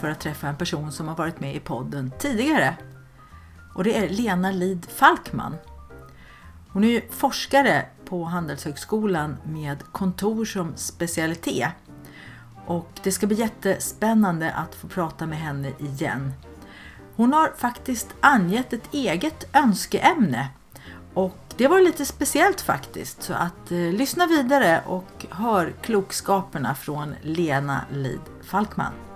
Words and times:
för 0.00 0.10
att 0.10 0.20
träffa 0.20 0.48
en 0.48 0.56
person 0.56 0.92
som 0.92 1.08
har 1.08 1.16
varit 1.16 1.40
med 1.40 1.56
i 1.56 1.60
podden 1.60 2.12
tidigare. 2.18 2.76
Och 3.74 3.84
det 3.84 3.96
är 3.96 4.08
Lena 4.08 4.50
Lid 4.50 4.86
Falkman. 4.90 5.56
Hon 6.68 6.84
är 6.84 7.02
forskare 7.10 7.86
på 8.04 8.24
Handelshögskolan 8.24 9.36
med 9.44 9.82
kontor 9.92 10.44
som 10.44 10.72
specialitet. 10.76 11.68
Och 12.66 13.00
det 13.02 13.12
ska 13.12 13.26
bli 13.26 13.36
jättespännande 13.36 14.52
att 14.52 14.74
få 14.74 14.88
prata 14.88 15.26
med 15.26 15.38
henne 15.38 15.72
igen. 15.78 16.32
Hon 17.16 17.32
har 17.32 17.52
faktiskt 17.56 18.08
angett 18.20 18.72
ett 18.72 18.94
eget 18.94 19.56
önskeämne 19.56 20.48
och 21.14 21.38
det 21.56 21.68
var 21.68 21.80
lite 21.80 22.06
speciellt 22.06 22.60
faktiskt. 22.60 23.22
Så 23.22 23.32
att 23.32 23.72
eh, 23.72 23.78
lyssna 23.78 24.26
vidare 24.26 24.82
och 24.86 25.26
hör 25.30 25.72
klokskaperna 25.82 26.74
från 26.74 27.14
Lena 27.22 27.84
Lid 27.92 28.20
Falkman. 28.42 29.09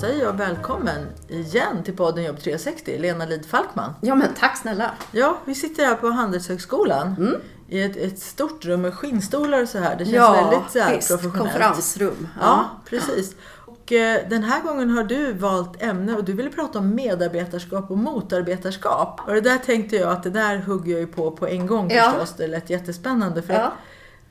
Säger 0.00 0.22
jag 0.24 0.32
välkommen 0.32 1.06
igen 1.28 1.82
till 1.84 1.96
podden 1.96 2.24
Jobb 2.24 2.38
360, 2.40 2.98
Lena 2.98 3.26
Lid 3.26 3.46
Falkman. 3.46 3.92
Ja 4.00 4.14
men 4.14 4.28
tack 4.38 4.56
snälla. 4.58 4.90
Ja, 5.12 5.38
vi 5.44 5.54
sitter 5.54 5.84
här 5.86 5.94
på 5.94 6.08
Handelshögskolan 6.08 7.36
i 7.68 7.82
ett, 7.82 7.96
ett 7.96 8.18
stort 8.18 8.64
rum 8.64 8.82
med 8.82 8.94
skinnstolar 8.94 9.62
och 9.62 9.68
så 9.68 9.78
här. 9.78 9.96
Det 9.96 10.04
känns 10.04 10.16
ja, 10.16 10.32
väldigt 10.50 10.72
så 10.72 10.78
här 10.78 10.96
visst, 10.96 11.08
professionellt. 11.08 11.38
konferensrum. 11.52 12.28
Ja, 12.40 12.64
precis. 12.88 13.36
Och 13.66 13.92
eh, 13.92 14.28
den 14.30 14.42
här 14.42 14.62
gången 14.62 14.90
har 14.90 15.04
du 15.04 15.32
valt 15.32 15.82
ämne 15.82 16.14
och 16.16 16.24
du 16.24 16.32
ville 16.32 16.50
prata 16.50 16.78
om 16.78 16.94
medarbetarskap 16.94 17.90
och 17.90 17.98
motarbetarskap. 17.98 19.20
Och 19.26 19.34
det 19.34 19.40
där 19.40 19.58
tänkte 19.58 19.96
jag 19.96 20.12
att 20.12 20.22
det 20.22 20.30
där 20.30 20.58
hugger 20.58 20.92
jag 20.92 21.00
ju 21.00 21.06
på 21.06 21.30
på 21.30 21.46
en 21.46 21.66
gång 21.66 21.90
Ja. 21.90 22.10
förstås. 22.10 22.34
Det 22.36 22.46
lät 22.46 22.70
jättespännande. 22.70 23.42
För 23.42 23.54
Ja. 23.54 23.60
att 23.60 23.72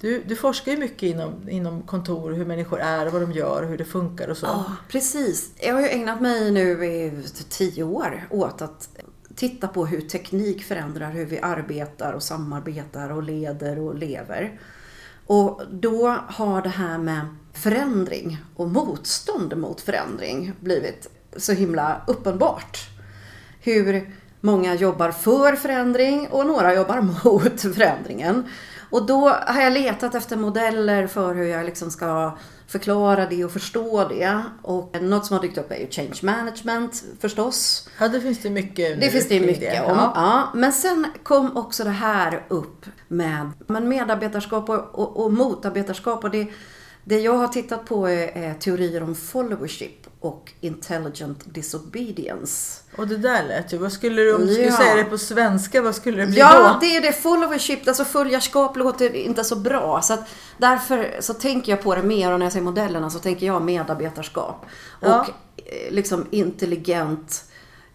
du, 0.02 0.24
du 0.24 0.36
forskar 0.36 0.72
ju 0.72 0.78
mycket 0.78 1.04
inom, 1.04 1.50
inom 1.50 1.82
kontor, 1.82 2.32
hur 2.32 2.46
människor 2.46 2.80
är, 2.80 3.06
vad 3.06 3.22
de 3.22 3.32
gör, 3.32 3.64
hur 3.64 3.78
det 3.78 3.86
funkar 3.86 4.28
och 4.28 4.38
så. 4.38 4.46
Ja, 4.46 4.66
precis. 4.90 5.52
Jag 5.60 5.74
har 5.74 5.82
ju 5.82 5.88
ägnat 5.88 6.22
mig 6.22 6.52
nu 6.52 6.86
i 6.86 7.24
tio 7.50 7.84
år 7.84 8.28
åt 8.30 8.62
att 8.62 8.90
titta 9.36 9.68
på 9.68 9.86
hur 9.86 10.02
teknik 10.02 10.64
förändrar 10.64 11.12
hur 11.12 11.26
vi 11.26 11.40
arbetar 11.40 12.14
och 12.14 12.24
samarbetar 12.24 13.10
och 13.12 13.24
leder 13.24 13.80
och 13.80 13.96
lever. 13.96 14.60
Och 15.26 15.62
då 15.72 16.08
har 16.28 16.62
det 16.62 16.70
här 16.70 16.98
med 16.98 17.26
förändring 17.54 18.38
och 18.56 18.70
motstånd 18.70 19.58
mot 19.58 19.82
förändring 19.82 20.54
blivit 20.60 21.10
så 21.38 21.52
himla 21.52 22.02
uppenbart. 22.08 22.80
Hur 23.60 24.14
många 24.42 24.76
jobbar 24.76 25.12
för 25.12 25.56
förändring 25.56 26.28
och 26.28 26.46
några 26.46 26.76
jobbar 26.76 27.02
mot 27.24 27.62
förändringen. 27.62 28.44
Och 28.90 29.06
då 29.06 29.30
har 29.30 29.62
jag 29.62 29.74
letat 29.74 30.16
efter 30.16 30.38
modeller 30.38 31.08
för 31.08 31.36
hur 31.36 31.46
jag 31.46 31.66
liksom 31.66 31.92
ska 31.92 32.38
förklara 32.68 33.26
det 33.26 33.46
och 33.46 33.52
förstå 33.52 34.08
det. 34.08 34.42
Och 34.62 35.02
något 35.02 35.26
som 35.26 35.36
har 35.36 35.42
dykt 35.42 35.58
upp 35.58 35.72
är 35.72 35.76
ju 35.76 35.88
change 35.90 36.20
management 36.22 37.04
förstås. 37.20 37.90
Ja, 38.00 38.08
det 38.08 38.22
finns 38.22 38.42
det 38.42 38.50
mycket 38.50 39.02
Det 39.02 39.10
finns 39.10 39.28
det 39.28 39.40
mycket 39.40 39.84
om. 39.84 39.98
Ja. 39.98 40.12
Ja. 40.16 40.50
Men 40.54 40.74
sen 40.74 41.06
kom 41.24 41.58
också 41.58 41.84
det 41.84 41.90
här 41.90 42.46
upp 42.48 42.86
med 43.08 43.52
men 43.68 43.88
medarbetarskap 43.88 44.70
och, 44.70 45.00
och, 45.00 45.26
och 45.26 45.34
motarbetarskap. 45.34 46.24
Och 46.24 46.32
det, 46.32 46.48
det 47.04 47.20
jag 47.20 47.38
har 47.38 47.48
tittat 47.48 47.86
på 47.86 48.10
är, 48.10 48.38
är 48.38 48.54
teorier 48.54 49.04
om 49.04 49.16
followership 49.16 50.05
och 50.26 50.52
intelligent 50.62 51.54
disobedience. 51.54 52.82
Och 52.98 53.08
det 53.08 53.18
där 53.18 53.44
lät 53.48 53.74
ju, 53.74 53.78
vad 53.78 53.92
skulle 53.92 54.22
du, 54.22 54.34
om 54.36 54.42
du 54.42 54.54
skulle 54.54 54.68
Ja. 54.68 54.78
säga 54.78 54.96
det 54.96 55.04
på 55.04 55.18
svenska, 55.18 55.82
vad 55.82 55.96
skulle 55.96 56.18
det 56.22 56.28
bli 56.28 56.38
Ja, 56.40 56.74
då? 56.74 56.80
det 56.82 56.96
är 56.96 57.02
det. 57.02 57.14
Followership, 57.14 57.88
alltså 57.88 58.06
följarskap 58.06 58.78
låter 58.78 59.16
inte 59.16 59.44
så 59.44 59.56
bra. 59.56 60.02
Så 60.02 60.14
att 60.14 60.28
därför 60.58 61.16
så 61.20 61.34
tänker 61.34 61.72
jag 61.72 61.82
på 61.82 61.96
det 61.96 62.04
mer 62.04 62.32
och 62.32 62.40
när 62.40 62.46
jag 62.46 62.54
säger 62.54 62.66
modellerna 62.66 63.10
så 63.10 63.20
tänker 63.20 63.46
jag 63.46 63.62
medarbetarskap. 63.62 64.66
Ja. 65.02 65.20
Och 65.22 65.30
eh, 65.66 65.92
liksom 65.94 66.26
intelligent 66.32 67.46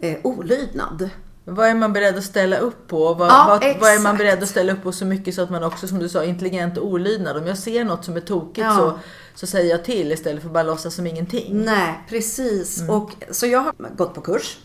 eh, 0.01 0.19
olydnad. 0.23 1.11
Vad 1.55 1.69
är 1.69 1.75
man 1.75 1.93
beredd 1.93 2.19
att 2.19 2.25
ställa 2.25 2.59
upp 2.59 2.89
på? 2.89 3.15
Vad, 3.15 3.29
Ja, 3.29 3.47
vad, 3.49 3.81
vad 3.81 3.91
är 3.95 3.99
man 3.99 4.17
beredd 4.17 4.43
att 4.43 4.49
ställa 4.49 4.73
upp 4.73 4.83
på 4.83 4.93
så 4.93 5.05
mycket 5.05 5.35
så 5.35 5.43
att 5.43 5.51
man 5.51 5.65
också, 5.65 5.89
som 5.89 5.99
du 5.99 6.09
sa, 6.09 6.25
intelligent 6.25 6.79
och 6.79 6.87
olydnad. 6.87 7.37
Om 7.37 7.47
jag 7.47 7.59
ser 7.59 7.85
något 7.85 8.05
som 8.05 8.17
är 8.17 8.21
tokigt 8.21 8.59
Ja. 8.59 8.77
så, 8.77 8.99
så 9.35 9.47
säger 9.47 9.71
jag 9.71 9.85
till 9.85 10.13
istället 10.13 10.43
för 10.43 10.49
att 10.49 10.55
bara 10.55 10.63
låtsas 10.63 10.95
som 10.95 11.07
ingenting. 11.07 11.65
Nej, 11.65 12.01
precis. 12.09 12.81
Mm. 12.81 12.91
Och, 12.95 13.11
så 13.31 13.47
jag 13.47 13.61
har 13.61 13.73
gått 13.97 14.15
på 14.15 14.21
kurs 14.21 14.59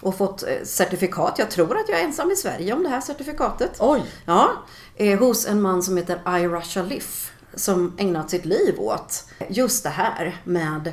och 0.00 0.16
fått 0.18 0.42
eh, 0.42 0.48
certifikat. 0.64 1.34
Jag 1.38 1.50
tror 1.50 1.76
att 1.76 1.88
jag 1.88 2.00
är 2.00 2.04
ensam 2.04 2.30
i 2.30 2.36
Sverige 2.36 2.72
om 2.72 2.82
det 2.82 2.88
här 2.88 3.00
certifikatet. 3.00 3.76
Oj! 3.78 4.02
Ja, 4.24 4.50
eh, 4.96 5.18
hos 5.18 5.46
en 5.46 5.60
man 5.60 5.82
som 5.82 5.96
heter 5.96 6.38
Ira 6.40 6.62
Shalif 6.62 7.32
som 7.54 7.94
ägnat 7.98 8.30
sitt 8.30 8.44
liv 8.44 8.74
åt 8.78 9.24
just 9.48 9.82
det 9.82 9.90
här 9.90 10.40
med 10.44 10.92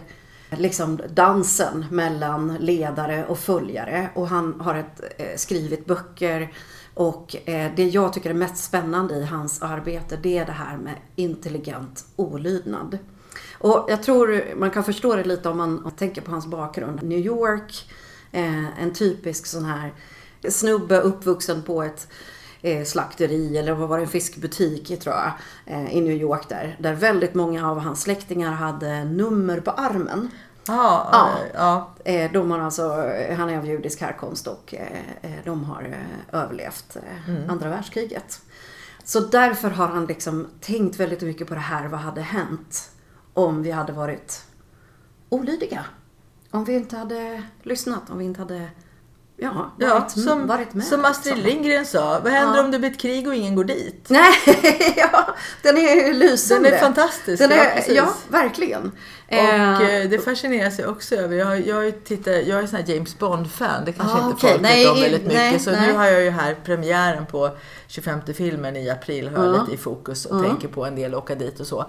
liksom 0.57 0.99
dansen 1.09 1.85
mellan 1.91 2.57
ledare 2.59 3.25
och 3.25 3.39
följare. 3.39 4.09
Och 4.15 4.27
han 4.27 4.61
har 4.61 4.75
ett, 4.75 5.01
eh, 5.17 5.35
skrivit 5.35 5.85
böcker 5.85 6.53
och 6.93 7.35
eh, 7.49 7.71
det 7.75 7.83
jag 7.83 8.13
tycker 8.13 8.29
är 8.29 8.33
mest 8.33 8.63
spännande 8.63 9.15
i 9.15 9.25
hans 9.25 9.61
arbete 9.61 10.17
det 10.21 10.37
är 10.37 10.45
det 10.45 10.51
här 10.51 10.77
med 10.77 10.95
intelligent 11.15 12.05
olydnad. 12.15 12.97
Och 13.53 13.85
jag 13.89 14.03
tror 14.03 14.55
man 14.55 14.71
kan 14.71 14.83
förstå 14.83 15.15
det 15.15 15.23
lite 15.23 15.49
om 15.49 15.57
man, 15.57 15.91
tänker 15.97 16.21
på 16.21 16.31
hans 16.31 16.47
bakgrund. 16.47 17.03
New 17.03 17.19
York, 17.19 17.89
eh, 18.31 18.81
en 18.81 18.93
typisk 18.93 19.45
sån 19.45 19.65
här 19.65 19.93
snubbe 20.49 20.99
uppvuxen 20.99 21.63
på 21.63 21.83
ett 21.83 22.07
slakteri 22.85 23.57
eller 23.57 23.73
vad 23.73 23.89
var 23.89 23.97
det, 23.97 24.03
en 24.03 24.09
fiskbutik 24.09 24.99
tror 24.99 25.15
jag, 25.15 25.31
eh, 25.65 25.95
i 25.95 26.01
New 26.01 26.15
York 26.15 26.49
där. 26.49 26.75
Där 26.79 26.93
väldigt 26.93 27.33
många 27.33 27.69
av 27.69 27.79
hans 27.79 28.01
släktingar 28.01 28.51
hade 28.51 29.03
nummer 29.03 29.59
på 29.59 29.71
armen. 29.71 30.31
Ja, 30.67 31.09
Ja. 31.11 31.29
ja. 31.53 32.11
Eh, 32.11 32.31
de 32.31 32.51
har 32.51 32.59
alltså, 32.59 33.03
eh, 33.05 33.37
han 33.37 33.49
är 33.49 33.57
av 33.57 33.65
judisk 33.65 34.01
härkomst 34.01 34.47
och 34.47 34.73
eh, 34.73 34.99
eh, 35.21 35.39
de 35.45 35.63
har 35.63 35.81
eh, 35.83 36.41
överlevt 36.41 36.97
eh, 37.27 37.51
andra 37.51 37.69
världskriget. 37.69 38.41
Så 39.03 39.19
därför 39.19 39.69
har 39.69 39.87
han 39.87 40.05
liksom 40.05 40.47
tänkt 40.61 40.99
väldigt 40.99 41.21
mycket 41.21 41.47
på 41.47 41.53
det 41.53 41.59
här. 41.59 41.87
Vad 41.87 41.99
hade 41.99 42.21
hänt 42.21 42.89
om 43.33 43.63
vi 43.63 43.71
hade 43.71 43.93
varit 43.93 44.45
olydiga? 45.29 45.85
Om 46.51 46.63
vi 46.63 46.73
inte 46.75 46.97
hade 46.97 47.43
lyssnat, 47.63 48.09
om 48.09 48.17
vi 48.17 48.25
inte 48.25 48.39
hade 48.41 48.67
ja, 49.43 49.71
ja 49.79 50.09
som, 50.09 50.39
med. 50.71 50.83
som 50.83 51.05
Astrid 51.05 51.35
liksom. 51.37 51.49
Lindgren 51.51 51.85
sa, 51.85 52.19
vad 52.23 52.31
händer 52.31 52.57
Ja. 52.57 52.63
om 52.65 52.71
det 52.71 52.79
blir 52.79 52.91
ett 52.91 52.99
krig 52.99 53.27
och 53.27 53.35
ingen 53.35 53.55
går 53.55 53.63
dit? 53.63 54.05
Nej, 54.09 54.33
ja, 54.97 55.27
den 55.61 55.77
är 55.77 55.95
ju 56.07 56.13
lysande. 56.13 56.69
Den 56.69 56.77
är 56.77 56.81
fantastisk, 56.81 57.39
Den 57.41 57.49
ja, 57.51 57.63
är, 57.63 57.75
precis. 57.75 57.93
ja, 57.95 58.13
verkligen. 58.27 58.91
Och 59.27 59.81
eh, 59.83 60.09
det 60.09 60.19
fascineras 60.19 60.79
jag 60.79 60.89
också 60.89 61.15
över. 61.15 61.35
Jag, 61.35 61.67
jag, 61.67 62.03
tittat, 62.03 62.33
jag 62.47 62.59
är 62.59 62.67
sån 62.67 62.79
här 62.79 62.93
James 62.93 63.19
Bond-fan. 63.19 63.85
Det 63.85 63.91
kanske 63.93 64.17
Ah, 64.17 64.21
inte 64.25 64.35
okej. 64.35 64.49
folk 64.49 64.61
Nej, 64.61 64.83
vet 64.83 64.93
om 64.93 65.01
väldigt 65.01 65.21
mycket. 65.23 65.37
nej, 65.39 65.59
så 65.59 65.71
nej. 65.71 65.87
nu 65.87 65.93
har 65.97 66.05
jag 66.05 66.23
ju 66.23 66.29
här 66.29 66.55
premiären 66.65 67.25
på 67.25 67.49
25 67.87 68.19
filmen 68.33 68.75
i 68.75 68.89
april. 68.89 69.29
Har 69.35 69.45
jag 69.45 69.55
Ja. 69.55 69.61
lite 69.61 69.73
i 69.73 69.77
fokus 69.77 70.25
och 70.25 70.43
tänker 70.43 70.67
på 70.67 70.85
en 70.85 70.95
del 70.95 71.15
åka 71.15 71.35
dit 71.35 71.59
och 71.59 71.67
så. 71.67 71.85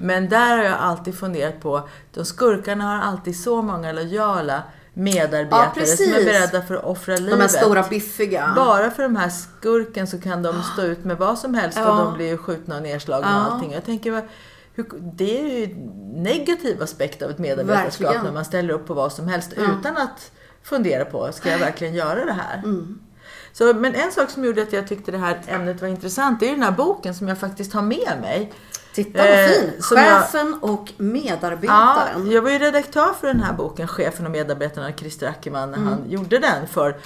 Men 0.00 0.28
där 0.28 0.56
har 0.56 0.64
jag 0.64 0.78
alltid 0.80 1.18
funderat 1.18 1.60
på, 1.60 1.88
de 2.14 2.24
skurkarna 2.24 2.84
har 2.84 3.10
alltid 3.12 3.40
så 3.40 3.62
många 3.62 3.92
lojala 3.92 4.62
medarbetare 4.94 5.70
Ja, 5.76 5.96
som 5.96 6.04
är 6.06 6.24
beredda 6.24 6.62
för 6.62 6.74
att 6.74 6.84
offra 6.84 7.16
livet. 7.16 7.30
De 7.30 7.40
här 7.40 7.48
stora 7.48 7.82
biffiga. 7.82 8.52
Bara 8.56 8.90
för 8.90 9.02
de 9.02 9.16
här 9.16 9.28
skurken 9.28 10.06
så 10.06 10.20
kan 10.20 10.42
de 10.42 10.62
stå 10.62 10.82
ut 10.82 11.04
med 11.04 11.16
vad 11.18 11.38
som 11.38 11.54
helst 11.54 11.78
Ja. 11.80 11.90
och 11.92 12.04
de 12.04 12.14
blir 12.14 12.26
ju 12.26 12.38
skjutna 12.38 12.76
och 12.76 12.82
nedslagna 12.82 13.28
Ja. 13.30 13.46
och 13.46 13.52
allting. 13.52 13.72
Jag 13.72 13.84
tänker, 13.84 14.28
det 15.16 15.40
är 15.40 15.58
ju 15.58 15.74
negativ 16.14 16.82
aspekt 16.82 17.22
av 17.22 17.30
ett 17.30 17.38
medarbetarskap 17.38 18.00
Verkligen. 18.06 18.24
när 18.24 18.32
man 18.32 18.44
ställer 18.44 18.74
upp 18.74 18.86
på 18.86 18.94
vad 18.94 19.12
som 19.12 19.28
helst 19.28 19.52
utan 19.52 19.96
att 19.96 20.30
fundera 20.62 21.04
på, 21.04 21.32
ska 21.32 21.50
jag 21.50 21.58
verkligen 21.58 21.94
göra 21.94 22.24
det 22.24 22.32
här? 22.32 22.58
Mm. 22.64 22.98
Så, 23.52 23.74
men 23.74 23.94
en 23.94 24.12
sak 24.12 24.30
som 24.30 24.44
gjorde 24.44 24.62
att 24.62 24.72
jag 24.72 24.88
tyckte 24.88 25.10
det 25.12 25.18
här 25.18 25.40
ämnet 25.48 25.80
var 25.80 25.88
intressant, 25.88 26.40
det 26.40 26.46
är 26.46 26.48
ju 26.50 26.54
den 26.54 26.64
här 26.64 26.70
boken 26.70 27.14
som 27.14 27.28
jag 27.28 27.38
faktiskt 27.38 27.72
har 27.72 27.82
med 27.82 28.18
mig. 28.20 28.52
Titta 28.94 29.18
vad 29.18 29.26
Eh, 29.32 29.46
fin! 29.48 29.72
som 29.82 29.96
jag- 29.98 30.22
Chefen 30.22 30.54
och 30.60 30.84
Ja, 30.96 31.04
medarbetaren. 31.04 32.30
jag 32.30 32.42
var 32.42 32.50
ju 32.50 32.58
redaktör 32.58 33.12
för 33.20 33.26
den 33.26 33.40
här 33.40 33.52
boken, 33.52 33.88
Chefen 33.88 34.26
och 34.26 34.32
medarbetarna, 34.32 34.92
Christer 34.92 35.26
Ackerman, 35.26 35.70
när 35.70 35.78
han 35.78 35.98
gjorde 36.08 36.38
den 36.38 36.66
för 36.66 36.96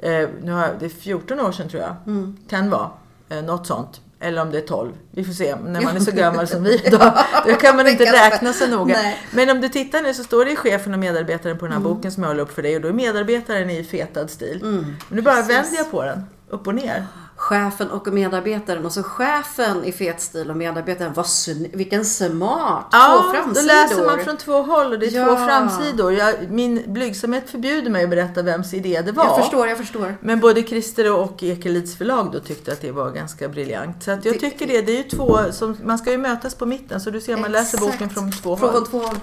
Eh, 0.00 0.28
nu 0.42 0.52
har 0.52 0.70
det 0.80 0.84
är 0.84 0.88
14 0.90 1.40
år 1.40 1.52
sedan 1.52 1.68
tror 1.68 1.82
jag. 1.82 1.94
Mm. 2.06 2.36
Kan 2.50 2.70
vara. 2.70 2.90
Eh, 3.28 3.42
något 3.42 3.66
sånt. 3.66 4.00
Eller 4.20 4.42
om 4.42 4.50
det 4.50 4.58
är 4.58 4.66
12. 4.66 4.92
Vi 5.10 5.24
får 5.24 5.32
se. 5.32 5.56
När 5.56 5.80
man 5.80 5.96
är 5.96 6.00
så 6.00 6.10
gammal 6.16 6.46
som 6.48 6.62
vi 6.62 6.76
då, 6.90 6.98
då 7.46 7.54
kan 7.54 7.76
man 7.76 7.86
inte 7.88 8.04
räkna 8.04 8.52
så 8.52 8.66
noga. 8.66 8.94
Nej. 9.02 9.18
Men 9.30 9.50
om 9.50 9.60
du 9.60 9.68
tittar 9.68 10.02
nu 10.02 10.14
så 10.14 10.24
står 10.24 10.44
det 10.44 10.56
chefen 10.56 10.92
och 10.92 10.98
medarbetaren 10.98 11.58
på 11.58 11.64
den 11.64 11.72
här 11.72 11.80
Mm. 11.80 11.94
boken 11.94 12.12
som 12.12 12.22
jag 12.22 12.30
håller 12.30 12.42
upp 12.42 12.52
för 12.52 12.62
dig 12.62 12.76
och 12.76 12.82
då 12.82 12.88
är 12.88 12.92
medarbetaren 12.92 13.70
i 13.70 13.84
fetad 13.84 14.28
stil. 14.28 14.58
Men 14.62 14.96
nu 15.08 15.22
bara 15.22 15.34
Precis. 15.34 15.50
vänder 15.50 15.76
jag 15.76 15.90
på 15.90 16.02
den. 16.04 16.24
Upp 16.48 16.66
och 16.66 16.74
ner. 16.74 17.06
Chefen 17.38 17.90
och 17.90 18.06
medarbetaren. 18.12 18.86
Och 18.86 18.92
så 18.92 19.02
chefen 19.02 19.84
i 19.84 19.92
fet 19.92 20.20
stil 20.20 20.50
och 20.50 20.56
medarbetaren. 20.56 21.12
Vad 21.12 21.26
vilken 21.72 22.04
smart! 22.04 22.86
Ja, 22.92 23.18
Två 23.22 23.26
då 23.28 23.34
framsidor. 23.34 23.66
läser 23.66 24.06
man 24.06 24.24
från 24.24 24.36
två 24.36 24.62
håll 24.62 24.92
och 24.92 24.98
det 24.98 25.06
är 25.06 25.10
Ja. 25.10 25.24
två 25.26 25.36
framsidor. 25.36 26.12
Jag, 26.12 26.50
min 26.50 26.82
blygsamhet 26.86 27.50
förbjuder 27.50 27.90
mig 27.90 28.04
att 28.04 28.10
berätta 28.10 28.42
vems 28.42 28.74
idé 28.74 29.02
det 29.04 29.12
var. 29.12 29.24
Jag 29.24 29.36
förstår, 29.40 29.68
jag 29.68 29.78
förstår. 29.78 30.16
Men 30.20 30.40
både 30.40 30.62
Christer 30.62 31.12
och 31.12 31.42
Ekelids 31.42 31.96
förlag 31.98 32.30
då 32.32 32.40
tyckte 32.40 32.72
att 32.72 32.80
det 32.80 32.90
var 32.92 33.10
ganska 33.10 33.48
briljant. 33.48 34.02
Så 34.02 34.10
att 34.10 34.24
jag 34.24 34.34
Det- 34.34 34.38
tycker 34.38 34.66
det. 34.66 34.82
Det 34.82 34.92
är 34.92 34.96
ju 34.96 35.02
två 35.02 35.38
som, 35.52 35.76
man 35.84 35.98
ska 35.98 36.10
ju 36.10 36.18
mötas 36.18 36.54
på 36.54 36.66
mitten. 36.66 37.00
Så 37.00 37.10
du 37.10 37.20
ser, 37.20 37.36
man 37.36 37.52
läser 37.52 37.78
Exakt. 37.78 37.92
boken 37.92 38.10
från 38.10 38.32
två 38.32 38.56
Från 38.56 38.70
håll. 38.70 38.86
två 38.86 38.98
håll. 38.98 39.16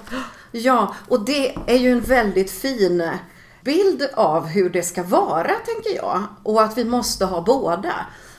Ja, 0.51 0.95
och 1.07 1.25
det 1.25 1.55
är 1.67 1.77
ju 1.77 1.91
en 1.91 2.01
väldigt 2.01 2.51
fin 2.51 3.09
bild 3.65 4.07
av 4.13 4.45
hur 4.47 4.69
det 4.69 4.83
ska 4.83 5.03
vara, 5.03 5.51
tänker 5.65 5.95
jag. 5.95 6.23
Och 6.43 6.61
att 6.63 6.77
vi 6.77 6.85
måste 6.85 7.25
ha 7.25 7.41
båda. 7.41 7.93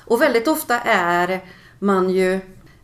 Och 0.05 0.23
väldigt 0.23 0.49
ofta 0.49 0.81
är 0.81 1.45
man 1.79 2.11
ju 2.11 2.41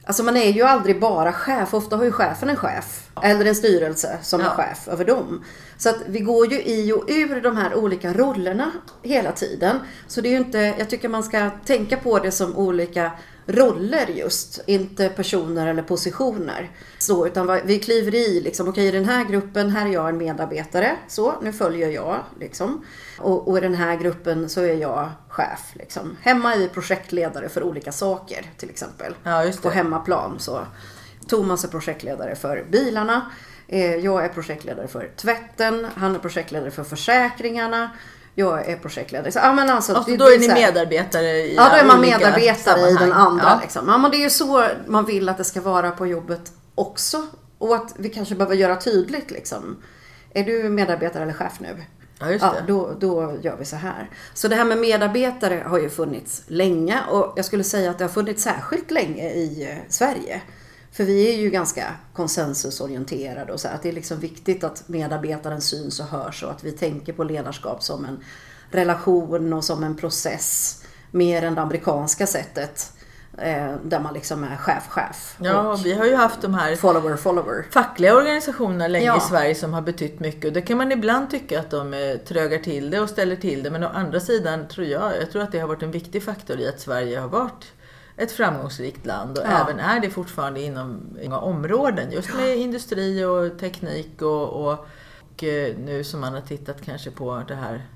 Alltså 0.06 0.22
man 0.22 0.36
är 0.36 0.50
ju 0.52 0.62
aldrig 0.62 1.00
bara 1.00 1.32
chef, 1.32 1.74
ofta 1.74 1.96
har 1.96 2.04
ju 2.04 2.12
chefen 2.12 2.48
en 2.48 2.56
chef. 2.56 3.08
Eller 3.22 3.44
en 3.44 3.54
styrelse 3.54 4.18
som 4.22 4.40
är 4.40 4.44
Ja. 4.44 4.50
chef 4.50 4.88
över 4.88 5.04
dem. 5.04 5.44
Så 5.76 5.88
att 5.88 5.96
vi 6.06 6.20
går 6.20 6.52
ju 6.52 6.62
i 6.62 6.92
och 6.92 7.04
ur 7.08 7.40
de 7.40 7.56
här 7.56 7.74
olika 7.74 8.12
rollerna 8.12 8.70
hela 9.02 9.32
tiden. 9.32 9.78
Så 10.06 10.20
det 10.20 10.28
är 10.28 10.30
ju 10.30 10.36
inte, 10.36 10.58
jag 10.78 10.90
tycker 10.90 11.08
man 11.08 11.22
ska 11.22 11.50
tänka 11.64 11.96
på 11.96 12.18
det 12.18 12.30
som 12.30 12.56
olika 12.56 13.10
roller 13.46 14.06
just, 14.06 14.60
inte 14.66 15.08
personer 15.08 15.66
eller 15.66 15.82
positioner. 15.82 16.70
Så, 16.98 17.26
utan 17.26 17.60
vi 17.64 17.78
kliver 17.78 18.14
i 18.14 18.40
liksom, 18.40 18.68
okej 18.68 18.86
i 18.86 18.90
den 18.90 19.04
här 19.04 19.24
gruppen, 19.24 19.70
här 19.70 19.86
är 19.86 19.90
jag 19.92 20.08
en 20.08 20.16
medarbetare, 20.16 20.96
så 21.08 21.34
nu 21.42 21.52
följer 21.52 21.88
jag 21.90 22.16
liksom. 22.40 22.84
Och, 23.18 23.48
och 23.48 23.58
i 23.58 23.60
den 23.60 23.74
här 23.74 23.96
gruppen 23.96 24.48
så 24.48 24.60
är 24.60 24.74
jag 24.74 25.10
chef 25.28 25.60
liksom. 25.74 26.16
Hemma 26.20 26.54
är 26.54 26.58
vi 26.58 26.68
projektledare 26.68 27.48
för 27.48 27.62
olika 27.62 27.92
saker 27.92 28.50
till 28.56 28.70
exempel. 28.70 29.14
Ja, 29.22 29.44
just 29.44 29.62
På 29.62 29.68
det. 29.68 29.74
hemmaplan 29.74 30.38
så. 30.38 30.60
Thomas 31.28 31.64
är 31.64 31.68
projektledare 31.68 32.34
för 32.34 32.64
bilarna. 32.70 33.30
Eh, 33.68 33.94
Jag 33.96 34.24
är 34.24 34.28
projektledare 34.28 34.88
för 34.88 35.10
tvätten. 35.16 35.86
Han 35.94 36.14
är 36.14 36.18
projektledare 36.18 36.70
för 36.70 36.84
försäkringarna. 36.84 37.90
Jag 38.34 38.68
är 38.68 38.76
projektledare. 38.76 39.32
Så, 39.32 39.38
ja, 39.38 39.52
men 39.52 39.70
alltså, 39.70 39.92
Och 39.96 40.04
så 40.04 40.10
det- 40.10 40.16
då 40.16 40.24
det 40.28 40.34
är 40.34 40.38
ni 40.38 40.48
medarbetare 40.48 41.26
i 41.30 41.54
Ja, 41.56 41.68
då 41.68 41.76
är 41.76 41.84
man 41.84 42.00
medarbetare 42.00 42.80
i 42.80 42.84
den 42.84 42.96
sammanhang. 42.98 43.26
andra. 43.26 43.44
Ja. 43.44 43.58
Liksom. 43.62 43.88
Ja, 43.88 43.98
men 43.98 44.10
det 44.10 44.16
är 44.16 44.22
ju 44.22 44.30
så 44.30 44.64
man 44.86 45.04
vill 45.04 45.28
att 45.28 45.38
det 45.38 45.44
ska 45.44 45.60
vara 45.60 45.90
på 45.90 46.06
jobbet 46.06 46.52
också. 46.74 47.26
Och 47.58 47.74
att 47.74 47.94
vi 47.96 48.08
kanske 48.08 48.34
behöver 48.34 48.54
göra 48.56 48.76
tydligt 48.76 49.30
liksom. 49.30 49.76
Är 50.34 50.44
du 50.44 50.62
medarbetare 50.68 51.22
eller 51.22 51.32
chef 51.32 51.52
nu? 51.60 51.84
Ja, 52.20 52.30
just 52.30 52.44
Ja, 52.44 52.52
det. 52.52 52.72
då, 52.72 52.90
då 53.00 53.34
gör 53.42 53.56
vi 53.56 53.64
så 53.64 53.76
här. 53.76 54.10
Så 54.34 54.48
det 54.48 54.56
här 54.56 54.64
med 54.64 54.78
medarbetare 54.78 55.62
har 55.66 55.78
ju 55.78 55.88
funnits 55.90 56.42
länge 56.46 56.98
och 57.10 57.32
jag 57.36 57.44
skulle 57.44 57.64
säga 57.64 57.90
att 57.90 57.98
det 57.98 58.04
har 58.04 58.08
funnits 58.12 58.42
särskilt 58.42 58.90
länge 58.90 59.30
i 59.30 59.68
eh, 59.70 59.76
Sverige. 59.88 60.40
För 60.92 61.04
vi 61.04 61.34
är 61.34 61.38
ju 61.40 61.50
ganska 61.50 61.94
konsensusorienterade 62.12 63.52
och 63.52 63.60
så 63.60 63.68
att 63.68 63.82
det 63.82 63.88
är 63.88 63.92
liksom 63.92 64.18
viktigt 64.20 64.64
att 64.64 64.88
medarbetaren 64.88 65.60
syns 65.60 66.00
och 66.00 66.06
hörs 66.06 66.42
och 66.42 66.50
att 66.50 66.64
vi 66.64 66.72
tänker 66.72 67.12
på 67.12 67.24
ledarskap 67.24 67.82
som 67.82 68.04
en 68.04 68.24
relation 68.70 69.52
och 69.52 69.64
som 69.64 69.84
en 69.84 69.96
process. 69.96 70.78
Mer 71.10 71.42
än 71.42 71.54
det 71.54 71.60
amerikanska 71.60 72.26
sättet 72.26 72.92
eh, 73.38 73.74
där 73.84 74.00
man 74.00 74.14
liksom 74.14 74.44
är 74.44 74.56
chef-chef. 74.56 75.36
Ja, 75.40 75.76
vi 75.84 75.92
har 75.94 76.04
ju 76.06 76.14
haft 76.14 76.42
de 76.42 76.54
här 76.54 76.76
follower-follower. 76.76 77.64
fackliga 77.70 78.14
organisationerna 78.16 78.88
länge 78.88 79.06
Ja. 79.06 79.16
i 79.16 79.20
Sverige 79.20 79.54
som 79.54 79.72
har 79.72 79.82
betytt 79.82 80.20
mycket. 80.20 80.44
Och 80.44 80.52
det 80.52 80.62
kan 80.62 80.78
man 80.78 80.92
ibland 80.92 81.30
tycka 81.30 81.60
att 81.60 81.70
de 81.70 81.94
eh, 81.94 82.16
trögar 82.16 82.58
till 82.58 82.90
det 82.90 83.00
och 83.00 83.08
ställer 83.10 83.36
till 83.36 83.62
det. 83.62 83.70
Men 83.70 83.84
å 83.84 83.88
andra 83.94 84.20
sidan 84.20 84.68
tror 84.68 84.86
jag, 84.86 85.12
jag 85.20 85.30
tror 85.30 85.42
att 85.42 85.52
det 85.52 85.58
har 85.58 85.68
varit 85.68 85.82
en 85.82 85.90
viktig 85.90 86.22
faktor 86.22 86.60
i 86.60 86.68
att 86.68 86.80
Sverige 86.80 87.18
har 87.20 87.28
varit 87.28 87.72
ett 88.16 88.32
framgångsrikt 88.32 89.06
land 89.06 89.38
och 89.38 89.44
Ja. 89.46 89.60
även 89.68 89.80
är 89.80 90.00
det 90.00 90.10
fortfarande 90.10 90.60
inom 90.60 91.00
många 91.22 91.38
områden. 91.38 92.12
Just 92.12 92.34
med 92.34 92.56
industri 92.56 93.24
och 93.24 93.58
teknik 93.58 94.22
och, 94.22 94.48
och, 94.48 94.86
och 95.32 95.44
eh, 95.44 95.76
nu 95.78 96.04
som 96.04 96.20
man 96.20 96.32
har 96.34 96.40
tittat 96.40 96.76
kanske 96.84 97.10
på 97.10 97.42
det 97.48 97.54
här 97.54 97.86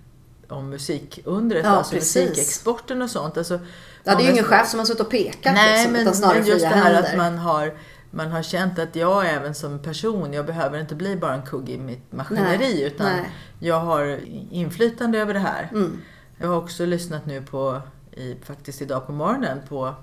om 0.48 0.70
musikundret, 0.70 1.64
Ja, 1.64 1.70
alltså 1.70 1.94
precis. 1.94 2.28
musikexporten 2.28 3.02
och 3.02 3.10
sånt. 3.10 3.36
Alltså, 3.38 3.60
Ja, 4.04 4.14
det 4.14 4.22
är 4.22 4.24
ju 4.26 4.32
ingen 4.32 4.44
chef 4.44 4.68
som 4.68 4.78
har 4.78 4.86
suttit 4.86 5.00
och 5.00 5.10
pekat 5.10 5.54
Nej, 5.54 5.72
liksom, 5.78 5.92
men, 5.92 6.00
utan 6.02 6.14
snarare 6.14 6.38
men 6.38 6.46
just 6.48 6.60
det 6.60 6.66
här 6.66 6.84
händer. 6.94 7.02
att 7.10 7.16
man 7.16 7.38
har, 7.38 7.74
man 8.10 8.30
har 8.30 8.42
känt 8.42 8.78
att 8.78 8.96
jag 8.96 9.26
även 9.30 9.54
som 9.54 9.78
person, 9.78 10.32
jag 10.32 10.46
behöver 10.46 10.78
inte 10.80 10.94
bli 10.94 11.16
bara 11.16 11.34
en 11.34 11.42
kugg 11.42 11.68
i 11.70 11.78
mitt 11.78 12.12
maskineri 12.12 12.58
Nej, 12.58 12.82
utan 12.82 13.06
nej. 13.06 13.30
jag 13.58 13.80
har 13.80 14.20
inflytande 14.50 15.18
över 15.18 15.34
det 15.34 15.40
här. 15.40 15.68
Mm. 15.72 15.98
Jag 16.38 16.48
har 16.48 16.56
också 16.56 16.86
lyssnat 16.86 17.26
nu 17.26 17.42
på, 17.42 17.80
i, 18.16 18.36
faktiskt 18.44 18.82
idag 18.82 19.06
på 19.06 19.12
morgonen, 19.12 19.58
på 19.68 19.94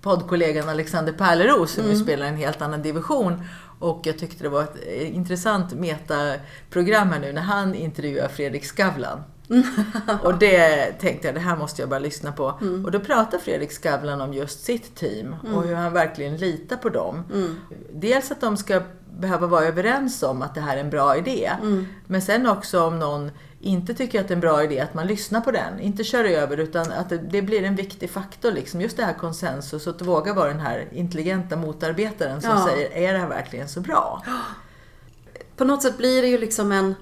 poddkollegan 0.00 0.68
Alexander 0.68 1.12
Pärleros 1.12 1.70
som 1.72 1.84
Mm. 1.84 1.96
ju 1.96 2.02
spelar 2.02 2.26
en 2.26 2.36
helt 2.36 2.62
annan 2.62 2.82
division. 2.82 3.42
Och 3.78 4.00
jag 4.04 4.18
tyckte 4.18 4.42
det 4.42 4.48
var 4.48 4.62
ett 4.62 4.76
eh, 4.86 5.16
intressant 5.16 5.72
metaprogram 5.72 7.08
här 7.08 7.20
nu 7.20 7.32
när 7.32 7.42
han 7.42 7.74
intervjuar 7.74 8.28
Fredrik 8.28 8.64
Skavlan. 8.64 9.22
och 10.22 10.38
det 10.38 10.86
tänkte 11.00 11.28
jag, 11.28 11.34
det 11.34 11.40
här 11.40 11.56
måste 11.56 11.82
jag 11.82 11.88
bara 11.88 11.98
lyssna 11.98 12.32
på. 12.32 12.58
Mm. 12.60 12.84
Och 12.84 12.90
då 12.90 13.00
pratar 13.00 13.38
Fredrik 13.38 13.72
Skavlan 13.72 14.20
om 14.20 14.34
just 14.34 14.64
sitt 14.64 14.94
team 14.94 15.36
och 15.54 15.62
hur 15.62 15.74
han 15.74 15.92
verkligen 15.92 16.36
litar 16.36 16.76
på 16.76 16.88
dem. 16.88 17.24
Mm. 17.32 17.56
Dels 17.92 18.30
att 18.30 18.40
de 18.40 18.56
ska 18.56 18.80
behöva 19.18 19.46
vara 19.46 19.64
överens 19.64 20.22
om 20.22 20.42
att 20.42 20.54
det 20.54 20.60
här 20.60 20.76
är 20.76 20.80
en 20.80 20.90
bra 20.90 21.16
idé. 21.16 21.52
Mm. 21.62 21.86
Men 22.06 22.22
sen 22.22 22.46
också 22.46 22.86
om 22.86 22.98
någon 22.98 23.30
inte 23.62 23.94
tycker 23.94 24.20
att 24.20 24.28
det 24.28 24.32
är 24.32 24.36
en 24.36 24.40
bra 24.40 24.64
idé, 24.64 24.80
att 24.80 24.94
man 24.94 25.06
lyssnar 25.06 25.40
på 25.40 25.50
den. 25.50 25.80
Inte 25.80 26.04
kör 26.04 26.24
över 26.24 26.56
utan 26.56 26.92
att 26.92 27.08
det, 27.08 27.18
det 27.18 27.42
blir 27.42 27.62
en 27.64 27.76
viktig 27.76 28.10
faktor. 28.10 28.52
Liksom. 28.52 28.80
Just 28.80 28.96
det 28.96 29.04
här 29.04 29.12
konsensus, 29.14 29.86
att 29.86 30.02
våga 30.02 30.34
vara 30.34 30.48
den 30.48 30.60
här 30.60 30.88
intelligenta 30.92 31.56
motarbetaren 31.56 32.40
som 32.42 32.50
Ja. 32.50 32.66
säger, 32.68 32.92
är 32.92 33.12
det 33.12 33.18
här 33.18 33.28
verkligen 33.28 33.68
så 33.68 33.80
bra? 33.80 34.22
På 35.56 35.64
något 35.64 35.82
sätt 35.82 35.96
blir 35.98 36.22
det 36.22 36.28
ju 36.28 36.38
liksom 36.38 36.72
en, 36.72 36.94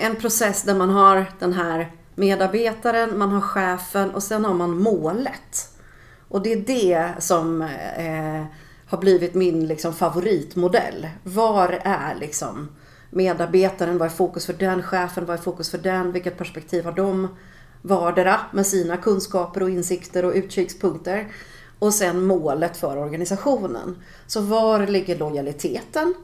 en 0.00 0.16
process 0.16 0.62
där 0.62 0.74
man 0.74 0.90
har 0.90 1.26
den 1.38 1.52
här 1.52 1.92
medarbetaren, 2.14 3.18
man 3.18 3.30
har 3.32 3.40
chefen 3.40 4.10
och 4.10 4.22
sen 4.22 4.44
har 4.44 4.54
man 4.54 4.70
målet. 4.80 5.68
Och 6.28 6.42
det 6.42 6.52
är 6.52 6.56
det 6.56 7.12
som 7.18 7.62
eh, 7.62 8.44
har 8.86 8.98
blivit 8.98 9.34
min 9.34 9.66
liksom, 9.66 9.94
favoritmodell. 9.94 11.08
Var 11.22 11.80
är 11.84 12.14
liksom 12.20 12.68
medarbetaren? 13.10 13.98
Vad 13.98 14.06
är 14.06 14.12
fokus 14.12 14.46
för 14.46 14.52
den 14.52 14.82
chefen? 14.82 15.26
Vad 15.26 15.38
är 15.38 15.42
fokus 15.42 15.70
för 15.70 15.78
den? 15.78 16.12
Vilket 16.12 16.38
perspektiv 16.38 16.84
har 16.84 16.92
de 16.92 17.28
vardera 17.82 18.40
med 18.52 18.66
sina 18.66 18.96
kunskaper 18.96 19.62
och 19.62 19.70
insikter 19.70 20.24
och 20.24 20.32
utkikspunkter? 20.34 21.28
Och 21.78 21.94
sen 21.94 22.22
målet 22.22 22.76
för 22.76 22.96
organisationen. 22.96 23.96
Så 24.26 24.40
var 24.40 24.86
ligger 24.86 25.18
lojaliteten? 25.18 26.14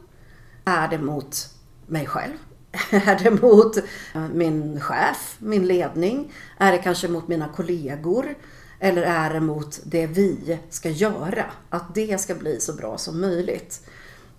Är 0.64 0.88
det 0.88 0.98
mot 0.98 1.48
mig 1.86 2.06
själv? 2.06 2.34
Är 2.90 3.24
det 3.24 3.42
mot 3.42 3.76
eh, 3.76 4.28
min 4.32 4.80
chef, 4.80 5.36
min 5.38 5.66
ledning? 5.66 6.32
Är 6.58 6.72
det 6.72 6.78
kanske 6.78 7.08
mot 7.08 7.28
mina 7.28 7.48
kollegor? 7.48 8.34
Eller 8.80 9.02
är 9.02 9.34
det 9.34 9.40
mot 9.40 9.80
det 9.84 10.06
vi 10.06 10.58
ska 10.70 10.90
göra? 10.90 11.44
Att 11.70 11.94
det 11.94 12.20
ska 12.20 12.34
bli 12.34 12.60
så 12.60 12.72
bra 12.72 12.98
som 12.98 13.20
möjligt. 13.20 13.80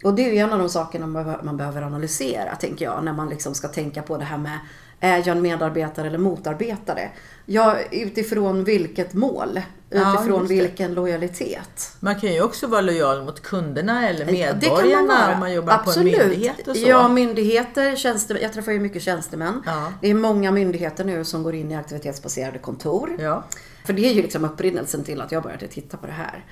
Och 0.03 0.13
det 0.13 0.25
är 0.29 0.33
ju 0.33 0.37
en 0.37 0.53
av 0.53 0.59
de 0.59 0.69
sakerna 0.69 1.07
man 1.43 1.57
behöver- 1.57 1.81
analysera, 1.81 2.55
tänker 2.55 2.85
jag, 2.85 3.03
när 3.03 3.13
man 3.13 3.29
liksom 3.29 3.53
ska 3.55 3.67
tänka 3.67 4.01
på 4.01 4.17
det 4.17 4.23
här 4.25 4.37
med 4.37 4.59
är 4.99 5.17
jag 5.17 5.27
en 5.27 5.41
medarbetare 5.41 6.07
eller 6.07 6.17
motarbetare? 6.17 7.09
Ja, 7.45 7.75
utifrån 7.91 8.63
vilket 8.63 9.13
mål? 9.13 9.61
Ja, 9.89 10.13
Utifrån 10.15 10.41
det. 10.41 10.47
vilken 10.47 10.93
lojalitet? 10.93 11.95
Man 11.99 12.19
kan 12.19 12.33
ju 12.33 12.41
också 12.41 12.67
vara 12.67 12.81
lojal 12.81 13.23
mot 13.25 13.41
kunderna 13.41 14.09
eller 14.09 14.25
Ja, 14.25 14.31
medborgarna 14.31 15.01
man 15.07 15.33
om 15.33 15.39
man 15.39 15.53
jobbar 15.53 15.73
Absolut. 15.73 16.15
på 16.17 16.21
en 16.21 16.29
myndighet 16.29 16.67
och 16.67 16.75
så. 16.77 16.87
Ja, 16.87 17.07
myndigheter, 17.07 17.95
tjänste, 17.95 18.33
jag 18.41 18.53
träffar 18.53 18.71
ju 18.71 18.79
mycket 18.79 19.01
tjänstemän. 19.01 19.63
Ja. 19.65 19.93
Det 20.01 20.09
är 20.09 20.13
många 20.13 20.51
myndigheter 20.51 21.03
nu 21.03 21.25
som 21.25 21.43
går 21.43 21.55
in 21.55 21.71
i 21.71 21.75
aktivitetsbaserade 21.75 22.57
kontor. 22.59 23.09
Ja. 23.19 23.43
För 23.85 23.93
det 23.93 24.05
är 24.09 24.13
ju 24.13 24.21
liksom 24.21 24.45
upprinnelsen 24.45 25.03
till 25.03 25.21
att 25.21 25.31
jag 25.31 25.43
började 25.43 25.67
titta 25.67 25.97
på 25.97 26.05
det 26.07 26.13
här. 26.13 26.45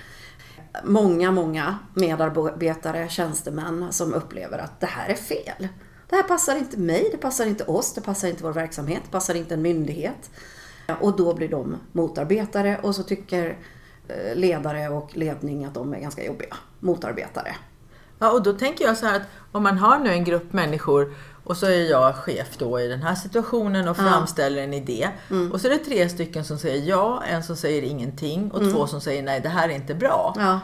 Många, 0.84 1.32
många 1.32 1.80
medarbetare, 1.94 3.10
tjänstemän 3.10 3.88
som 3.92 4.14
upplever 4.14 4.58
att 4.58 4.80
det 4.80 4.88
här 4.88 5.10
är 5.10 5.16
fel. 5.16 5.68
Det 6.10 6.16
här 6.16 6.24
passar 6.24 6.56
inte 6.56 6.80
mig, 6.80 7.10
det 7.12 7.18
passar 7.18 7.46
inte 7.46 7.64
oss, 7.64 7.94
det 7.94 8.02
passar 8.02 8.28
inte 8.28 8.44
vår 8.44 8.54
verksamhet, 8.54 9.02
det 9.06 9.12
passar 9.12 9.36
inte 9.36 9.54
en 9.54 9.62
myndighet. 9.62 10.32
Och 11.02 11.18
då 11.18 11.34
blir 11.34 11.50
de 11.50 11.78
motarbetare 11.92 12.80
och 12.84 12.96
så 12.96 13.04
tycker 13.04 13.58
eh, 14.08 14.36
ledare 14.36 14.90
och 14.90 15.18
ledning 15.18 15.66
att 15.66 15.74
de 15.74 15.94
är 15.94 16.00
ganska 16.00 16.26
jobbiga 16.26 16.56
motarbetare. 16.80 17.56
Ja, 18.24 18.32
och 18.32 18.44
då 18.44 18.54
tänker 18.54 18.86
jag 18.86 18.98
så 18.98 19.06
här 19.06 19.16
att 19.16 19.28
om 19.52 19.64
man 19.64 19.78
har 19.78 20.00
nu 20.00 20.10
en 20.10 20.24
grupp 20.24 20.54
människor 20.54 21.14
och 21.44 21.58
så 21.58 21.66
är 21.66 21.90
jag 21.92 22.16
chef 22.16 22.58
då 22.58 22.80
i 22.80 22.88
den 22.88 23.02
här 23.04 23.16
situationen 23.16 23.88
och 23.88 23.98
framställer 23.98 24.64
en 24.64 24.74
idé. 24.74 25.10
Och 25.54 25.62
så 25.62 25.68
är 25.68 25.72
det 25.72 25.78
tre 25.78 26.10
stycken 26.10 26.46
som 26.46 26.58
säger 26.58 26.90
ja, 26.90 27.24
en 27.30 27.44
som 27.44 27.56
säger 27.56 27.82
ingenting 27.82 28.52
och 28.52 28.72
två 28.74 28.88
som 28.88 29.02
säger 29.02 29.24
nej, 29.24 29.40
det 29.42 29.50
här 29.50 29.70
är 29.70 29.74
inte 29.74 29.96
bra. 29.96 30.36
Ja. 30.38 30.60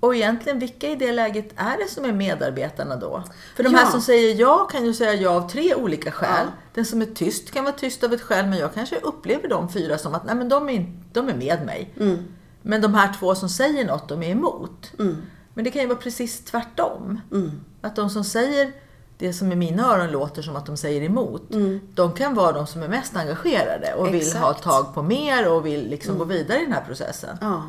Och 0.00 0.16
egentligen, 0.16 0.58
vilka 0.58 0.88
i 0.88 0.96
det 0.96 1.12
läget 1.12 1.48
är 1.56 1.76
det 1.78 1.90
som 1.90 2.04
är 2.04 2.12
medarbetarna 2.12 2.96
då? 2.96 3.22
För 3.56 3.62
de 3.62 3.72
Ja. 3.72 3.78
här 3.78 3.90
som 3.90 4.00
säger 4.00 4.34
ja 4.34 4.68
kan 4.72 4.84
ju 4.86 4.94
säga 4.94 5.14
ja 5.14 5.30
av 5.30 5.48
tre 5.50 5.74
olika 5.74 6.10
skäl. 6.12 6.28
Ja. 6.46 6.52
Den 6.74 6.84
som 6.84 7.02
är 7.02 7.06
tyst 7.06 7.50
kan 7.50 7.64
vara 7.64 7.74
tyst 7.74 8.04
av 8.04 8.12
ett 8.12 8.20
skäl, 8.22 8.46
men 8.46 8.58
jag 8.58 8.74
kanske 8.74 8.96
upplever 8.96 9.48
de 9.48 9.68
fyra 9.72 9.98
som 9.98 10.14
att 10.14 10.24
nej, 10.26 10.34
men 10.34 10.48
de, 10.48 10.68
är, 10.68 10.92
de 11.12 11.28
är 11.28 11.34
med 11.34 11.66
mig. 11.66 11.94
Mm. 12.00 12.18
Men 12.62 12.80
de 12.80 12.94
här 12.94 13.12
två 13.18 13.34
som 13.34 13.48
säger 13.48 13.84
något, 13.86 14.08
de 14.08 14.22
är 14.22 14.30
emot. 14.30 14.92
Men 15.54 15.64
det 15.64 15.70
kan 15.70 15.82
ju 15.82 15.88
vara 15.88 15.98
precis 15.98 16.44
tvärtom. 16.44 17.20
Mm. 17.32 17.50
Att 17.80 17.96
de 17.96 18.10
som 18.10 18.24
säger 18.24 18.72
det 19.18 19.32
som 19.32 19.52
i 19.52 19.56
mina 19.56 19.94
öron 19.94 20.10
låter 20.10 20.42
som 20.42 20.56
att 20.56 20.66
de 20.66 20.76
säger 20.76 21.02
emot, 21.02 21.42
de 21.94 22.12
kan 22.12 22.34
vara 22.34 22.52
de 22.52 22.66
som 22.66 22.82
är 22.82 22.88
mest 22.88 23.16
engagerade 23.16 23.94
och 23.94 24.06
vill 24.06 24.32
ha 24.32 24.50
Exakt. 24.50 24.62
tag 24.62 24.94
på 24.94 25.02
mer 25.02 25.52
och 25.52 25.66
vill 25.66 25.88
liksom 25.88 26.18
gå 26.18 26.24
vidare 26.24 26.58
i 26.58 26.64
den 26.64 26.72
här 26.72 26.84
processen. 26.86 27.38
Ja. 27.40 27.62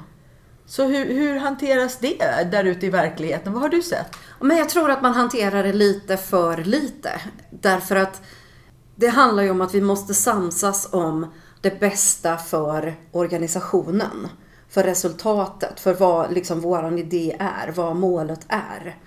Så 0.65 0.84
hur, 0.84 1.06
hur 1.06 1.39
hanteras 1.39 1.98
det 1.98 2.18
där 2.51 2.63
ute 2.63 2.86
i 2.86 2.89
verkligheten? 2.89 3.54
Vad 3.54 3.62
har 3.62 3.70
du 3.70 3.82
sett? 3.82 4.15
Men 4.39 4.58
jag 4.58 4.70
tror 4.70 4.92
att 4.92 5.01
man 5.01 5.13
hanterar 5.13 5.63
det 5.63 5.74
lite 5.74 6.18
för 6.18 6.58
lite. 6.58 7.22
Därför 7.50 7.96
att 7.96 8.22
det 8.96 9.08
handlar 9.08 9.44
ju 9.44 9.50
om 9.50 9.62
att 9.62 9.74
vi 9.74 9.82
måste 9.82 10.13
samsas 10.13 10.89
om 10.92 11.27
det 11.62 11.80
bästa 11.80 12.38
för 12.38 12.96
organisationen. 13.12 14.27
För 14.70 14.84
resultatet, 14.84 15.80
för 15.80 15.94
vad 15.94 16.34
liksom 16.34 16.60
våran 16.60 17.00
idé 17.00 17.36
är, 17.40 17.72
vad 17.72 17.96
målet 17.96 18.46
är. 18.48 18.98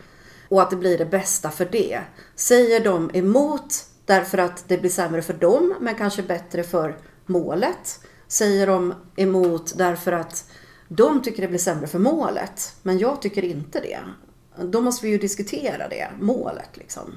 Och 0.49 0.62
att 0.62 0.71
det 0.71 0.77
blir 0.77 0.99
det 0.99 1.07
bästa 1.07 1.50
för 1.50 1.65
det. 1.65 2.00
Säger 2.35 2.85
de 2.85 3.11
emot 3.15 3.85
därför 4.05 4.38
att 4.38 4.65
det 4.69 4.79
blir 4.79 4.91
sämre 4.91 5.23
för 5.23 5.35
dem, 5.35 5.75
men 5.81 5.95
kanske 5.95 6.23
bättre 6.23 6.62
för 6.62 6.97
målet. 7.27 8.00
Säger 8.29 8.67
de 8.67 8.95
emot 9.17 9.79
därför 9.79 10.12
att 10.12 10.45
de 10.88 11.23
tycker 11.23 11.43
det 11.43 11.49
blir 11.49 11.59
sämre 11.59 11.87
för 11.87 11.99
målet, 11.99 12.75
men 12.83 12.99
jag 12.99 13.23
tycker 13.23 13.45
inte 13.45 13.81
det. 13.81 14.00
Då 14.65 14.81
måste 14.81 15.07
vi 15.07 15.12
ju 15.12 15.19
diskutera 15.19 15.88
det, 15.88 16.09
målet 16.21 16.77
liksom. 16.77 17.12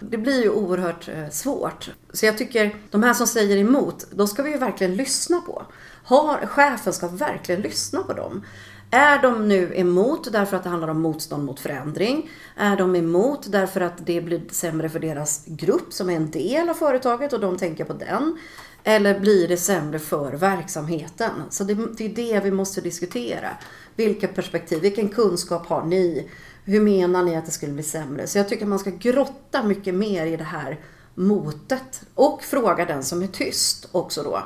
Det 0.00 0.18
blir 0.18 0.42
ju 0.42 0.50
oerhört 0.50 1.08
eh, 1.08 1.28
svårt. 1.30 1.90
Så 2.12 2.26
jag 2.26 2.38
tycker, 2.38 2.76
de 2.90 3.02
här 3.02 3.14
som 3.14 3.26
säger 3.26 3.56
emot, 3.56 4.06
då 4.10 4.26
ska 4.26 4.42
vi 4.42 4.50
ju 4.50 4.58
verkligen 4.58 4.96
lyssna 4.96 5.40
på. 5.40 5.62
Har, 6.04 6.46
chefen 6.46 6.92
ska 6.92 7.08
verkligen 7.08 7.60
lyssna 7.60 8.02
på 8.02 8.12
dem. 8.12 8.42
Är 8.90 9.22
de 9.22 9.48
nu 9.48 9.72
emot 9.74 10.32
därför 10.32 10.56
att 10.56 10.62
det 10.62 10.68
handlar 10.68 10.88
om 10.88 11.00
motstånd 11.00 11.44
mot 11.44 11.60
förändring? 11.60 12.30
Är 12.56 12.76
de 12.76 12.96
emot 12.96 13.52
därför 13.52 13.80
att 13.80 14.06
det 14.06 14.20
blir 14.20 14.42
sämre 14.50 14.88
för 14.88 15.00
deras 15.00 15.42
grupp 15.46 15.92
som 15.92 16.10
är 16.10 16.16
en 16.16 16.30
del 16.30 16.68
av 16.68 16.74
företaget 16.74 17.32
och 17.32 17.40
de 17.40 17.56
tänker 17.56 17.84
på 17.84 17.92
den? 17.92 18.38
Eller 18.84 19.20
blir 19.20 19.48
det 19.48 19.56
sämre 19.56 19.98
för 19.98 20.32
verksamheten? 20.32 21.30
Så 21.50 21.64
det, 21.64 21.74
det 21.74 22.04
är 22.04 22.14
det 22.14 22.40
vi 22.44 22.50
måste 22.50 22.80
diskutera. 22.80 23.48
Vilka 23.96 24.28
perspektiv, 24.28 24.80
vilken 24.80 25.08
kunskap 25.08 25.66
har 25.66 25.84
ni? 25.84 26.30
Hur 26.64 26.80
menar 26.80 27.22
ni 27.22 27.36
att 27.36 27.46
det 27.46 27.50
skulle 27.52 27.72
bli 27.72 27.82
sämre? 27.82 28.26
Så 28.26 28.38
jag 28.38 28.48
tycker 28.48 28.66
man 28.66 28.78
ska 28.78 28.90
grotta 28.90 29.62
mycket 29.62 29.94
mer 29.94 30.26
i 30.26 30.36
det 30.36 30.44
här 30.44 30.80
motet. 31.14 32.02
Och 32.14 32.42
fråga 32.42 32.84
den 32.84 33.02
som 33.02 33.22
är 33.22 33.26
tyst 33.26 33.88
också 33.92 34.22
då. 34.22 34.42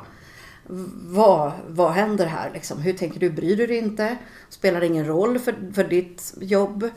Vad, 1.06 1.52
vad 1.68 1.92
händer 1.92 2.26
här 2.26 2.50
liksom? 2.54 2.78
Hur 2.78 2.92
tänker 2.92 3.20
du? 3.20 3.30
Bryr 3.30 3.56
du 3.56 3.66
dig 3.66 3.76
inte? 3.78 4.16
Spelar 4.48 4.80
det 4.80 4.86
ingen 4.86 5.06
roll 5.06 5.38
för, 5.38 5.54
för 5.74 5.84
ditt 5.84 6.34
jobb? 6.40 6.90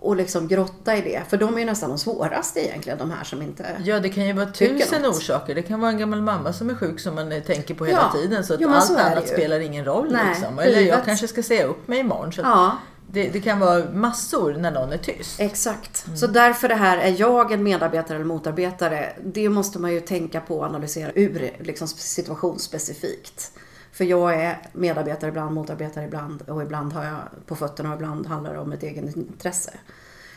Och 0.00 0.16
liksom 0.16 0.48
grotta 0.48 0.96
i 0.96 1.00
det. 1.00 1.22
För 1.28 1.36
de 1.36 1.54
är 1.54 1.58
ju 1.58 1.64
nästan 1.64 1.88
de 1.90 1.98
svåraste 1.98 2.66
egentligen, 2.66 2.98
de 2.98 3.10
här 3.10 3.24
som 3.24 3.42
inte... 3.42 3.66
Ja, 3.84 4.00
det 4.00 4.08
kan 4.08 4.26
ju 4.26 4.32
vara 4.32 4.46
tusen 4.46 5.02
något. 5.02 5.16
orsaker. 5.16 5.54
Det 5.54 5.62
kan 5.62 5.80
vara 5.80 5.90
en 5.90 5.98
gammal 5.98 6.22
mamma 6.22 6.52
som 6.52 6.70
är 6.70 6.74
sjuk 6.74 7.00
som 7.00 7.14
man 7.14 7.42
tänker 7.46 7.74
på 7.74 7.84
hela 7.84 8.10
Ja. 8.12 8.20
tiden. 8.20 8.44
Så 8.44 8.54
att 8.54 8.60
Jo, 8.60 8.68
allt 8.68 8.84
så 8.84 8.98
annat 8.98 9.28
spelar 9.28 9.60
ingen 9.60 9.84
roll. 9.84 10.08
Nej, 10.12 10.22
liksom. 10.28 10.58
Eller 10.58 10.80
jag 10.80 11.04
kanske 11.04 11.28
ska 11.28 11.42
säga 11.42 11.64
upp 11.66 11.88
mig 11.88 11.98
imorgon. 11.98 12.32
Så 12.32 12.40
Ja. 12.40 12.76
Det, 13.12 13.28
det 13.28 13.40
kan 13.40 13.58
vara 13.58 13.90
massor 13.90 14.52
när 14.52 14.70
någon 14.70 14.92
är 14.92 14.98
tyst. 14.98 15.40
Exakt. 15.40 16.06
Så 16.18 16.26
därför 16.26 16.68
det 16.68 16.74
här, 16.74 16.98
är 16.98 17.20
jag 17.20 17.52
en 17.52 17.62
medarbetare 17.62 18.16
eller 18.16 18.26
motarbetare? 18.26 19.12
Det 19.24 19.48
måste 19.48 19.78
man 19.78 19.92
ju 19.92 20.00
tänka 20.00 20.40
på 20.40 20.58
och 20.58 20.64
analysera 20.64 21.12
ur 21.14 21.50
liksom 21.60 21.88
situationsspecifikt. 21.88 23.52
För 23.92 24.04
jag 24.04 24.34
är 24.34 24.58
medarbetare 24.72 25.28
ibland, 25.28 25.54
motarbetare 25.54 26.04
ibland 26.04 26.42
och 26.42 26.62
ibland 26.62 26.92
har 26.92 27.04
jag 27.04 27.46
på 27.46 27.56
fötterna 27.56 27.88
och 27.88 27.96
ibland 27.96 28.26
handlar 28.26 28.52
det 28.52 28.58
om 28.60 28.72
ett 28.72 28.82
eget 28.82 29.16
intresse. 29.16 29.72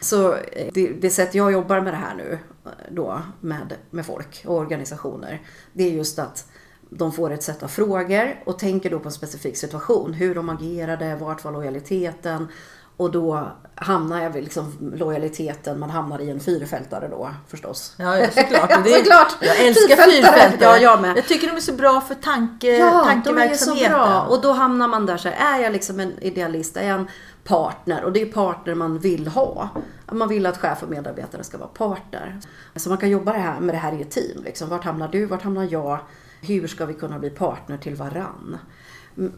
Så 0.02 0.34
eh, 0.34 0.72
det, 0.74 0.88
det 0.88 1.10
sätt 1.10 1.36
jag 1.36 1.52
jobbar 1.52 1.82
med 1.82 1.94
det 1.94 1.98
här 1.98 2.16
nu 2.16 2.40
eh, 2.66 2.72
då 2.90 3.22
med, 3.40 3.74
med 3.90 4.06
folk 4.06 4.44
och 4.46 4.56
organisationer, 4.56 5.42
det 5.74 5.84
är 5.84 5.92
just 5.92 6.20
att 6.20 6.51
de 6.94 7.12
får 7.12 7.32
ett 7.32 7.44
sätt 7.44 7.64
av 7.64 7.68
frågor 7.68 8.40
och 8.46 8.60
tänker 8.60 8.90
då 8.90 9.00
på 9.00 9.08
en 9.08 9.12
specifik 9.12 9.58
situation. 9.58 10.14
Hur 10.14 10.36
de 10.36 10.50
agerade, 10.50 11.16
vart 11.16 11.44
var 11.44 11.52
lojaliteten? 11.52 12.48
Och 12.98 13.12
då 13.12 13.52
hamnar 13.76 14.24
jag 14.24 14.30
vid 14.30 14.44
liksom 14.44 14.94
lojaliteten, 14.96 15.80
man 15.80 15.90
hamnar 15.90 16.20
i 16.22 16.30
en 16.30 16.40
fyrfältare 16.40 17.08
då 17.08 17.30
förstås. 17.48 17.96
Ja, 17.98 18.18
ja 18.18 18.28
såklart. 18.32 18.70
Det, 18.84 18.90
Såklart. 18.90 19.36
Jag 19.42 19.60
älskar 19.66 19.96
Fyrfältare. 19.96 20.58
Ja, 20.62 20.78
jag 20.78 21.02
med. 21.02 21.18
Jag 21.18 21.28
tycker 21.28 21.48
de 21.48 21.56
är 21.56 21.60
så 21.62 21.74
bra 21.74 22.02
för 22.02 22.16
tanke, 22.16 22.78
Ja, 22.78 22.86
de 22.86 22.88
är 22.88 23.02
så 23.02 23.06
tankeverksamheten. 23.08 23.92
bra. 23.92 24.22
Och 24.22 24.42
då 24.42 24.52
hamnar 24.52 24.88
man 24.88 25.06
där 25.06 25.18
så 25.18 25.30
här, 25.30 25.58
är 25.58 25.64
jag 25.64 25.72
liksom 25.74 26.00
en 26.00 26.14
idealist, 26.22 26.78
är 26.78 26.88
jag 26.88 27.00
en 27.00 27.08
partner? 27.44 28.04
Och 28.04 28.12
det 28.12 28.22
är 28.22 28.26
partner 28.26 28.76
man 28.76 29.00
vill 29.00 29.28
ha. 29.28 29.70
Man 30.12 30.28
vill 30.30 30.46
att 30.46 30.58
chef 30.58 30.84
och 30.84 30.90
medarbetare 30.90 31.44
ska 31.44 31.58
vara 31.58 31.70
partner. 31.70 32.40
Så 32.76 32.90
man 32.90 32.98
kan 32.98 33.10
jobba 33.10 33.34
det 33.34 33.40
här, 33.40 33.60
med 33.60 33.76
det 33.76 33.80
här 33.80 33.94
i 33.94 34.02
ett 34.02 34.12
team. 34.12 34.44
Liksom. 34.44 34.70
Vart 34.70 34.84
hamnar 34.84 35.08
du? 35.08 35.26
Vart 35.26 35.42
hamnar 35.42 35.68
jag? 35.72 36.00
Hur 36.42 36.68
ska 36.68 36.86
vi 36.86 36.94
kunna 36.94 37.20
bli 37.20 37.30
partner 37.30 37.78
till 37.78 37.96
varann? 37.96 38.58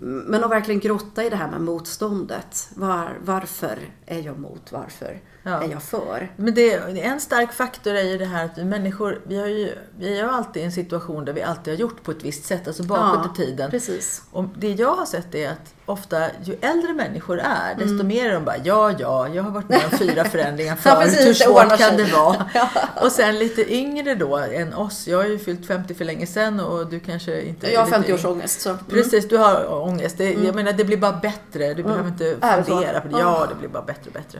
Men 0.01 0.43
att 0.43 0.51
verkligen 0.51 0.79
grotta 0.79 1.24
i 1.24 1.29
det 1.29 1.36
här 1.36 1.51
med 1.51 1.62
motståndet. 1.62 2.69
Var, 2.75 3.17
varför 3.24 3.79
är 4.05 4.19
jag 4.19 4.39
mot? 4.39 4.72
Varför 4.72 5.22
Ja. 5.43 5.63
är 5.63 5.72
jag 5.72 5.83
för? 5.83 6.31
Men 6.36 6.53
det, 6.53 6.74
en 7.01 7.19
stark 7.19 7.53
faktor 7.53 7.93
är 7.93 8.03
ju 8.03 8.17
det 8.17 8.25
här 8.25 8.45
att 8.45 8.57
vi 8.57 8.65
människor, 8.65 9.22
vi, 9.27 9.38
har 9.39 9.48
ju, 9.48 9.75
vi 9.98 10.07
är 10.19 10.24
ju 10.24 10.29
alltid 10.29 10.62
i 10.62 10.65
en 10.65 10.72
situation 10.72 11.25
där 11.25 11.33
vi 11.33 11.41
alltid 11.41 11.74
har 11.74 11.79
gjort 11.79 12.03
på 12.03 12.12
ett 12.12 12.24
visst 12.24 12.45
sätt, 12.45 12.67
alltså 12.67 12.83
bakåt 12.83 13.31
i 13.39 13.41
tiden. 13.41 13.72
Precis. 13.72 14.24
Och 14.31 14.45
det 14.57 14.72
jag 14.72 14.95
har 14.95 15.05
sett 15.05 15.36
är 15.36 15.50
att 15.50 15.74
ofta 15.86 16.25
ju 16.44 16.58
äldre 16.62 16.94
människor 16.94 17.40
är, 17.40 17.75
desto 17.75 18.04
mer 18.04 18.30
är 18.30 18.34
de 18.34 18.46
bara 18.46 18.58
ja, 18.63 18.92
ja, 19.00 19.28
jag 19.28 19.44
har 19.44 19.52
varit 19.52 19.70
med 19.70 19.82
om 19.92 19.98
fyra 19.98 20.25
förändringar 20.25 20.78
Ja, 20.84 20.92
förut, 20.92 21.04
precis, 21.04 21.28
hur 21.28 21.34
svårt 21.34 21.78
kan 21.78 21.98
det 21.98 22.04
vara? 22.04 22.46
Och 23.02 23.12
sen 23.12 23.40
lite 23.40 23.74
yngre 23.74 24.16
då 24.16 24.38
än 24.38 24.74
oss, 24.74 25.08
jag 25.08 25.18
har 25.18 25.25
ju 25.25 25.40
fyllt 25.40 25.68
50 25.68 25.94
för 25.94 26.06
länge 26.06 26.28
sedan 26.28 26.60
och 26.60 26.88
du 26.88 27.00
kanske 27.00 27.42
inte 27.42 27.72
Jag 27.72 27.86
har 27.86 28.00
lite 28.00 28.13
50-årsångest. 28.13 28.60
Så. 28.60 28.70
Mm. 28.70 28.84
Precis, 28.90 29.28
du 29.28 29.38
har 29.38 29.74
ångest. 29.74 30.18
Det, 30.18 30.34
Jag 30.34 30.56
menar, 30.56 30.74
det 30.74 30.86
blir 30.86 30.98
bara 30.98 31.20
bättre. 31.22 31.74
Du 31.74 31.84
behöver 31.84 32.10
inte 32.10 32.24
det 32.24 32.63
så? 32.66 32.72
fundera 32.72 33.02
på 33.02 33.08
det. 33.08 33.20
Ja, 33.20 33.48
det 33.50 33.56
blir 33.56 33.70
bara 33.70 33.84
bättre 33.84 34.08
och 34.08 34.13
bättre. 34.13 34.40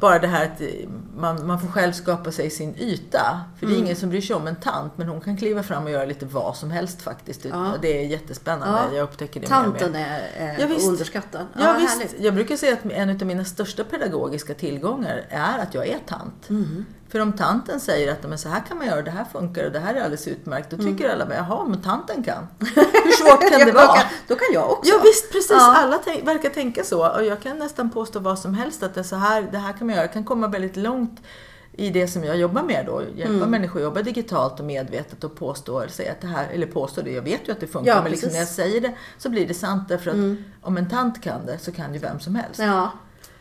Bara 0.00 0.18
det 0.18 0.26
här 0.26 0.44
att 0.44 0.60
eh, 0.60 0.66
man, 1.16 1.46
man 1.46 1.60
får 1.60 1.68
själv 1.68 1.92
skapa 1.92 2.32
sig 2.32 2.50
sin 2.50 2.74
yta. 2.78 3.40
För 3.58 3.66
Mm. 3.66 3.74
det 3.74 3.80
är 3.80 3.84
ingen 3.84 3.96
som 3.96 4.10
bryr 4.10 4.20
sig 4.20 4.36
om 4.36 4.46
en 4.46 4.56
tant, 4.56 4.92
men 4.98 5.08
hon 5.08 5.20
kan 5.20 5.36
kliva 5.36 5.62
fram 5.62 5.84
och 5.84 5.90
göra 5.90 6.04
lite 6.04 6.26
vad 6.26 6.56
som 6.56 6.70
helst 6.70 7.02
faktiskt. 7.02 7.44
Ja. 7.44 7.72
Det 7.82 8.02
är 8.02 8.06
jättespännande. 8.06 8.80
Ja. 8.90 8.96
Jag 8.96 9.04
upptäcker 9.04 9.40
det 9.40 9.48
mer 9.50 9.58
och 9.58 9.64
Tanten 9.64 9.92
mer. 9.92 10.30
är, 10.38 10.46
är 10.48 10.60
Ja, 10.60 10.66
visst. 10.66 10.88
underskattad. 10.88 11.46
Ja, 11.58 11.76
visst. 11.80 11.92
härligt. 11.94 12.14
Jag 12.20 12.34
brukar 12.34 12.56
säga 12.56 12.72
att 12.72 12.92
en 12.92 13.10
av 13.10 13.22
mina 13.26 13.44
största 13.44 13.84
pedagogiska 13.84 14.54
tillgångar 14.54 15.22
är 15.28 15.58
att 15.58 15.74
jag 15.74 15.86
är 15.86 15.98
tant. 16.06 16.48
Mm. 16.50 16.84
För 17.12 17.20
om 17.20 17.32
tanten 17.32 17.80
säger 17.80 18.12
att 18.12 18.28
men 18.28 18.38
så 18.38 18.48
här 18.48 18.60
kan 18.68 18.78
man 18.78 18.86
göra, 18.86 19.02
det 19.02 19.10
här 19.10 19.24
funkar 19.32 19.64
och 19.66 19.72
det 19.72 19.78
här 19.78 19.94
är 19.94 19.98
alldeles 19.98 20.28
utmärkt. 20.28 20.70
Då 20.70 20.76
tycker 20.76 21.04
Mm. 21.04 21.20
alla, 21.20 21.34
jaha, 21.34 21.64
men 21.64 21.82
tanten 21.82 22.22
kan. 22.22 22.46
Hur 23.04 23.12
svårt 23.12 23.50
kan 23.50 23.60
det 23.60 23.72
vara? 23.72 23.86
Då 23.86 23.92
kan, 23.92 24.04
då 24.28 24.34
kan 24.34 24.46
jag 24.52 24.70
också. 24.72 24.90
Ja 24.92 25.00
visst, 25.04 25.32
precis. 25.32 25.50
Ja. 25.50 25.76
Alla 25.76 25.98
tänk, 26.04 26.26
verkar 26.26 26.48
tänka 26.50 26.84
så. 26.84 27.08
Och 27.08 27.24
jag 27.24 27.40
kan 27.42 27.58
nästan 27.58 27.90
påstå 27.90 28.18
vad 28.18 28.38
som 28.38 28.54
helst 28.54 28.82
att 28.82 28.94
det, 28.94 29.04
så 29.04 29.16
här, 29.16 29.48
det 29.52 29.58
här 29.58 29.72
kan 29.72 29.86
man 29.86 29.96
göra. 29.96 30.04
Jag 30.04 30.12
kan 30.12 30.24
komma 30.24 30.48
väldigt 30.48 30.76
långt 30.76 31.20
i 31.72 31.90
det 31.90 32.08
som 32.08 32.24
jag 32.24 32.36
jobbar 32.36 32.62
med 32.62 32.86
då. 32.86 33.02
Hjälpa 33.16 33.34
Mm. 33.34 33.50
människor 33.50 33.78
att 33.80 33.84
jobba 33.84 34.02
digitalt 34.02 34.60
och 34.60 34.66
medvetet 34.66 35.24
och 35.24 35.36
påstå, 35.36 35.78
eller 35.80 35.92
säga 35.92 36.12
att 36.12 36.20
det 36.20 36.26
här, 36.26 36.48
eller 36.52 36.66
påstå 36.66 37.00
det, 37.02 37.10
jag 37.12 37.22
vet 37.22 37.48
ju 37.48 37.52
att 37.52 37.60
det 37.60 37.66
funkar. 37.66 37.92
Ja, 37.92 38.02
men 38.02 38.10
liksom 38.10 38.30
när 38.30 38.38
jag 38.38 38.48
säger 38.48 38.80
det 38.80 38.92
så 39.18 39.28
blir 39.28 39.48
det 39.48 39.54
sant 39.54 39.88
därför 39.88 40.10
att 40.10 40.16
om 40.62 40.76
en 40.76 40.88
tant 40.90 41.22
kan 41.22 41.46
det 41.46 41.58
så 41.58 41.72
kan 41.72 41.94
ju 41.94 42.00
vem 42.00 42.20
som 42.20 42.34
helst. 42.34 42.58
Ja. 42.60 42.90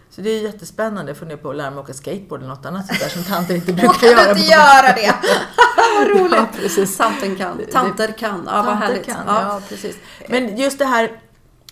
Så 0.09 0.21
det 0.21 0.29
är 0.29 0.41
jättespännande. 0.41 1.09
Jag 1.09 1.17
funderar 1.17 1.39
på 1.39 1.49
att 1.49 1.55
lära 1.55 1.69
mig 1.71 1.79
åka 1.79 1.93
skateboard 1.93 2.39
eller 2.41 2.49
något 2.49 2.65
annat 2.65 2.87
sånt 2.87 2.99
där 2.99 3.09
som 3.09 3.23
tanter 3.23 3.55
inte 3.55 3.73
brukar 3.81 4.07
göra. 4.07 4.23
du 4.23 4.29
inte 4.39 4.51
göra 4.51 4.93
det. 4.95 5.15
vad 5.97 6.07
roligt. 6.19 6.33
Ja, 6.39 6.47
precis. 6.61 6.97
Tanten 6.97 7.35
kan. 7.35 7.61
Tanter 7.71 8.11
kan. 8.11 8.43
Ja, 8.47 8.63
vad 8.63 8.75
härligt. 8.75 9.05
kan, 9.05 9.23
Ja. 9.27 9.41
ja. 9.41 9.61
precis. 9.69 9.97
Men 10.29 10.57
just 10.57 10.79
det 10.79 10.85
här 10.85 11.21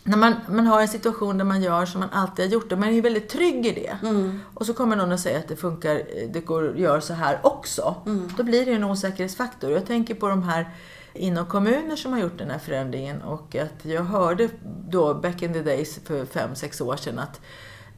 när 0.04 0.18
man, 0.18 0.36
man 0.50 0.68
har 0.68 0.82
en 0.82 0.88
situation 0.88 1.38
där 1.38 1.46
man 1.46 1.62
gör 1.62 1.86
som 1.86 2.00
man 2.00 2.10
alltid 2.10 2.46
har 2.46 2.52
gjort 2.52 2.72
och 2.72 2.80
man 2.80 2.90
är 2.90 3.02
väldigt 3.02 3.30
trygg 3.30 3.66
i 3.66 3.72
det. 3.72 4.08
Mm. 4.08 4.40
Och 4.54 4.66
så 4.66 4.74
kommer 4.74 4.96
någon 4.96 5.12
och 5.12 5.20
säger 5.20 5.40
att 5.40 5.48
det 5.48 5.56
funkar, 5.56 6.02
det 6.34 6.40
går 6.42 6.70
att 6.70 6.80
göra 6.80 7.02
så 7.02 7.14
här 7.14 7.40
också. 7.44 7.96
Mm. 8.06 8.30
Då 8.38 8.44
blir 8.44 8.66
det 8.66 8.72
ju 8.72 8.78
en 8.78 8.84
osäkerhetsfaktor. 8.84 9.72
Jag 9.72 9.86
tänker 9.86 10.16
på 10.16 10.28
de 10.28 10.44
här 10.44 10.70
inom 11.14 11.46
kommuner 11.46 11.96
som 11.96 12.14
har 12.14 12.20
gjort 12.20 12.38
den 12.38 12.50
här 12.50 12.60
förändringen 12.60 13.22
och 13.22 13.56
att 13.56 13.86
jag 13.86 14.04
hörde 14.04 14.50
då 14.90 15.14
back 15.14 15.42
in 15.42 15.54
the 15.54 15.62
days 15.62 16.00
för 16.06 16.26
fem 16.26 16.56
sex 16.56 16.82
år 16.82 16.96
sedan 16.96 17.20
att 17.20 17.42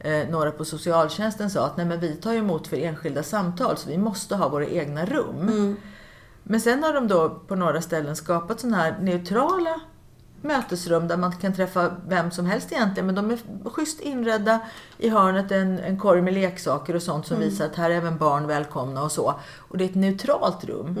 eh, 0.00 0.28
några 0.28 0.50
på 0.50 0.64
socialtjänsten 0.64 1.50
sa 1.50 1.66
att 1.66 1.76
nej 1.76 1.86
men 1.86 2.00
vi 2.00 2.16
tar 2.16 2.34
emot 2.34 2.66
för 2.66 2.76
enskilda 2.76 3.22
samtal 3.22 3.76
så 3.76 3.88
vi 3.88 3.98
måste 3.98 4.36
ha 4.36 4.48
våra 4.48 4.66
egna 4.66 5.04
rum. 5.04 5.76
Men 6.42 6.60
sen 6.60 6.82
har 6.82 6.92
de 6.92 7.08
då 7.08 7.30
på 7.30 7.56
några 7.56 7.82
ställen 7.82 8.16
skapat 8.16 8.60
sådana 8.60 8.76
här 8.76 8.98
neutrala 9.00 9.80
mötesrum 10.42 11.08
där 11.08 11.16
man 11.16 11.32
kan 11.32 11.54
träffa 11.54 11.96
vem 12.08 12.30
som 12.30 12.46
helst 12.46 12.72
egentligen. 12.72 13.06
Men 13.06 13.14
de 13.14 13.30
är 13.30 13.38
schysst 13.70 14.00
inredda. 14.00 14.60
I 14.98 15.08
hörnet 15.08 15.52
en, 15.52 15.78
en 15.78 15.98
korg 15.98 16.22
med 16.22 16.34
leksaker 16.34 16.96
och 16.96 17.02
sånt 17.02 17.26
som 17.26 17.38
visar 17.38 17.66
att 17.66 17.76
här 17.76 17.90
är 17.90 17.94
även 17.94 18.18
barn 18.18 18.46
välkomna 18.46 19.02
och 19.02 19.12
så. 19.12 19.34
Och 19.58 19.78
det 19.78 19.84
är 19.84 19.88
ett 19.88 19.94
neutralt 19.94 20.64
rum. 20.64 20.96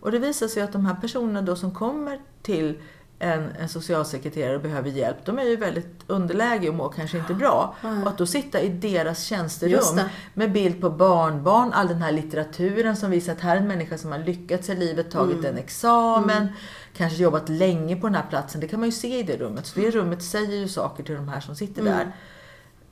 Och 0.00 0.10
det 0.10 0.18
visar 0.18 0.48
sig 0.48 0.62
att 0.62 0.72
de 0.72 0.86
här 0.86 0.94
personerna 0.94 1.42
då 1.42 1.56
som 1.56 1.74
kommer 1.74 2.20
till 2.42 2.82
en, 3.22 3.50
en 3.60 3.68
socialsekreterare 3.68 4.56
och 4.56 4.62
behöver 4.62 4.90
hjälp, 4.90 5.16
de 5.24 5.38
är 5.38 5.42
ju 5.42 5.56
väldigt 5.56 6.04
underläge 6.06 6.68
och 6.68 6.74
mår 6.74 6.92
kanske 6.96 7.18
inte 7.18 7.34
bra. 7.34 7.74
Och 8.02 8.08
att 8.08 8.18
då 8.18 8.26
sitta 8.26 8.60
i 8.60 8.68
deras 8.68 9.22
tjänsterum 9.24 10.00
med 10.34 10.52
bild 10.52 10.80
på 10.80 10.90
barnbarn, 10.90 11.72
all 11.72 11.88
den 11.88 12.02
här 12.02 12.12
litteraturen 12.12 12.96
som 12.96 13.10
visar 13.10 13.32
att 13.32 13.40
här 13.40 13.56
är 13.56 13.60
en 13.60 13.68
människa 13.68 13.98
som 13.98 14.12
har 14.12 14.18
lyckats 14.18 14.68
i 14.70 14.74
livet, 14.74 15.10
tagit 15.10 15.38
Mm. 15.38 15.46
en 15.50 15.58
examen, 15.58 16.48
kanske 16.96 17.22
jobbat 17.22 17.48
länge 17.48 17.96
på 17.96 18.06
den 18.06 18.14
här 18.14 18.26
platsen. 18.30 18.60
Det 18.60 18.68
kan 18.68 18.80
man 18.80 18.88
ju 18.88 18.92
se 18.92 19.18
i 19.18 19.22
det 19.22 19.36
rummet. 19.36 19.66
Så 19.66 19.78
Mm. 19.80 19.90
det 19.90 19.96
rummet 19.98 20.22
säger 20.22 20.56
ju 20.56 20.68
saker 20.68 21.02
till 21.04 21.14
de 21.14 21.28
här 21.28 21.40
som 21.40 21.54
sitter 21.56 21.82
där. 21.82 22.12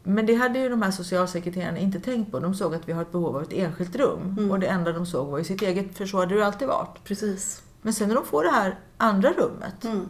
Men 0.02 0.26
det 0.26 0.34
hade 0.34 0.58
ju 0.58 0.68
de 0.68 0.82
här 0.82 0.90
socialsekreterarna 0.90 1.78
inte 1.78 2.00
tänkt 2.00 2.30
på. 2.32 2.38
De 2.38 2.54
såg 2.54 2.74
att 2.74 2.88
vi 2.88 2.92
har 2.92 3.02
ett 3.02 3.12
behov 3.12 3.36
av 3.36 3.42
ett 3.42 3.52
enskilt 3.52 3.96
rum. 3.96 4.34
Mm. 4.38 4.50
Och 4.50 4.60
det 4.60 4.66
enda 4.66 4.92
de 4.92 5.06
såg 5.06 5.28
var 5.28 5.38
ju 5.38 5.44
sitt 5.44 5.62
eget, 5.62 5.96
för 5.98 6.06
så 6.06 6.16
hade 6.18 6.34
det 6.34 6.38
ju 6.38 6.42
alltid 6.44 6.68
varit. 6.68 7.04
Precis. 7.04 7.62
Men 7.82 7.92
sen 7.94 8.08
när 8.08 8.14
de 8.14 8.24
får 8.24 8.44
det 8.44 8.50
här 8.50 8.78
andra 8.96 9.32
rummet 9.32 9.84
Mm. 9.84 10.08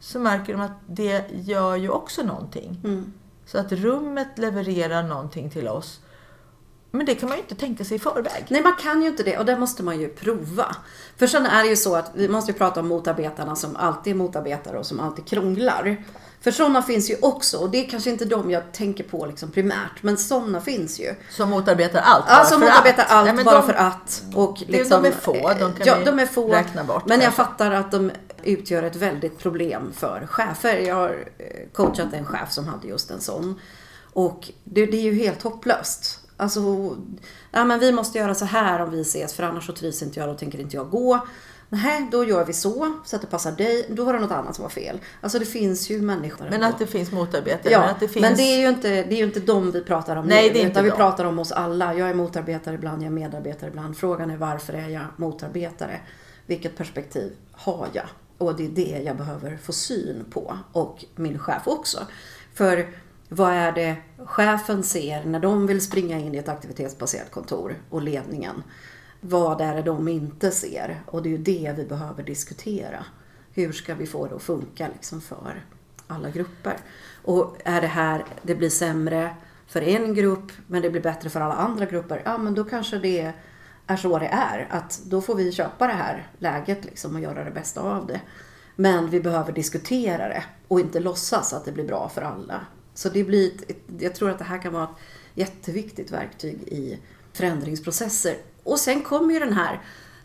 så 0.00 0.18
märker 0.20 0.52
de 0.52 0.62
att 0.62 0.80
det 0.86 1.24
gör 1.32 1.76
ju 1.76 1.88
också 1.88 2.22
någonting. 2.22 2.80
Mm. 2.84 3.12
Så 3.46 3.58
att 3.58 3.72
rummet 3.72 4.38
levererar 4.38 5.02
någonting 5.02 5.50
till 5.50 5.68
oss. 5.68 6.00
Men 6.90 7.06
det 7.06 7.14
kan 7.14 7.28
man 7.28 7.38
ju 7.38 7.42
inte 7.42 7.54
tänka 7.54 7.84
sig 7.84 7.96
i 7.96 7.98
förväg. 8.00 8.46
Nej, 8.48 8.62
man 8.62 8.76
kan 8.76 9.02
ju 9.02 9.08
inte 9.08 9.22
det 9.22 9.38
och 9.38 9.44
det 9.44 9.58
måste 9.58 9.82
man 9.82 10.00
ju 10.00 10.08
prova. 10.08 10.76
För 11.16 11.26
sen 11.26 11.46
är 11.46 11.62
det 11.62 11.68
ju 11.68 11.76
så 11.76 11.96
att 11.96 12.10
vi 12.14 12.28
måste 12.28 12.52
prata 12.52 12.80
om 12.80 12.88
motarbetarna 12.88 13.56
som 13.56 13.76
alltid 13.76 14.10
är 14.10 14.14
motarbetare 14.16 14.78
och 14.78 14.86
som 14.86 15.00
alltid 15.00 15.26
krånglar. 15.26 16.04
För 16.42 16.50
sådana 16.50 16.82
finns 16.82 17.10
ju 17.10 17.16
också 17.22 17.58
och 17.58 17.70
det 17.70 17.84
är 17.86 17.90
kanske 17.90 18.10
inte 18.10 18.24
de 18.24 18.50
jag 18.50 18.72
tänker 18.72 19.04
på 19.04 19.26
liksom 19.26 19.50
primärt, 19.50 20.02
men 20.02 20.16
sådana 20.18 20.60
finns 20.60 21.00
ju. 21.00 21.14
Som 21.30 21.50
motarbetar 21.50 22.00
allt 22.00 22.24
Ja, 22.28 22.34
bara 22.36 22.44
som 22.44 22.60
för 22.60 22.66
motarbetar 22.68 23.02
att. 23.02 23.10
allt 23.10 23.34
Nej, 23.34 23.44
bara 23.44 23.54
de- 23.60 23.66
för 23.66 23.74
att. 23.74 24.22
Och 24.34 24.62
liksom, 24.66 25.02
de 25.02 25.08
är 25.08 25.12
få, 25.12 25.32
de 25.32 25.58
kan 25.58 25.86
ja, 25.86 25.96
vi 25.98 26.04
de 26.04 26.18
är 26.18 26.26
få. 26.26 26.48
räkna 26.52 26.84
bort 26.84 27.06
men 27.06 27.20
jag 27.20 27.34
kanske. 27.34 27.42
fattar 27.42 27.70
att 27.70 27.90
de 27.90 28.10
utgör 28.42 28.82
ett 28.82 28.96
väldigt 28.96 29.38
problem 29.38 29.92
för 29.96 30.26
chefer. 30.30 30.76
Jag 30.76 30.94
har 30.94 31.24
eh, 31.38 31.46
coachat 31.72 32.12
en 32.12 32.24
chef 32.26 32.52
som 32.52 32.66
hade 32.66 32.88
just 32.88 33.10
en 33.10 33.20
sån. 33.20 33.60
Och 34.12 34.50
det, 34.64 34.86
det 34.86 34.96
är 34.96 35.02
ju 35.02 35.14
helt 35.14 35.42
hopplöst. 35.42 36.18
Alltså, 36.36 36.60
ja 37.52 37.64
men 37.64 37.78
vi 37.78 37.92
måste 37.92 38.18
göra 38.18 38.34
så 38.34 38.44
här 38.44 38.80
om 38.82 38.90
vi 38.90 39.00
ses 39.00 39.34
för 39.34 39.42
annars 39.42 39.66
så 39.66 39.72
trivs 39.72 40.02
inte 40.02 40.20
jag 40.20 40.28
och 40.30 40.38
tänker 40.38 40.60
inte 40.60 40.76
jag 40.76 40.90
gå. 40.90 41.26
Nej, 41.74 42.08
då 42.10 42.24
gör 42.24 42.44
vi 42.44 42.52
så, 42.52 42.94
så 43.04 43.16
att 43.16 43.22
det 43.22 43.28
passar 43.28 43.52
dig. 43.52 43.86
Då 43.90 44.04
var 44.04 44.12
det 44.12 44.18
något 44.18 44.30
annat 44.30 44.54
som 44.56 44.62
var 44.62 44.70
fel. 44.70 45.00
Alltså 45.20 45.38
det 45.38 45.44
finns 45.44 45.90
ju 45.90 46.02
människor. 46.02 46.48
Men 46.50 46.62
att 46.62 46.78
det 46.78 46.86
finns 46.86 47.12
motarbetare. 47.12 47.72
Ja, 47.72 47.80
men 47.80 47.88
att 47.88 48.00
det 48.00 48.08
finns... 48.08 48.22
men 48.22 48.36
det 48.36 48.42
är 48.42 48.60
ju 48.60 48.68
inte, 48.68 48.88
det 48.88 49.14
är 49.14 49.16
ju 49.16 49.24
inte 49.24 49.40
dem 49.40 49.70
vi 49.70 49.80
pratar 49.80 50.16
om 50.16 50.26
Nej, 50.26 50.48
nu. 50.48 50.52
det 50.52 50.62
är 50.62 50.70
utan 50.70 50.84
vi 50.84 50.90
pratar 50.90 51.24
om 51.24 51.38
oss 51.38 51.52
alla. 51.52 51.94
Jag 51.94 52.10
är 52.10 52.14
motarbetare 52.14 52.74
ibland, 52.74 53.02
jag 53.02 53.06
är 53.06 53.10
medarbetare 53.10 53.70
ibland. 53.70 53.96
Frågan 53.96 54.30
är 54.30 54.36
varför 54.36 54.72
är 54.72 54.88
jag 54.88 55.02
motarbetare? 55.16 56.00
Vilket 56.46 56.76
perspektiv 56.76 57.32
har 57.52 57.88
jag? 57.92 58.06
Och 58.38 58.56
det 58.56 58.64
är 58.64 58.70
det 58.70 59.02
jag 59.04 59.16
behöver 59.16 59.56
få 59.56 59.72
syn 59.72 60.24
på. 60.30 60.58
Och 60.72 61.04
min 61.14 61.38
chef 61.38 61.62
också. 61.64 62.06
För 62.54 62.88
vad 63.28 63.52
är 63.52 63.72
det 63.72 63.96
chefen 64.26 64.82
ser 64.82 65.24
när 65.24 65.40
de 65.40 65.66
vill 65.66 65.80
springa 65.80 66.18
in 66.18 66.34
i 66.34 66.38
ett 66.38 66.48
aktivitetsbaserat 66.48 67.30
kontor 67.30 67.76
och 67.90 68.02
ledningen? 68.02 68.62
Vad 69.24 69.60
är 69.60 69.74
det 69.74 69.82
de 69.82 70.08
inte 70.08 70.50
ser? 70.50 71.02
Och 71.06 71.22
det 71.22 71.28
är 71.28 71.30
ju 71.30 71.38
det 71.38 71.74
vi 71.76 71.84
behöver 71.84 72.22
diskutera. 72.22 73.04
Hur 73.52 73.72
ska 73.72 73.94
vi 73.94 74.06
få 74.06 74.26
det 74.26 74.34
att 74.34 74.42
funka 74.42 74.88
liksom 74.92 75.20
för 75.20 75.64
alla 76.06 76.30
grupper? 76.30 76.76
Och 77.24 77.56
är 77.64 77.80
det 77.80 77.86
här, 77.86 78.24
det 78.42 78.54
blir 78.54 78.70
sämre 78.70 79.34
för 79.66 79.82
en 79.82 80.14
grupp 80.14 80.52
men 80.66 80.82
det 80.82 80.90
blir 80.90 81.02
bättre 81.02 81.30
för 81.30 81.40
alla 81.40 81.54
andra 81.54 81.86
grupper. 81.86 82.22
Ja 82.24 82.38
men 82.38 82.54
då 82.54 82.64
kanske 82.64 82.98
det 82.98 83.32
är 83.86 83.96
så 83.96 84.18
det 84.18 84.26
är. 84.26 84.66
Att 84.70 85.02
då 85.04 85.20
får 85.20 85.34
vi 85.34 85.52
köpa 85.52 85.86
det 85.86 85.92
här 85.92 86.30
läget 86.38 86.84
liksom 86.84 87.14
och 87.14 87.20
göra 87.20 87.44
det 87.44 87.50
bästa 87.50 87.80
av 87.80 88.06
det. 88.06 88.20
Men 88.76 89.10
vi 89.10 89.20
behöver 89.20 89.52
diskutera 89.52 90.28
det 90.28 90.44
och 90.68 90.80
inte 90.80 91.00
låtsas 91.00 91.52
att 91.52 91.64
det 91.64 91.72
blir 91.72 91.86
bra 91.86 92.08
för 92.08 92.22
alla. 92.22 92.60
Så 92.94 93.08
det 93.08 93.24
blir, 93.24 93.52
jag 93.98 94.14
tror 94.14 94.30
att 94.30 94.38
det 94.38 94.44
här 94.44 94.62
kan 94.62 94.72
vara 94.72 94.84
ett 94.84 94.90
jätteviktigt 95.34 96.10
verktyg 96.10 96.62
i 96.62 96.98
förändringsprocesser. 97.32 98.36
Och 98.64 98.78
sen 98.78 99.02
kommer 99.02 99.34
ju 99.34 99.40
den 99.40 99.52
här 99.52 99.80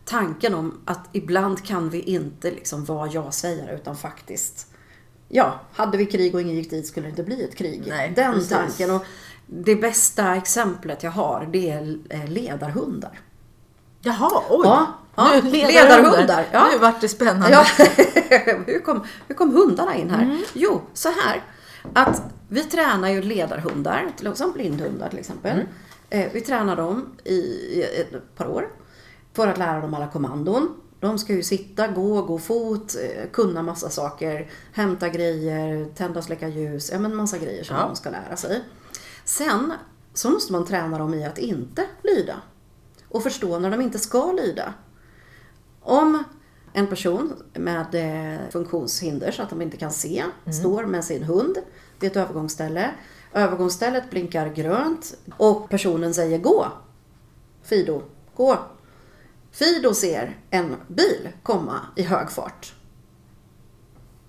tanken 0.06 0.54
om 0.54 0.82
att 0.86 1.10
ibland 1.12 1.66
kan 1.66 1.90
vi 1.90 2.02
inte 2.02 2.52
liksom 2.52 2.86
vara 2.86 3.08
ja-sägare 3.12 3.76
utan 3.76 3.98
faktiskt 3.98 4.68
Ja, 5.30 5.60
hade 5.74 5.98
vi 5.98 6.06
krig 6.06 6.36
och 6.36 6.42
ingen 6.42 6.56
gick 6.56 6.70
dit 6.70 6.88
skulle 6.88 7.06
det 7.06 7.10
inte 7.10 7.24
bli 7.24 7.44
ett 7.44 7.56
krig. 7.56 7.84
Nej, 7.88 8.14
Den 8.16 8.34
precis. 8.34 8.50
tanken. 8.50 8.92
Och 8.92 9.06
det 9.46 9.76
bästa 9.76 10.36
exemplet 10.36 11.04
jag 11.04 11.12
har 11.12 11.50
det 11.52 11.70
är 11.70 11.98
eh, 12.10 12.28
ledarhundar. 12.28 13.20
Jaha, 14.02 14.44
oj! 14.50 14.62
Ja, 14.64 14.88
ja, 15.16 15.42
nu, 15.44 15.52
ledarhundar, 15.52 16.46
ja. 16.52 16.70
Nu 16.74 16.78
vart 16.78 17.02
det 17.02 17.10
spännande. 17.10 17.52
Ja, 17.52 17.66
hur, 18.66 18.80
kom, 18.80 19.04
hur 19.28 19.36
kom 19.36 19.56
hundarna 19.56 19.96
in 19.96 20.10
här? 20.10 20.38
Jo, 20.54 20.82
så 20.94 21.10
här. 21.10 21.44
Att 21.94 22.22
vi 22.50 22.64
tränar 22.64 23.10
ju 23.10 23.22
ledarhundar, 23.22 24.12
som 24.34 24.52
blindhundar 24.52 25.10
till 25.10 25.20
exempel. 25.20 25.58
Eh, 25.58 25.64
vi 26.10 26.42
tränar 26.42 26.76
dem 26.76 27.12
i 27.24 27.82
ett 27.82 28.36
par 28.36 28.48
år. 28.48 28.70
För 29.34 29.48
att 29.48 29.58
lära 29.58 29.82
dem 29.82 29.94
alla 29.94 30.08
kommandon. 30.08 30.82
De 31.00 31.20
ska 31.20 31.34
ju 31.34 31.44
sitta, 31.44 31.88
gå, 31.88 32.22
gå 32.22 32.40
fot, 32.40 32.96
eh, 32.96 33.30
kunna 33.32 33.62
massa 33.64 33.90
saker. 33.90 34.50
Hämta 34.74 35.10
grejer, 35.10 35.86
tända 35.96 36.20
och 36.20 36.24
släcka 36.26 36.48
ljus. 36.48 36.90
Ja 36.94 37.00
men 37.00 37.16
massa 37.16 37.38
grejer 37.38 37.64
som 37.64 37.76
Ja. 37.76 37.88
de 37.88 37.96
ska 37.96 38.10
lära 38.10 38.36
sig. 38.36 38.64
Sen 39.26 39.74
så 40.14 40.30
måste 40.30 40.52
man 40.52 40.66
träna 40.66 40.98
dem 40.98 41.14
i 41.14 41.26
att 41.26 41.38
inte 41.38 41.86
lyda. 42.04 42.36
Och 43.10 43.24
förstå 43.24 43.60
när 43.60 43.72
de 43.72 43.82
inte 43.82 44.00
ska 44.00 44.32
lyda. 44.32 44.74
Om 45.82 46.24
en 46.74 46.88
person 46.88 47.34
med 47.54 47.96
eh, 48.36 48.40
funktionshinder 48.50 49.32
så 49.32 49.42
att 49.42 49.50
de 49.50 49.62
inte 49.62 49.78
kan 49.78 49.92
se 49.92 50.24
står 50.62 50.86
med 50.86 51.06
sin 51.06 51.24
hund 51.24 51.58
vid 52.00 52.12
ett 52.12 52.18
övergångsställe. 52.18 52.92
Övergångsstället 53.34 54.10
blinkar 54.10 54.50
grönt 54.50 55.18
och 55.38 55.70
personen 55.70 56.14
säger 56.14 56.38
gå. 56.38 56.68
Fido, 57.64 58.02
gå. 58.36 58.60
Fido 59.52 59.94
ser 59.94 60.38
en 60.50 60.76
bil 60.88 61.30
komma 61.44 61.82
i 61.96 62.04
hög 62.04 62.32
fart. 62.32 62.74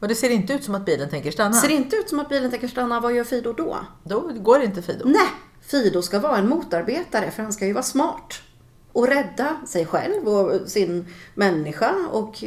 Och 0.00 0.08
det 0.08 0.14
ser 0.14 0.30
inte 0.30 0.52
ut 0.52 0.64
som 0.64 0.74
att 0.74 0.84
bilen 0.84 1.10
tänker 1.10 1.30
stanna. 1.30 1.52
Ser 1.52 1.68
inte 1.68 1.96
ut 1.96 2.08
som 2.08 2.20
att 2.20 2.28
bilen 2.28 2.50
tänker 2.50 2.68
stanna, 2.68 3.00
vad 3.00 3.12
gör 3.12 3.24
Fido 3.24 3.52
då? 3.52 3.76
Då 4.04 4.20
går 4.34 4.62
inte 4.62 4.82
Fido. 4.82 5.04
Nej, 5.04 5.28
Fido 5.60 6.02
ska 6.02 6.18
vara 6.20 6.36
en 6.36 6.48
motarbetare 6.48 7.30
för 7.30 7.42
han 7.42 7.52
ska 7.52 7.66
ju 7.66 7.72
vara 7.72 7.82
smart. 7.82 8.42
Och 8.92 9.08
rädda 9.08 9.56
sig 9.66 9.86
själv 9.86 10.28
och 10.28 10.70
sin 10.70 11.06
människa 11.34 11.94
och 12.10 12.44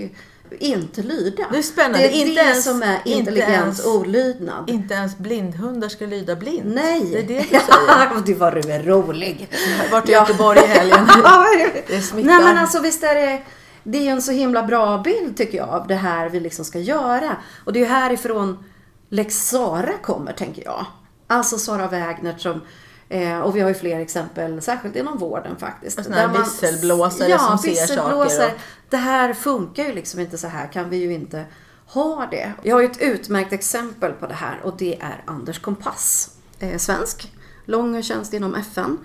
inte 0.59 1.01
lyda. 1.01 1.43
Det 1.51 1.57
är 1.57 1.61
spännande. 1.61 1.97
Det 1.97 2.05
är 2.07 2.11
Inte 2.27 2.41
det 2.41 2.47
ens- 2.47 2.63
som 2.65 2.83
är 2.83 2.95
inte 3.05 3.09
intelligent 3.09 3.51
ens- 3.51 3.85
olydnad. 3.85 4.69
Inte 4.69 4.93
ens 4.93 5.17
blindhundar 5.17 5.89
ska 5.89 6.05
lyda 6.05 6.35
blind. 6.35 6.71
Nej! 6.75 7.01
Det 7.11 7.19
är 7.19 7.23
det 7.23 7.39
du 7.41 7.43
säger. 7.49 8.25
du 8.25 8.33
var 8.33 8.51
du 8.51 8.71
är 8.71 8.83
rolig. 8.83 9.47
Jag 9.77 9.83
har 9.83 9.91
varit 9.91 10.09
i. 10.09 10.11
Göteborg 10.11 10.59
i 10.59 10.67
helgen. 10.67 11.07
Det 11.87 12.01
smittar. 12.01 12.27
Nej 12.31 12.43
men 12.43 12.57
alltså 12.57 12.79
visst 12.79 13.03
är 13.03 13.15
det 13.15 13.41
det 13.83 13.97
är 13.97 14.01
ju 14.01 14.07
en 14.09 14.21
så 14.21 14.31
himla 14.31 14.63
bra 14.63 14.97
bild 14.97 15.37
tycker 15.37 15.57
jag 15.57 15.69
av 15.69 15.87
det 15.87 15.95
här 15.95 16.29
vi 16.29 16.39
liksom 16.39 16.65
ska 16.65 16.79
göra. 16.79 17.35
Och 17.65 17.73
det 17.73 17.79
är 17.79 17.81
ju 17.81 17.89
härifrån 17.89 18.63
Lex 19.09 19.35
Sara 19.49 19.93
kommer 20.01 20.33
tänker 20.33 20.63
jag. 20.65 20.85
Alltså 21.27 21.57
Sara 21.57 21.87
Wägner 21.87 22.35
som 22.37 22.61
eh, 23.09 23.39
och 23.39 23.55
vi 23.55 23.59
har 23.61 23.69
ju 23.69 23.75
fler 23.75 23.99
exempel, 23.99 24.61
särskilt 24.61 24.95
inom 24.95 25.17
vården 25.17 25.55
faktiskt. 25.57 26.03
Såna 26.03 26.15
här 26.15 26.27
Där 26.27 26.33
man- 26.33 26.43
visselblåsare 26.43 27.29
ja, 27.29 27.37
som 27.37 27.57
ser 27.57 27.69
visselblåsare. 27.69 28.29
saker 28.29 28.53
det 28.91 28.97
här 28.97 29.34
funkar 29.34 29.84
ju 29.84 29.93
liksom 29.93 30.19
inte 30.19 30.38
så 30.38 30.47
här, 30.47 30.67
kan 30.67 30.89
vi 30.89 30.97
ju 30.97 31.13
inte 31.13 31.45
ha 31.86 32.27
det. 32.32 32.54
Jag 32.62 32.75
har 32.75 32.82
ju 32.82 32.88
ett 32.88 33.01
utmärkt 33.01 33.54
exempel 33.54 34.13
på 34.13 34.27
det 34.27 34.34
här 34.34 34.60
och 34.63 34.77
det 34.77 35.01
är 35.01 35.23
Anders 35.25 35.60
Kompass. 35.60 36.38
Eh, 36.60 36.77
svensk, 36.77 37.34
lång 37.65 38.04
tjänst 38.04 38.34
inom 38.34 38.56
FN 38.56 38.97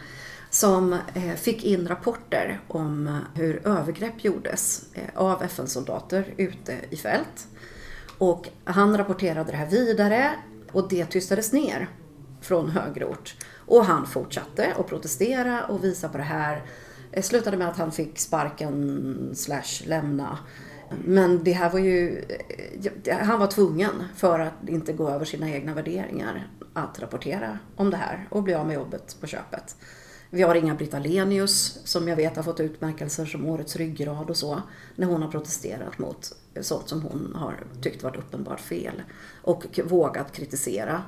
som 0.51 0.93
eh, 0.93 1.35
fick 1.37 1.65
in 1.65 1.89
rapporter 1.89 2.61
om 2.69 3.07
eh, 3.07 3.15
hur 3.35 3.67
övergrepp 3.67 4.25
gjordes 4.25 4.85
eh, 4.95 5.03
av 5.15 5.43
FN-soldater 5.43 6.35
ute 6.37 6.77
i 6.91 6.97
fält. 6.97 7.47
Och 8.19 8.49
han 8.65 8.99
rapporterade 8.99 9.51
det 9.51 9.57
här 9.57 9.67
vidare 9.67 10.31
och 10.73 10.89
det 10.89 11.07
tystades 11.07 11.53
ner 11.53 11.89
från 12.41 12.71
högre 12.71 13.05
ort. 13.05 13.37
Och 13.67 13.85
han 13.85 14.07
fortsatte 14.07 14.75
att 14.79 14.89
protestera 14.89 15.65
och 15.65 15.85
visa 15.85 16.09
på 16.09 16.19
det 16.19 16.25
här. 16.25 16.63
Det 17.17 17.23
slutade 17.23 17.57
med 17.57 17.69
att 17.69 17.77
han 17.77 17.93
fick 17.93 18.19
sparken 18.19 19.31
slash 19.35 19.87
lämna 19.87 20.39
Men 21.05 21.45
det 21.45 21.53
här 21.53 21.71
var 21.71 21.79
ju... 21.79 22.25
Han 23.23 23.41
var 23.41 23.47
tvungen 23.47 24.05
för 24.17 24.39
att 24.39 24.69
inte 24.69 24.93
gå 24.93 25.09
över 25.09 25.25
sina 25.25 25.51
egna 25.51 25.75
värderingar 25.75 26.51
att 26.73 27.01
rapportera 27.01 27.59
om 27.77 27.91
det 27.91 27.97
här 27.97 28.29
och 28.31 28.43
bli 28.43 28.55
av 28.55 28.67
med 28.67 28.75
jobbet 28.75 29.17
på 29.21 29.27
köpet. 29.27 29.77
Vi 30.31 30.43
har 30.43 30.55
Inga-Britt 30.55 30.93
Lenius 30.93 31.79
som 31.85 32.09
jag 32.09 32.17
vet 32.17 32.37
har 32.37 32.43
fått 32.43 32.61
utmärkelser 32.61 33.27
som 33.27 33.47
Årets 33.47 33.77
ryggrad 33.77 34.31
och 34.31 34.37
så. 34.37 34.63
När 34.97 35.07
hon 35.07 35.23
har 35.23 35.31
protesterat 35.31 35.99
mot 35.99 36.33
sånt 36.61 36.89
som 36.89 37.03
hon 37.03 37.33
har 37.35 37.65
tyckt 37.83 38.03
varit 38.03 38.17
uppenbart 38.17 38.61
fel. 38.61 39.03
Och 39.43 39.81
vågat 39.85 40.33
kritisera 40.33 41.03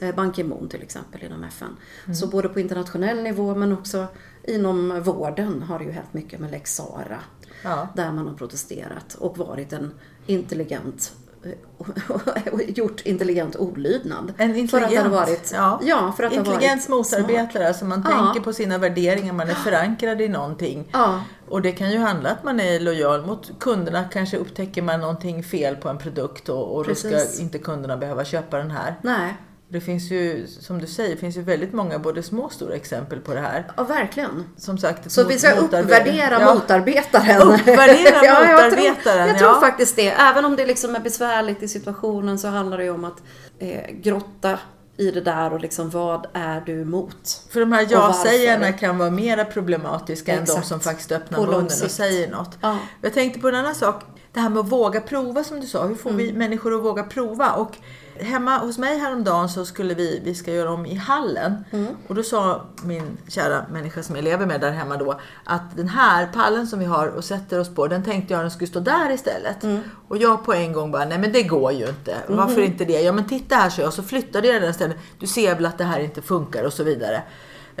eh, 0.00 0.14
Ban 0.14 0.32
Ki-Moon 0.32 0.68
till 0.68 0.82
exempel 0.82 1.22
inom 1.22 1.44
FN. 1.44 1.76
Mm. 2.04 2.14
Så 2.14 2.26
både 2.26 2.48
på 2.48 2.60
internationell 2.60 3.22
nivå 3.22 3.54
men 3.54 3.72
också 3.72 4.06
inom 4.50 5.02
vården 5.02 5.62
har 5.62 5.78
det 5.78 5.84
ju 5.84 5.90
hänt 5.90 6.12
mycket 6.12 6.40
med 6.40 6.50
Lex 6.50 6.74
Sara. 6.74 7.18
Ja. 7.64 7.88
Där 7.94 8.12
man 8.12 8.26
har 8.28 8.34
protesterat 8.34 9.14
och 9.14 9.38
varit 9.38 9.72
en 9.72 9.94
intelligent 10.26 11.12
gjort 12.66 13.00
intelligent 13.00 13.56
olydnad. 13.56 14.32
En 14.36 14.56
intelligent, 14.56 14.70
för 14.70 14.80
att 14.80 15.04
det 15.04 15.08
varit, 15.08 15.52
ja. 15.54 15.80
Ja, 15.82 16.12
för 16.16 16.24
att 16.24 16.32
intelligent 16.32 16.88
motarbetare, 16.88 17.68
alltså 17.68 17.84
man 17.84 18.04
ja. 18.08 18.10
tänker 18.10 18.40
på 18.40 18.52
sina 18.52 18.78
värderingar, 18.78 19.32
man 19.32 19.50
är 19.50 19.54
förankrad 19.54 20.20
i 20.20 20.28
någonting. 20.28 20.88
Ja. 20.92 21.24
Och 21.48 21.62
det 21.62 21.72
kan 21.72 21.90
ju 21.90 21.98
handla 21.98 22.30
att 22.30 22.44
man 22.44 22.60
är 22.60 22.80
lojal 22.80 23.26
mot 23.26 23.50
kunderna, 23.60 24.04
kanske 24.12 24.36
upptäcker 24.36 24.82
man 24.82 25.00
någonting 25.00 25.42
fel 25.42 25.76
på 25.76 25.88
en 25.88 25.98
produkt 25.98 26.48
och, 26.48 26.76
och 26.76 26.86
då 26.86 26.94
ska 26.94 27.40
inte 27.40 27.58
kunderna 27.58 27.96
behöva 27.96 28.24
köpa 28.24 28.56
den 28.56 28.70
här. 28.70 28.94
Nej. 29.02 29.36
Det 29.72 29.80
finns 29.80 30.10
ju, 30.10 30.46
som 30.46 30.78
du 30.78 30.86
säger, 30.86 31.16
finns 31.16 31.36
ju 31.36 31.42
väldigt 31.42 31.72
många 31.72 31.98
både 31.98 32.22
små 32.22 32.42
och 32.42 32.52
stora 32.52 32.74
exempel 32.74 33.20
på 33.20 33.34
det 33.34 33.40
här. 33.40 33.72
Ja, 33.76 33.82
verkligen. 33.82 34.44
Som 34.56 34.78
sagt, 34.78 35.10
Så 35.10 35.24
vi 35.24 35.38
ska 35.38 35.52
uppvärdera 35.52 36.40
ja. 36.40 36.54
motarbetaren. 36.54 37.42
Uppvärdera 37.42 38.24
ja, 38.24 38.40
motarbetaren, 38.40 38.78
jag 38.78 39.02
tror, 39.02 39.14
jag 39.16 39.38
tror 39.38 39.60
faktiskt 39.60 39.96
det. 39.96 40.10
Även 40.10 40.44
om 40.44 40.56
det 40.56 40.66
liksom 40.66 40.94
är 40.94 41.00
besvärligt 41.00 41.62
i 41.62 41.68
situationen 41.68 42.38
så 42.38 42.48
handlar 42.48 42.78
det 42.78 42.84
ju 42.84 42.90
om 42.90 43.04
att 43.04 43.22
eh, 43.58 43.90
grotta 43.92 44.58
i 44.96 45.10
det 45.10 45.20
där 45.20 45.52
och 45.52 45.60
liksom 45.60 45.90
vad 45.90 46.26
är 46.32 46.60
du 46.60 46.80
emot? 46.80 47.42
För 47.50 47.60
de 47.60 47.72
här 47.72 47.86
ja-sägarna 47.90 48.72
kan 48.72 48.98
vara 48.98 49.10
mera 49.10 49.44
problematiska 49.44 50.32
Exakt. 50.32 50.50
än 50.50 50.56
de 50.56 50.66
som 50.66 50.80
faktiskt 50.80 51.12
öppnar 51.12 51.40
munnen 51.40 51.64
och 51.64 51.70
säger 51.90 52.30
något. 52.30 52.58
Ja. 52.60 52.78
Jag 53.00 53.14
tänkte 53.14 53.40
på 53.40 53.48
en 53.48 53.54
annan 53.54 53.74
sak. 53.74 54.04
Det 54.32 54.40
här 54.40 54.50
med 54.50 54.60
att 54.60 54.68
våga 54.68 55.00
prova 55.00 55.44
som 55.44 55.60
du 55.60 55.66
sa. 55.66 55.86
Hur 55.86 55.94
får 55.94 56.10
mm. 56.10 56.26
vi 56.26 56.32
människor 56.32 56.74
att 56.74 56.82
våga 56.82 57.02
prova? 57.02 57.52
Och 57.52 57.76
hemma 58.20 58.58
hos 58.58 58.78
mig 58.78 58.98
häromdagen 58.98 59.48
så 59.48 59.64
skulle 59.64 59.94
vi, 59.94 60.20
vi 60.24 60.34
ska 60.34 60.52
göra 60.52 60.70
om 60.70 60.86
i 60.86 60.94
hallen. 60.94 61.64
Mm. 61.70 61.96
Och 62.08 62.14
då 62.14 62.22
sa 62.22 62.66
min 62.82 63.18
kära 63.28 63.64
människa 63.70 64.02
som 64.02 64.16
jag 64.16 64.24
lever 64.24 64.46
med 64.46 64.60
där 64.60 64.70
hemma 64.70 64.96
då 64.96 65.20
att 65.44 65.76
den 65.76 65.88
här 65.88 66.26
pallen 66.26 66.66
som 66.66 66.78
vi 66.78 66.84
har 66.84 67.06
och 67.06 67.24
sätter 67.24 67.60
oss 67.60 67.74
på, 67.74 67.86
den 67.86 68.04
tänkte 68.04 68.34
jag 68.34 68.42
den 68.42 68.50
skulle 68.50 68.68
stå 68.68 68.80
där 68.80 69.10
istället. 69.10 69.64
Mm. 69.64 69.80
Och 70.08 70.16
jag 70.16 70.44
på 70.44 70.54
en 70.54 70.72
gång 70.72 70.90
bara, 70.90 71.04
nej 71.04 71.18
men 71.18 71.32
det 71.32 71.42
går 71.42 71.72
ju 71.72 71.88
inte. 71.88 72.16
Varför 72.28 72.60
inte 72.60 72.84
det? 72.84 73.00
Ja 73.00 73.12
men 73.12 73.28
titta 73.28 73.56
här 73.56 73.70
så 73.70 73.80
jag. 73.80 73.92
Så 73.92 74.02
flyttade 74.02 74.48
jag 74.48 74.62
den 74.62 74.70
istället. 74.70 74.96
Du 75.18 75.26
ser 75.26 75.54
väl 75.54 75.66
att 75.66 75.78
det 75.78 75.84
här 75.84 76.00
inte 76.00 76.22
funkar 76.22 76.64
och 76.64 76.72
så 76.72 76.84
vidare. 76.84 77.22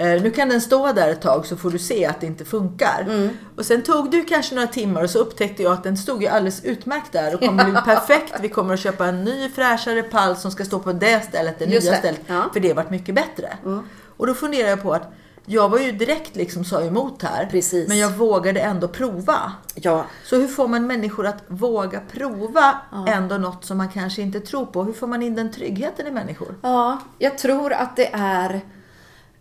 Eh, 0.00 0.22
nu 0.22 0.30
kan 0.30 0.48
den 0.48 0.60
stå 0.60 0.92
där 0.92 1.08
ett 1.08 1.20
tag 1.20 1.46
så 1.46 1.56
får 1.56 1.70
du 1.70 1.78
se 1.78 2.06
att 2.06 2.20
det 2.20 2.26
inte 2.26 2.44
funkar. 2.44 3.06
Mm. 3.08 3.30
Och 3.56 3.66
sen 3.66 3.82
tog 3.82 4.10
det 4.10 4.20
kanske 4.20 4.54
några 4.54 4.68
timmar 4.68 5.02
och 5.02 5.10
så 5.10 5.18
upptäckte 5.18 5.62
jag 5.62 5.72
att 5.72 5.82
den 5.82 5.96
stod 5.96 6.22
ju 6.22 6.28
alldeles 6.28 6.64
utmärkt 6.64 7.12
där 7.12 7.34
och 7.34 7.40
kommer 7.40 7.64
bli 7.64 7.74
perfekt. 7.84 8.34
Vi 8.40 8.48
kommer 8.48 8.74
att 8.74 8.80
köpa 8.80 9.06
en 9.06 9.24
ny 9.24 9.48
fräschare 9.48 10.02
pall 10.02 10.36
som 10.36 10.50
ska 10.50 10.64
stå 10.64 10.78
på 10.78 10.92
det 10.92 11.24
stället, 11.24 11.58
det 11.58 11.64
Just 11.64 11.84
nya 11.84 11.92
det. 11.92 11.98
stället. 11.98 12.20
Ja. 12.26 12.50
För 12.52 12.60
det 12.60 12.72
varit 12.72 12.90
mycket 12.90 13.14
bättre. 13.14 13.58
Mm. 13.64 13.82
Och 14.16 14.26
då 14.26 14.34
funderar 14.34 14.68
jag 14.68 14.82
på 14.82 14.92
att 14.92 15.12
jag 15.46 15.68
var 15.68 15.78
ju 15.78 15.92
direkt 15.92 16.36
liksom 16.36 16.64
sa 16.64 16.82
emot 16.82 17.22
här. 17.22 17.46
Precis. 17.46 17.88
Men 17.88 17.98
jag 17.98 18.10
vågade 18.10 18.60
ändå 18.60 18.88
prova. 18.88 19.52
Ja. 19.74 20.04
Så 20.24 20.36
hur 20.36 20.48
får 20.48 20.68
man 20.68 20.86
människor 20.86 21.26
att 21.26 21.44
våga 21.46 22.00
prova 22.12 22.80
ja. 22.92 23.06
ändå 23.08 23.38
något 23.38 23.64
som 23.64 23.78
man 23.78 23.88
kanske 23.88 24.22
inte 24.22 24.40
tror 24.40 24.66
på? 24.66 24.84
Hur 24.84 24.92
får 24.92 25.06
man 25.06 25.22
in 25.22 25.34
den 25.34 25.52
tryggheten 25.52 26.06
i 26.06 26.10
människor? 26.10 26.54
Ja, 26.62 26.98
jag 27.18 27.38
tror 27.38 27.72
att 27.72 27.96
det 27.96 28.10
är 28.12 28.60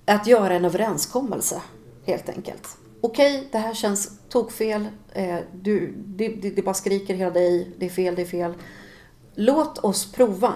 att 0.10 0.28
göra 0.28 0.54
en 0.54 0.65
överenskommelse 0.65 1.62
helt 2.06 2.30
enkelt. 2.30 2.78
Okej, 3.02 3.38
okay, 3.38 3.48
det 3.52 3.58
här 3.58 3.74
känns 3.74 4.12
tokfel. 4.30 4.88
Eh, 5.13 5.38
du, 5.54 5.93
det, 5.98 6.28
det, 6.28 6.50
det 6.50 6.62
bara 6.62 6.74
skriker 6.74 7.13
hela 7.13 7.32
dig. 7.32 7.72
Det 7.78 7.86
är 7.86 7.89
fel, 7.89 8.15
det 8.15 8.22
är 8.22 8.26
fel. 8.26 8.54
Låt 9.36 9.78
oss 9.78 10.12
prova. 10.12 10.54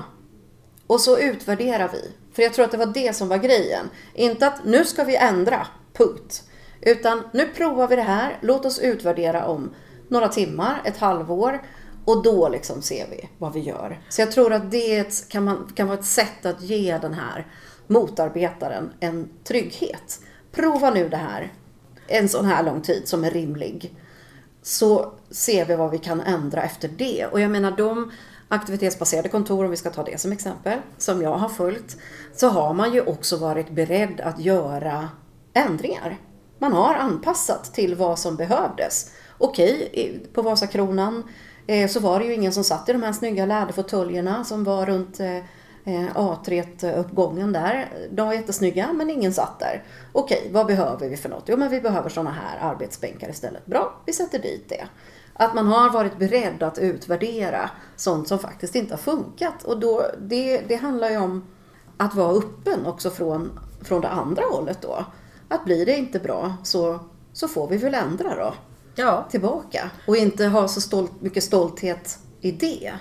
Och 0.88 1.02
så 1.02 1.18
utvärderar 1.18 1.89
vi. 1.94 2.12
För 2.34 2.44
jag 2.44 2.54
tror 2.54 2.66
att 2.66 2.72
det 2.72 2.78
var 2.78 2.86
det 2.86 3.16
som 3.16 3.28
var 3.28 3.38
grejen. 3.38 3.89
Inte 4.13 4.48
att 4.48 4.66
nu 4.66 4.86
ska 4.86 5.04
vi 5.04 5.16
ändra, 5.16 5.68
punkt. 5.94 6.44
Utan 6.82 7.24
nu 7.34 7.48
provar 7.48 7.88
vi 7.88 7.96
det 7.96 8.02
här. 8.02 8.38
Låt 8.42 8.66
oss 8.66 8.80
utvärdera 8.80 9.46
om 9.46 9.74
några 10.08 10.28
timmar, 10.28 10.82
ett 10.86 10.98
halvår. 10.98 11.62
Och 12.06 12.24
då 12.24 12.50
liksom 12.50 12.82
ser 12.82 13.08
vi 13.10 13.30
vad 13.38 13.54
vi 13.54 13.60
gör. 13.60 14.02
Så 14.10 14.22
jag 14.22 14.32
tror 14.32 14.54
att 14.54 14.72
det 14.72 15.30
kan, 15.30 15.44
man, 15.44 15.72
kan 15.76 15.88
vara 15.88 16.00
ett 16.00 16.06
sätt 16.06 16.46
att 16.46 16.62
ge 16.62 16.98
den 16.98 17.13
här 17.13 17.48
motarbetaren 17.93 18.93
en 18.99 19.29
trygghet. 19.43 20.19
Prova 20.51 20.89
nu 20.89 21.10
det 21.10 21.17
här 21.17 21.51
en 22.08 22.29
sån 22.29 22.45
här 22.45 22.63
lång 22.63 22.82
tid 22.82 23.08
som 23.08 23.23
är 23.23 23.32
rimlig. 23.32 23.95
Så 24.62 25.13
ser 25.29 25.65
vi 25.65 25.75
vad 25.75 25.91
vi 25.91 25.97
kan 25.97 26.21
ändra 26.21 26.63
efter 26.63 26.88
det. 26.88 27.25
Och 27.32 27.39
jag 27.39 27.51
menar 27.51 27.71
de 27.71 28.12
aktivitetsbaserade 28.47 29.29
kontor, 29.29 29.65
om 29.65 29.71
vi 29.71 29.77
ska 29.77 29.89
ta 29.89 30.03
det 30.03 30.21
som 30.21 30.32
exempel, 30.32 30.79
som 30.97 31.21
jag 31.21 31.38
har 31.38 31.49
följt, 31.49 31.97
så 32.36 32.47
har 32.47 32.73
man 32.73 32.93
ju 32.93 33.01
också 33.01 33.38
varit 33.38 33.69
beredd 33.69 34.21
att 34.21 34.39
göra 34.39 35.10
ändringar. 35.53 36.17
Man 36.60 36.73
har 36.73 36.95
anpassat 36.95 37.73
till 37.73 37.95
vad 37.95 38.19
som 38.19 38.36
behövdes. 38.36 39.12
Okej, 39.38 40.23
på 40.34 40.41
Vasakronan 40.41 41.23
eh, 41.67 41.89
så 41.89 41.99
var 41.99 42.19
det 42.19 42.25
ju 42.25 42.34
ingen 42.34 42.53
som 42.53 42.63
satt 42.63 42.89
i 42.89 42.93
de 42.93 43.03
här 43.03 43.13
snygga 43.13 43.45
läderfåtöljerna 43.45 44.43
som 44.43 44.63
var 44.63 44.86
runt 44.86 45.19
eh, 45.19 45.38
A3-uppgången 45.86 47.54
där. 47.54 47.89
De 48.12 48.28
var 48.28 48.34
jättesnygga 48.34 48.93
men 48.93 49.10
ingen 49.10 49.34
satt 49.34 49.60
där. 49.60 49.84
Okej, 50.12 50.50
vad 50.54 50.65
behöver 50.65 51.10
vi 51.10 51.17
för 51.17 51.30
något? 51.30 51.43
Jo 51.46 51.58
men 51.58 51.69
vi 51.69 51.82
behöver 51.82 52.10
sådana 52.10 52.32
här 52.32 52.72
arbetsbänkar 52.72 53.30
istället. 53.30 53.65
Bra, 53.65 54.02
vi 54.06 54.13
sätter 54.13 54.39
dit 54.39 54.69
det. 54.69 54.88
Att 55.34 55.54
man 55.56 55.67
har 55.67 55.89
varit 55.89 56.17
beredd 56.17 56.63
att 56.63 56.78
utvärdera 56.78 57.69
sånt 57.96 58.28
som 58.28 58.39
faktiskt 58.39 58.76
inte 58.76 58.93
har 58.93 59.00
funkat. 59.00 59.63
Och 59.63 59.80
då, 59.80 60.06
det, 60.19 60.62
det 60.67 60.76
handlar 60.76 61.10
ju 61.10 61.17
om 61.17 61.48
att 61.98 62.15
vara 62.15 62.38
öppen 62.38 62.86
också 62.86 63.10
från, 63.10 63.60
från 63.82 64.02
det 64.02 64.10
andra 64.10 64.43
hållet 64.52 64.82
då. 64.82 65.06
Att 65.48 65.65
blir 65.65 65.86
det 65.86 65.98
inte 65.98 66.19
bra 66.19 66.54
så, 66.63 67.00
så 67.34 67.48
får 67.48 67.67
vi 67.67 67.78
väl 67.78 67.93
ändra 67.93 68.36
då. 68.36 68.54
Ja. 68.96 69.28
Tillbaka. 69.32 69.91
Och 70.08 70.17
inte 70.17 70.46
ha 70.46 70.67
så 70.67 70.82
stolt, 70.82 71.22
mycket 71.22 71.43
stolthet 71.43 72.19
i 72.41 72.52
det 72.52 72.93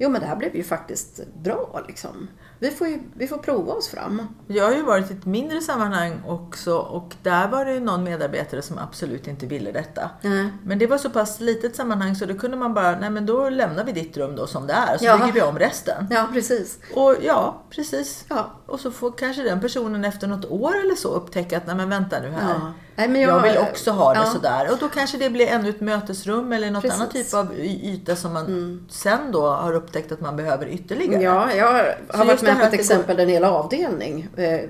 jo 0.00 0.08
men 0.08 0.20
det 0.20 0.26
här 0.26 0.36
blev 0.36 0.56
ju 0.56 0.62
faktiskt 0.62 1.20
bra 1.42 1.84
liksom. 1.88 2.28
Vi 2.58 2.70
får, 2.70 2.88
ju, 2.88 2.98
vi 3.14 3.26
får 3.26 3.38
prova 3.38 3.72
oss 3.72 3.88
fram. 3.88 4.22
Jag 4.46 4.64
har 4.64 4.72
ju 4.72 4.82
varit 4.82 5.10
i 5.10 5.14
ett 5.14 5.26
mindre 5.26 5.60
sammanhang 5.60 6.22
också 6.26 6.76
och 6.76 7.14
där 7.22 7.48
var 7.48 7.64
det 7.64 7.80
någon 7.80 8.04
medarbetare 8.04 8.62
som 8.62 8.78
absolut 8.78 9.26
inte 9.26 9.46
ville 9.46 9.72
detta. 9.72 10.10
Mm. 10.22 10.48
Men 10.64 10.78
det 10.78 10.86
var 10.86 10.98
så 10.98 11.10
pass 11.10 11.40
litet 11.40 11.76
sammanhang 11.76 12.16
så 12.16 12.26
då 12.26 12.34
kunde 12.34 12.56
man 12.56 12.74
bara, 12.74 12.98
nej 12.98 13.10
men 13.10 13.26
då 13.26 13.48
lämnar 13.48 13.84
vi 13.84 13.92
ditt 13.92 14.16
rum 14.16 14.36
då 14.36 14.46
som 14.46 14.66
det 14.66 14.72
är 14.72 14.98
så 14.98 15.04
ja. 15.04 15.16
bygger 15.16 15.32
vi 15.32 15.42
om 15.42 15.58
resten. 15.58 16.06
Ja, 16.10 16.28
precis. 16.32 16.78
Och 16.94 17.16
ja, 17.22 17.62
precis. 17.70 18.24
Ja. 18.28 18.50
Och 18.66 18.80
så 18.80 18.90
får 18.90 19.12
kanske 19.18 19.42
den 19.42 19.60
personen 19.60 20.04
efter 20.04 20.26
något 20.26 20.44
år 20.44 20.74
eller 20.84 20.94
så 20.94 21.08
upptäcka 21.08 21.56
att, 21.56 21.66
nej 21.66 21.76
men 21.76 21.88
vänta 21.88 22.20
nu 22.20 22.30
här. 22.30 22.54
Ja. 22.54 22.72
Nej, 22.96 23.22
jag, 23.22 23.30
jag 23.30 23.42
vill 23.42 23.58
också 23.58 23.90
ha 23.90 24.14
det 24.14 24.20
ja. 24.20 24.26
sådär. 24.26 24.72
Och 24.72 24.78
då 24.78 24.88
kanske 24.88 25.18
det 25.18 25.30
blir 25.30 25.46
ännu 25.46 25.68
ett 25.68 25.80
mötesrum 25.80 26.52
eller 26.52 26.70
något 26.70 26.82
Precis. 26.82 27.00
annat 27.00 27.12
typ 27.12 27.34
av 27.34 27.58
yta 27.58 28.16
som 28.16 28.32
man 28.32 28.46
mm. 28.46 28.86
sen 28.90 29.32
då 29.32 29.48
har 29.48 29.72
upptäckt 29.72 30.12
att 30.12 30.20
man 30.20 30.36
behöver 30.36 30.68
ytterligare. 30.68 31.22
Ja, 31.22 31.54
jag 31.54 31.66
har 32.08 32.24
varit 32.24 32.42
med 32.42 32.58
på 32.58 32.66
ett 32.66 32.72
exempel 32.72 33.16
där 33.16 33.22
en 33.22 33.30
hel 33.30 33.44
avdelning 33.44 34.28
eh, 34.36 34.60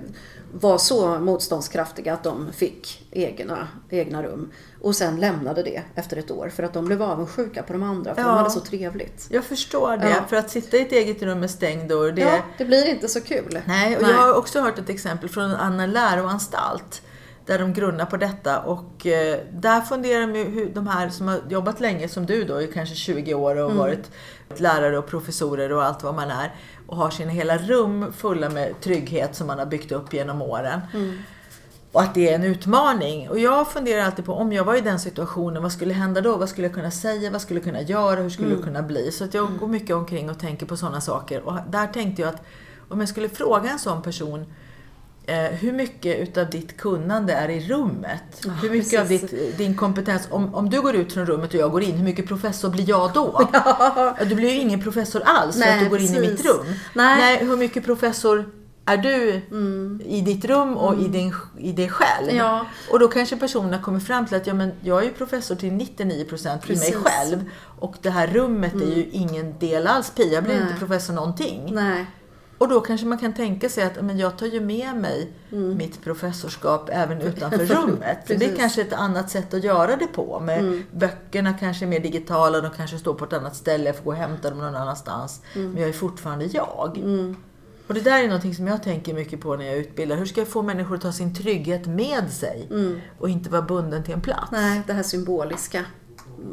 var 0.53 0.79
så 0.79 1.19
motståndskraftiga 1.19 2.15
att 2.15 2.25
de 2.25 2.53
fick 2.53 3.09
egna, 3.11 3.69
egna 3.91 4.23
rum. 4.23 4.51
Och 4.81 4.97
sen 4.97 5.21
lämnade 5.21 5.63
det 5.63 5.83
efter 5.95 6.17
ett 6.17 6.31
år 6.31 6.49
för 6.49 6.63
att 6.63 6.73
de 6.73 6.85
blev 6.85 7.03
avundsjuka 7.03 7.63
på 7.63 7.73
de 7.73 7.83
andra 7.83 8.15
för 8.15 8.23
ja. 8.23 8.29
de 8.29 8.37
hade 8.37 8.51
så 8.51 8.61
trevligt. 8.61 9.27
Jag 9.31 9.45
förstår 9.45 9.97
det. 9.97 10.11
Ja. 10.11 10.25
För 10.29 10.37
att 10.37 10.51
sitta 10.51 10.77
i 10.77 10.81
ett 10.81 10.93
eget 10.93 11.23
rum 11.23 11.41
med 11.41 11.51
stängd 11.51 11.89
dörr. 11.89 12.13
Det... 12.13 12.21
Ja, 12.21 12.39
det 12.59 12.65
blir 12.65 12.89
inte 12.89 13.09
så 13.09 13.21
kul. 13.21 13.59
Nej, 13.65 13.97
och 13.97 14.03
Nej. 14.03 14.11
jag 14.11 14.19
har 14.19 14.35
också 14.35 14.61
hört 14.61 14.79
ett 14.79 14.89
exempel 14.89 15.29
från 15.29 15.51
Anna 15.51 15.87
läroanstalt 15.87 17.03
där 17.51 17.59
de 17.59 17.73
grunnar 17.73 18.07
på 18.07 18.17
detta 18.17 18.61
och 18.61 19.07
eh, 19.07 19.39
där 19.53 19.81
funderar 19.81 20.27
de 20.27 20.45
hur 20.45 20.71
de 20.75 20.87
här 20.87 21.09
som 21.09 21.29
har 21.29 21.41
jobbat 21.49 21.81
länge 21.81 22.09
som 22.09 22.27
du 22.27 22.45
då, 22.45 22.63
i 22.63 22.67
kanske 22.67 22.95
20 22.95 23.35
år 23.35 23.57
och 23.57 23.71
mm. 23.71 23.79
varit 23.79 24.11
lärare 24.57 24.99
och 24.99 25.07
professorer 25.07 25.73
och 25.73 25.85
allt 25.85 26.03
vad 26.03 26.15
man 26.15 26.31
är 26.31 26.55
och 26.87 26.97
har 26.97 27.11
sina 27.11 27.31
hela 27.31 27.59
rum 27.59 28.13
fulla 28.13 28.49
med 28.49 28.81
trygghet 28.81 29.35
som 29.35 29.47
man 29.47 29.59
har 29.59 29.67
byggt 29.67 29.93
upp 29.93 30.13
genom 30.15 30.43
åren. 30.43 30.81
Mm. 30.95 31.19
Och 31.93 32.03
att 32.03 32.15
det 32.15 32.29
är 32.29 32.35
en 32.35 32.45
utmaning. 32.45 33.29
Och 33.29 33.39
jag 33.39 33.73
funderar 33.73 34.05
alltid 34.05 34.25
på 34.25 34.33
om 34.33 34.53
jag 34.53 34.65
var 34.65 34.77
i 34.77 34.81
den 34.81 35.01
situationen, 35.01 35.63
vad 35.63 35.73
skulle 35.73 35.95
hända 35.95 36.21
då? 36.21 36.37
Vad 36.37 36.49
skulle 36.49 36.67
jag 36.67 36.75
kunna 36.75 36.91
säga? 36.91 37.31
Vad 37.31 37.41
skulle 37.41 37.61
jag 37.61 37.65
kunna 37.65 37.83
göra? 37.83 38.21
Hur 38.21 38.31
skulle 38.31 38.49
mm. 38.49 38.61
det 38.61 38.67
kunna 38.67 38.83
bli? 38.83 39.13
Så 39.13 39.25
att 39.25 39.35
jag 39.35 39.59
går 39.59 39.69
mycket 39.69 39.97
omkring 39.97 40.31
och 40.31 40.39
tänker 40.39 40.67
på 40.67 40.77
sådana 40.77 41.01
saker. 41.01 41.43
Och 41.43 41.55
där 41.69 41.87
tänkte 41.87 42.23
jag 42.23 42.29
att 42.35 42.43
om 42.89 43.01
jag 43.01 43.09
skulle 43.09 43.29
fråga 43.29 43.71
en 43.71 43.79
sån 43.79 44.03
person 44.03 44.47
hur 45.35 45.73
mycket 45.73 46.19
utav 46.19 46.51
ditt 46.51 46.77
kunnande 46.77 47.33
är 47.33 47.49
i 47.49 47.61
rummet? 47.69 48.47
hur 48.63 48.71
mycket 48.71 48.91
precis. 49.09 49.23
av 49.23 49.29
ditt, 49.39 49.59
din 49.59 49.77
kompetens, 49.77 50.29
om, 50.31 50.55
om 50.55 50.71
du 50.71 50.81
går 50.83 50.95
ut 50.97 51.13
från 51.13 51.27
rummet 51.27 51.55
och 51.55 51.61
jag 51.61 51.71
går 51.71 51.83
in, 51.83 51.95
hur 51.97 52.05
mycket 52.05 52.27
professor 52.29 52.71
blir 52.71 52.89
jag 52.89 53.13
då? 53.13 53.49
Ja, 53.53 54.17
Du 54.29 54.35
blir 54.35 54.51
ju 54.51 54.61
ingen 54.61 54.83
professor 54.83 55.23
alls 55.25 55.55
för 55.55 55.61
Nej, 55.61 55.75
att 55.79 55.85
du 55.85 55.91
går 55.91 56.01
in 56.01 56.15
i 56.15 56.21
mitt 56.21 56.31
precis. 56.31 56.47
rum. 56.47 56.67
Nej. 56.95 57.45
hur 57.45 57.57
mycket 57.57 57.85
professor 57.85 58.51
är 58.87 58.97
du 58.97 59.43
i 60.05 60.21
ditt 60.21 60.45
rum 60.45 60.77
och 60.77 61.01
i, 61.03 61.09
din, 61.09 61.35
i 61.59 61.73
dig 61.73 61.89
själv? 61.89 62.25
Mm. 62.29 62.37
Ja. 62.37 62.67
Och 62.93 62.99
då 62.99 63.09
kanske 63.09 63.37
personerna 63.37 63.79
kommer 63.83 64.01
fram 64.01 64.27
till 64.27 64.37
att 64.37 64.47
ja, 64.47 64.55
men 64.55 64.73
jag 64.83 64.99
är 65.01 65.05
ju 65.05 65.11
professor 65.13 65.55
till 65.55 65.71
99% 65.71 66.11
i 66.11 66.45
mig 66.49 66.61
Precis. 66.67 66.91
Mm. 66.95 67.03
själv. 67.05 67.45
Och 67.79 67.95
det 68.03 68.11
här 68.11 68.27
rummet 68.27 68.75
är 68.75 68.97
ju 68.97 69.09
ingen 69.13 69.59
del 69.59 69.87
alls. 69.87 70.11
Pia 70.11 70.43
blir 70.43 70.55
Nej. 70.55 70.63
inte 70.63 70.79
professor 70.79 71.15
någonting. 71.15 71.71
Nej. 71.75 72.07
Och 72.61 72.69
då 72.69 72.81
kanske 72.81 73.07
man 73.07 73.19
kan 73.19 73.33
tänka 73.33 73.69
sig 73.69 73.85
att 73.85 74.05
men 74.05 74.19
jag 74.19 74.39
tar 74.39 74.47
ju 74.47 74.61
med 74.61 74.97
mig 74.97 75.31
Mm. 75.53 75.77
mitt 75.77 76.05
professorskap 76.05 76.89
även 76.93 77.21
utanför 77.29 77.65
rummet. 77.65 78.19
Det 78.27 78.39
Precis. 78.39 78.59
kanske 78.59 78.83
ett 78.83 78.93
annat 78.93 79.31
sätt 79.31 79.55
att 79.55 79.65
göra 79.65 79.97
det 79.97 80.07
på. 80.07 80.41
Med 80.41 80.59
Mm. 80.59 80.85
Böckerna 80.93 81.53
kanske 81.55 81.85
är 81.85 81.87
mer 81.87 82.01
digitala, 82.01 82.61
de 82.61 82.71
kanske 82.77 82.99
står 82.99 83.15
på 83.15 83.25
ett 83.25 83.33
annat 83.33 83.57
ställe, 83.57 83.85
jag 83.85 83.97
får 83.97 84.05
gå 84.05 84.11
och 84.11 84.17
hämta 84.17 84.51
dem 84.51 84.59
någon 84.59 84.75
annanstans. 84.77 85.41
Mm. 85.55 85.71
Men 85.73 85.81
jag 85.81 85.89
är 85.89 85.93
fortfarande 85.93 86.45
jag. 86.45 86.99
Och 87.87 87.95
det 87.95 88.01
där 88.01 88.19
är 88.23 88.27
någonting 88.27 88.55
som 88.55 88.67
jag 88.67 88.83
tänker 88.83 89.15
mycket 89.15 89.41
på 89.41 89.57
när 89.57 89.65
jag 89.65 89.77
utbildar. 89.77 90.17
Hur 90.17 90.27
ska 90.27 90.41
jag 90.41 90.49
få 90.49 90.63
människor 90.63 90.95
att 90.95 91.01
ta 91.03 91.13
sin 91.13 91.35
trygghet 91.35 91.87
med 91.87 92.31
sig? 92.31 92.69
Och 93.19 93.29
inte 93.29 93.51
vara 93.51 93.63
bunden 93.63 94.05
till 94.05 94.15
en 94.15 94.21
plats? 94.21 94.53
Mm. 94.53 94.65
Nej, 94.65 94.83
det 94.87 94.93
här 94.93 95.03
symboliska. 95.03 95.85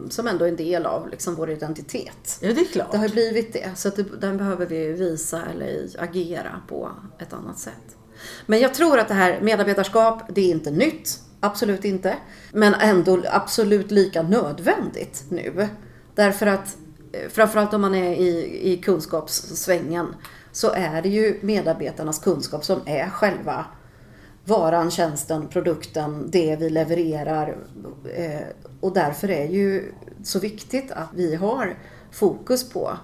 Som 0.09 0.27
ändå 0.27 0.45
är 0.45 0.49
en 0.49 0.55
del 0.55 0.85
av 0.85 1.09
liksom 1.09 1.35
vår 1.35 1.49
identitet. 1.49 2.37
Ja, 2.41 2.53
det 2.53 2.61
är 2.61 2.65
klart. 2.65 2.91
Det 2.91 2.97
har 2.97 3.09
blivit 3.09 3.53
det. 3.53 3.69
Så 3.75 3.89
det, 3.89 4.03
den 4.03 4.37
behöver 4.37 4.65
vi 4.65 4.91
visa 4.91 5.41
eller 5.53 5.87
agera 5.99 6.61
på 6.67 6.91
ett 7.19 7.33
annat 7.33 7.59
sätt. 7.59 7.97
Men 8.45 8.59
jag 8.59 8.73
tror 8.73 8.99
att 8.99 9.07
det 9.07 9.13
här 9.13 9.41
medarbetarskap, 9.41 10.21
det 10.29 10.41
är 10.41 10.51
inte 10.51 10.71
nytt. 10.71 11.19
Absolut 11.39 11.85
inte. 11.85 12.15
Men 12.51 12.73
ändå 12.73 13.23
absolut 13.31 13.91
lika 13.91 14.21
nödvändigt 14.21 15.23
nu. 15.29 15.67
Därför 16.15 16.47
att 16.47 16.77
eh, 17.11 17.29
framförallt 17.29 17.73
om 17.73 17.81
man 17.81 17.95
är 17.95 18.13
i, 18.13 18.59
i 18.73 18.77
kunskapssvängen 18.77 20.15
så 20.51 20.71
är 20.71 21.01
det 21.01 21.09
ju 21.09 21.39
medarbetarnas 21.41 22.19
kunskap 22.19 22.65
som 22.65 22.81
är 22.85 23.09
själva 23.09 23.65
varan, 24.47 24.91
tjänsten, 24.91 25.47
produkten, 25.47 26.31
det 26.31 26.55
vi 26.55 26.69
levererar. 26.69 27.57
Eh, 28.15 28.39
Och 28.79 28.93
därför 28.93 29.29
är 29.29 29.45
ju 29.47 29.93
så 30.23 30.39
viktigt 30.39 30.91
att 30.91 31.09
vi 31.13 31.35
har 31.35 31.77
fokus 32.11 32.69
på 32.69 32.97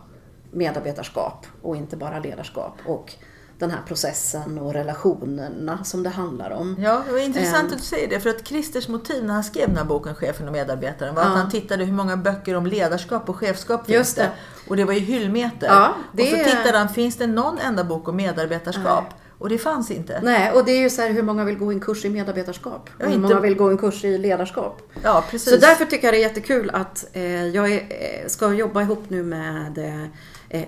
medarbetarskap 0.52 1.46
och 1.62 1.76
inte 1.76 1.98
bara 1.98 2.20
ledarskap. 2.20 2.74
Och 2.86 3.14
den 3.60 3.72
här 3.72 3.80
processen 3.88 4.58
och 4.58 4.74
relationerna 4.74 5.84
som 5.84 6.04
det 6.04 6.10
handlar 6.10 6.52
om. 6.52 6.76
Ja, 6.80 7.04
det 7.08 7.12
var 7.12 7.20
intressant 7.20 7.58
Ehm. 7.64 7.66
att 7.66 7.78
du 7.78 7.84
säger 7.84 8.10
det. 8.10 8.20
För 8.20 8.30
att 8.30 8.48
Christers 8.48 8.88
motiv 8.88 9.24
när 9.26 9.34
han 9.34 9.44
skrev 9.44 9.68
den 9.68 9.78
här 9.78 9.86
boken 9.86 10.16
Chefen 10.16 10.48
och 10.48 10.54
medarbetaren 10.54 11.16
var 11.16 11.22
Ja. 11.24 11.30
att 11.30 11.38
han 11.38 11.50
tittade 11.52 11.86
hur 11.86 11.94
många 11.94 12.18
böcker 12.18 12.56
om 12.56 12.66
ledarskap 12.68 13.30
och 13.30 13.36
chefskap 13.36 13.86
finns 13.86 13.98
Just 13.98 14.16
det. 14.16 14.30
Och 14.70 14.76
det 14.78 14.86
var 14.86 14.94
ju 14.94 15.00
hyllmeter. 15.00 15.68
Ja, 15.68 15.94
det 16.14 16.24
Och 16.24 16.30
så 16.30 16.36
tittade 16.58 16.78
han, 16.78 16.90
finns 16.90 17.16
det 17.18 17.28
någon 17.28 17.58
enda 17.58 17.84
bok 17.84 18.08
om 18.08 18.16
medarbetarskap? 18.16 19.06
Och 19.38 19.50
det 19.50 19.58
fanns 19.58 19.92
inte. 19.92 20.20
Nej, 20.24 20.52
och 20.52 20.66
det 20.66 20.72
är 20.72 20.82
ju 20.82 20.90
så 20.90 21.02
här 21.02 21.10
hur 21.10 21.24
många 21.24 21.44
vill 21.44 21.58
gå 21.58 21.72
en 21.72 21.80
kurs 21.80 22.06
i 22.06 22.10
medarbetarskap? 22.10 22.90
Och 23.00 23.12
hur 23.12 23.20
många 23.20 23.40
vill 23.40 23.56
gå 23.56 23.70
en 23.70 23.78
kurs 23.78 24.04
i 24.04 24.18
ledarskap? 24.18 24.82
Ja, 25.04 25.24
precis. 25.30 25.50
Så 25.50 25.58
därför 25.58 25.86
tycker 25.86 26.08
jag 26.08 26.14
det 26.14 26.18
är 26.18 26.28
jättekul 26.28 26.70
att 26.74 27.06
eh, 27.14 27.48
jag 27.48 27.72
är, 27.72 27.80
eh, 27.80 28.28
ska 28.28 28.54
jobba 28.54 28.82
ihop 28.82 29.10
nu 29.10 29.24
med 29.24 29.78
eh, 29.78 30.08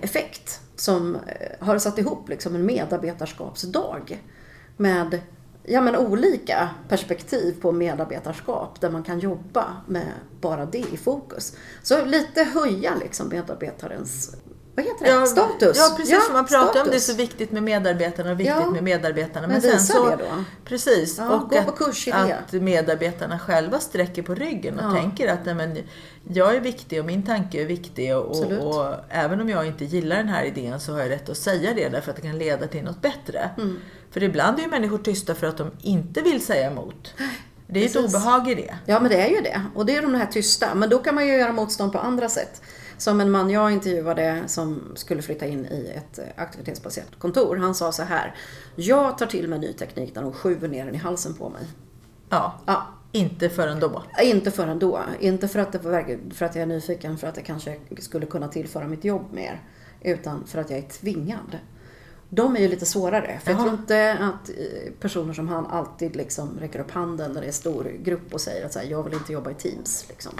Effekt 0.03 0.59
som 0.75 1.15
eh, 1.15 1.65
har 1.65 1.77
satt 1.77 1.97
ihop 1.97 2.29
liksom 2.29 2.55
en 2.55 2.65
medarbetarskapsdag 2.65 4.21
med 4.77 5.19
ja, 5.63 5.81
men 5.81 5.95
olika 5.95 6.69
perspektiv 6.89 7.61
på 7.61 7.71
medarbetarskap 7.71 8.81
där 8.81 8.89
man 8.89 9.03
kan 9.03 9.19
jobba 9.19 9.65
med 9.87 10.11
bara 10.41 10.65
det 10.65 10.85
i 10.93 10.97
fokus. 10.97 11.57
Så 11.83 12.05
lite 12.05 12.43
höja 12.43 12.95
liksom 12.95 13.27
medarbetarens 13.29 14.35
vad 14.75 14.85
heter 14.85 15.05
det? 15.05 15.11
Ja, 15.11 15.25
status. 15.25 15.77
Ja, 15.77 15.93
precis. 15.97 16.29
man 16.33 16.45
pratar 16.45 16.65
om 16.67 16.73
det 16.73 16.79
är 16.79 16.83
status. 16.99 17.05
så 17.05 17.13
viktigt 17.13 17.51
med 17.51 17.63
medarbetarna 17.63 18.31
och 18.31 18.39
viktigt 18.39 18.55
Ja. 18.59 18.69
med 18.69 18.83
medarbetarna. 18.83 19.47
Men 19.47 19.59
visa 19.61 19.93
det 20.09 20.15
då. 20.15 20.43
Precis. 20.65 21.17
Ja, 21.17 21.29
och 21.29 21.49
gå 21.49 21.57
att, 21.57 21.65
på 21.65 21.71
kurs 21.71 22.07
i 22.07 22.11
det. 22.11 22.37
att 22.47 22.53
medarbetarna 22.53 23.39
själva 23.39 23.79
sträcker 23.79 24.21
på 24.21 24.35
ryggen 24.35 24.79
och 24.79 24.85
Ja. 24.85 25.01
tänker 25.01 25.27
att 25.33 25.45
nej, 25.45 25.55
men, 25.55 25.77
jag 26.27 26.55
är 26.55 26.59
viktig 26.59 26.99
och 26.99 27.05
min 27.05 27.23
tanke 27.23 27.61
är 27.61 27.65
viktig. 27.65 28.15
Och, 28.17 28.25
och, 28.45 28.75
och 28.77 28.95
även 29.09 29.41
om 29.41 29.49
jag 29.49 29.67
inte 29.67 29.85
gillar 29.85 30.15
den 30.15 30.27
här 30.29 30.43
idén 30.43 30.79
så 30.79 30.91
har 30.93 30.99
jag 30.99 31.09
rätt 31.09 31.29
att 31.29 31.37
säga 31.37 31.73
det 31.73 31.89
därför 31.89 32.09
att 32.09 32.15
det 32.15 32.21
kan 32.21 32.37
leda 32.37 32.67
till 32.67 32.83
något 32.83 33.01
bättre. 33.01 33.49
Mm. 33.57 33.77
För 34.11 34.23
ibland 34.23 34.57
är 34.59 34.63
ju 34.63 34.69
människor 34.69 34.97
tysta 34.97 35.35
för 35.35 35.47
att 35.47 35.57
de 35.57 35.71
inte 35.81 36.21
vill 36.21 36.45
säga 36.45 36.67
emot. 36.71 37.13
Det 37.67 37.79
är 37.79 37.81
ju 37.81 37.85
ett 37.87 37.93
Precis. 37.93 38.15
obehag 38.15 38.49
i 38.51 38.55
det. 38.55 38.75
Ja, 38.85 38.99
men 38.99 39.11
det 39.11 39.17
är 39.21 39.29
ju 39.29 39.41
det. 39.41 39.61
Och 39.75 39.85
det 39.85 39.95
är 39.95 40.01
de 40.01 40.15
här 40.15 40.25
tysta. 40.25 40.75
Men 40.75 40.89
då 40.89 40.97
kan 40.97 41.15
man 41.15 41.27
ju 41.27 41.37
göra 41.37 41.51
motstånd 41.53 41.91
på 41.91 41.99
andra 41.99 42.29
sätt. 42.29 42.61
Som 42.97 43.21
en 43.21 43.31
man 43.31 43.49
jag 43.49 43.71
intervjuade 43.71 44.43
som 44.47 44.81
skulle 44.95 45.21
flytta 45.21 45.45
in 45.45 45.65
i 45.65 45.91
ett 45.95 46.19
eh, 46.19 46.25
aktivitetsbaserat 46.35 47.19
kontor. 47.19 47.55
Han 47.55 47.75
sa 47.75 47.91
så 47.91 48.03
här. 48.03 48.35
Jag 48.75 49.17
tar 49.17 49.25
till 49.25 49.47
mig 49.47 49.59
ny 49.59 49.73
teknik 49.73 50.15
när 50.15 50.21
de 50.21 50.31
skjuter 50.33 50.67
ner 50.67 50.85
den 50.85 50.95
i 50.95 50.97
halsen 50.97 51.33
på 51.33 51.49
mig. 51.49 51.61
Ja, 52.29 52.59
Ja, 52.65 52.87
inte 53.11 53.49
förrän 53.49 53.79
då. 53.79 54.03
inte 54.23 54.51
förrän 54.51 54.79
då. 54.79 55.01
Inte 55.19 55.47
för 55.47 55.59
att, 55.59 55.71
det, 55.71 55.77
var- 55.77 56.33
för 56.33 56.45
att 56.45 56.55
jag 56.55 56.61
är 56.61 56.65
nyfiken, 56.65 57.17
för 57.17 57.27
att 57.27 57.37
jag 57.37 57.45
kanske 57.45 57.77
skulle 57.99 58.25
kunna 58.25 58.47
tillföra 58.47 58.87
mitt 58.87 59.03
jobb 59.03 59.25
mer. 59.33 59.61
Utan 60.01 60.43
för 60.47 60.59
att 60.59 60.69
jag 60.69 60.79
är 60.79 60.83
tvingad. 60.87 61.57
De 62.29 62.55
är 62.55 62.59
ju 62.59 62.67
lite 62.67 62.85
svårare. 62.85 63.39
För 63.43 63.51
jag 63.51 63.59
Jaha. 63.59 63.63
tror 63.67 63.79
inte 63.79 64.13
att 64.13 64.49
eh, 64.49 64.91
personer 64.99 65.33
som 65.33 65.47
han 65.47 65.65
alltid 65.65 66.15
liksom 66.15 66.59
räcker 66.59 66.79
upp 66.79 66.91
handen 66.91 67.31
när 67.31 67.41
det 67.41 67.47
är 67.47 67.51
stor 67.51 67.91
grupp 68.03 68.33
och 68.33 68.41
säger 68.41 68.65
att 68.65 68.73
så 68.73 68.79
här, 68.79 68.85
jag 68.85 69.03
vill 69.03 69.13
inte 69.13 69.33
jobba 69.33 69.51
i 69.51 69.53
Teams. 69.53 70.05
Liksom. 70.09 70.31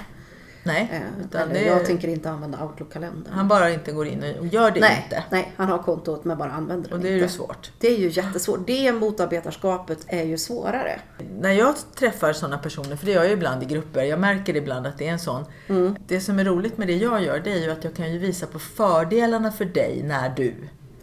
Nej, 0.65 0.89
Eh, 0.93 1.25
utan 1.25 1.49
det, 1.49 1.61
jag 1.61 1.85
tänker 1.85 2.07
inte 2.07 2.29
använda 2.29 2.63
Outlook-kalendern. 2.65 3.33
han 3.33 3.47
bara 3.47 3.69
inte 3.69 3.91
går 3.91 4.07
in 4.07 4.23
och 4.39 4.45
gör 4.47 4.71
det 4.71 4.79
nej, 4.79 5.01
inte. 5.05 5.23
nej, 5.29 5.53
han 5.57 5.69
har 5.69 5.77
kontot 5.77 6.25
men 6.25 6.37
bara 6.37 6.51
använder 6.51 6.89
det 6.89 6.95
Och 6.95 7.01
det 7.01 7.07
är 7.09 7.13
inte. 7.13 7.23
ju 7.25 7.29
svårt. 7.29 7.71
Det 7.79 7.87
är 7.87 7.97
ju 7.97 8.09
jättesvårt. 8.09 8.59
Det 8.67 8.91
motarbetarskapet 8.91 9.99
är 10.07 10.23
ju 10.23 10.37
svårare. 10.37 10.99
När 11.39 11.51
jag 11.51 11.75
träffar 11.95 12.33
sådana 12.33 12.57
personer, 12.57 12.95
för 12.95 13.05
det 13.05 13.11
gör 13.11 13.21
jag 13.21 13.27
ju 13.27 13.33
ibland 13.33 13.63
i 13.63 13.65
grupper, 13.65 14.03
jag 14.03 14.19
märker 14.19 14.55
ibland 14.55 14.87
att 14.87 14.97
det 14.97 15.07
är 15.07 15.11
en 15.11 15.19
sån. 15.19 15.45
Mm. 15.67 15.95
Det 16.07 16.19
som 16.19 16.39
är 16.39 16.43
roligt 16.45 16.77
med 16.77 16.87
det 16.87 16.95
jag 16.95 17.23
gör, 17.23 17.39
det 17.39 17.51
är 17.53 17.59
ju 17.59 17.71
att 17.71 17.83
jag 17.83 17.93
kan 17.95 18.11
ju 18.13 18.17
visa 18.19 18.45
på 18.47 18.59
fördelarna 18.59 19.51
för 19.51 19.65
dig 19.65 20.03
när 20.03 20.29
du 20.29 20.53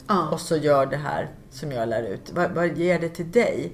Ja. 0.07 0.29
och 0.31 0.41
så 0.41 0.57
gör 0.57 0.87
det 0.87 0.97
här 0.97 1.31
som 1.51 1.73
jag 1.73 1.89
lär 1.89 2.03
ut. 2.03 2.31
Vad, 2.35 2.51
vad 2.51 2.79
ger 2.79 2.99
det 2.99 3.09
till 3.09 3.31
dig? 3.31 3.73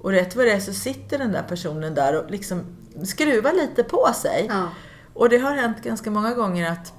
Och 0.00 0.10
rätt 0.10 0.36
vad 0.36 0.46
det 0.46 0.52
är 0.52 0.60
så 0.60 0.72
sitter 0.72 1.18
den 1.18 1.32
där 1.32 1.42
personen 1.42 1.94
där 1.94 2.24
och 2.24 2.30
liksom 2.30 2.62
skruvar 3.04 3.52
lite 3.52 3.82
på 3.84 4.08
sig. 4.14 4.46
Ja. 4.48 4.68
Och 5.16 5.28
det 5.28 5.38
har 5.38 5.54
hänt 5.54 5.82
ganska 5.82 6.10
många 6.10 6.34
gånger 6.34 6.70
att 6.72 6.92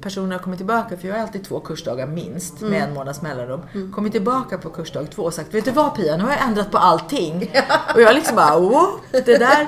personer 0.00 0.32
har 0.32 0.38
kommit 0.42 0.58
tillbaka, 0.58 0.96
för 0.96 1.08
jag 1.08 1.14
har 1.14 1.22
alltid 1.22 1.44
två 1.44 1.60
kursdagar 1.60 2.06
minst 2.06 2.60
Mm. 2.60 2.70
med 2.72 2.82
en 2.88 2.94
månads 2.94 3.22
mellanrum. 3.22 3.60
Kommit 3.94 4.12
tillbaka 4.12 4.58
på 4.58 4.70
kursdag 4.70 5.06
två 5.10 5.22
och 5.22 5.34
sagt, 5.34 5.54
vet 5.54 5.64
du 5.64 5.70
vad 5.70 5.96
Pia, 5.96 6.16
nu 6.16 6.24
har 6.24 6.30
jag 6.30 6.42
ändrat 6.42 6.70
på 6.70 6.78
allting. 6.78 7.52
Och 7.94 8.00
jag 8.02 8.14
liksom 8.14 8.36
bara, 8.36 8.58
wow, 8.58 9.00
det 9.10 9.38
där 9.38 9.66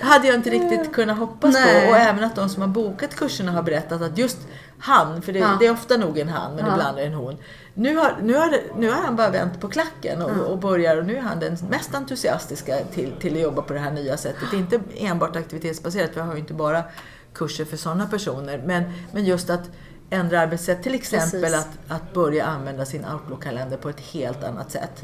hade 0.00 0.26
jag 0.26 0.34
inte 0.36 0.50
riktigt 0.50 0.92
kunnat 0.92 1.18
hoppas 1.18 1.54
Nej. 1.54 1.86
på. 1.86 1.90
Och 1.92 1.96
även 1.96 2.24
att 2.24 2.36
de 2.36 2.48
som 2.48 2.60
har 2.62 2.68
bokat 2.68 3.14
kurserna 3.16 3.52
har 3.52 3.62
berättat 3.62 4.02
att 4.02 4.18
just 4.18 4.38
han, 4.78 5.22
för 5.22 5.32
det, 5.32 5.38
Ja. 5.38 5.56
det 5.60 5.66
är 5.66 5.72
ofta 5.72 5.96
nog 5.96 6.18
en 6.18 6.28
han, 6.28 6.54
men 6.54 6.66
Ja. 6.66 6.72
ibland 6.72 6.98
är 6.98 7.02
det 7.02 7.08
en 7.08 7.14
hon. 7.14 7.36
Nu 7.74 7.96
har, 7.96 8.16
nu, 8.22 8.34
har, 8.34 8.56
nu 8.76 8.90
har 8.90 9.02
han 9.02 9.16
bara 9.16 9.30
vänt 9.30 9.60
på 9.60 9.68
klacken 9.68 10.22
och, 10.22 10.30
och 10.52 10.58
börjar 10.58 10.96
och 10.96 11.06
nu 11.06 11.16
är 11.16 11.20
han 11.20 11.40
den 11.40 11.56
mest 11.70 11.94
entusiastiska 11.94 12.76
till, 12.94 13.12
till 13.20 13.34
att 13.34 13.40
jobba 13.40 13.62
på 13.62 13.72
det 13.72 13.78
här 13.78 13.90
nya 13.90 14.16
sättet. 14.16 14.52
Inte 14.52 14.80
enbart 14.96 15.36
aktivitetsbaserat, 15.36 16.10
för 16.12 16.20
jag 16.20 16.26
har 16.26 16.34
ju 16.34 16.40
inte 16.40 16.54
bara 16.54 16.82
kurser 17.34 17.64
för 17.64 17.76
sådana 17.76 18.06
personer. 18.06 18.62
Men, 18.66 18.84
men 19.12 19.24
just 19.24 19.50
att 19.50 19.70
ändra 20.10 20.40
arbetssätt, 20.40 20.82
till 20.82 20.94
exempel 20.94 21.40
Precis. 21.40 21.66
att, 21.88 21.96
att 21.96 22.14
börja 22.14 22.44
använda 22.44 22.84
sin 22.84 23.04
Outlook-kalender 23.04 23.76
på 23.76 23.88
ett 23.88 24.00
helt 24.00 24.44
annat 24.44 24.70
sätt 24.70 25.02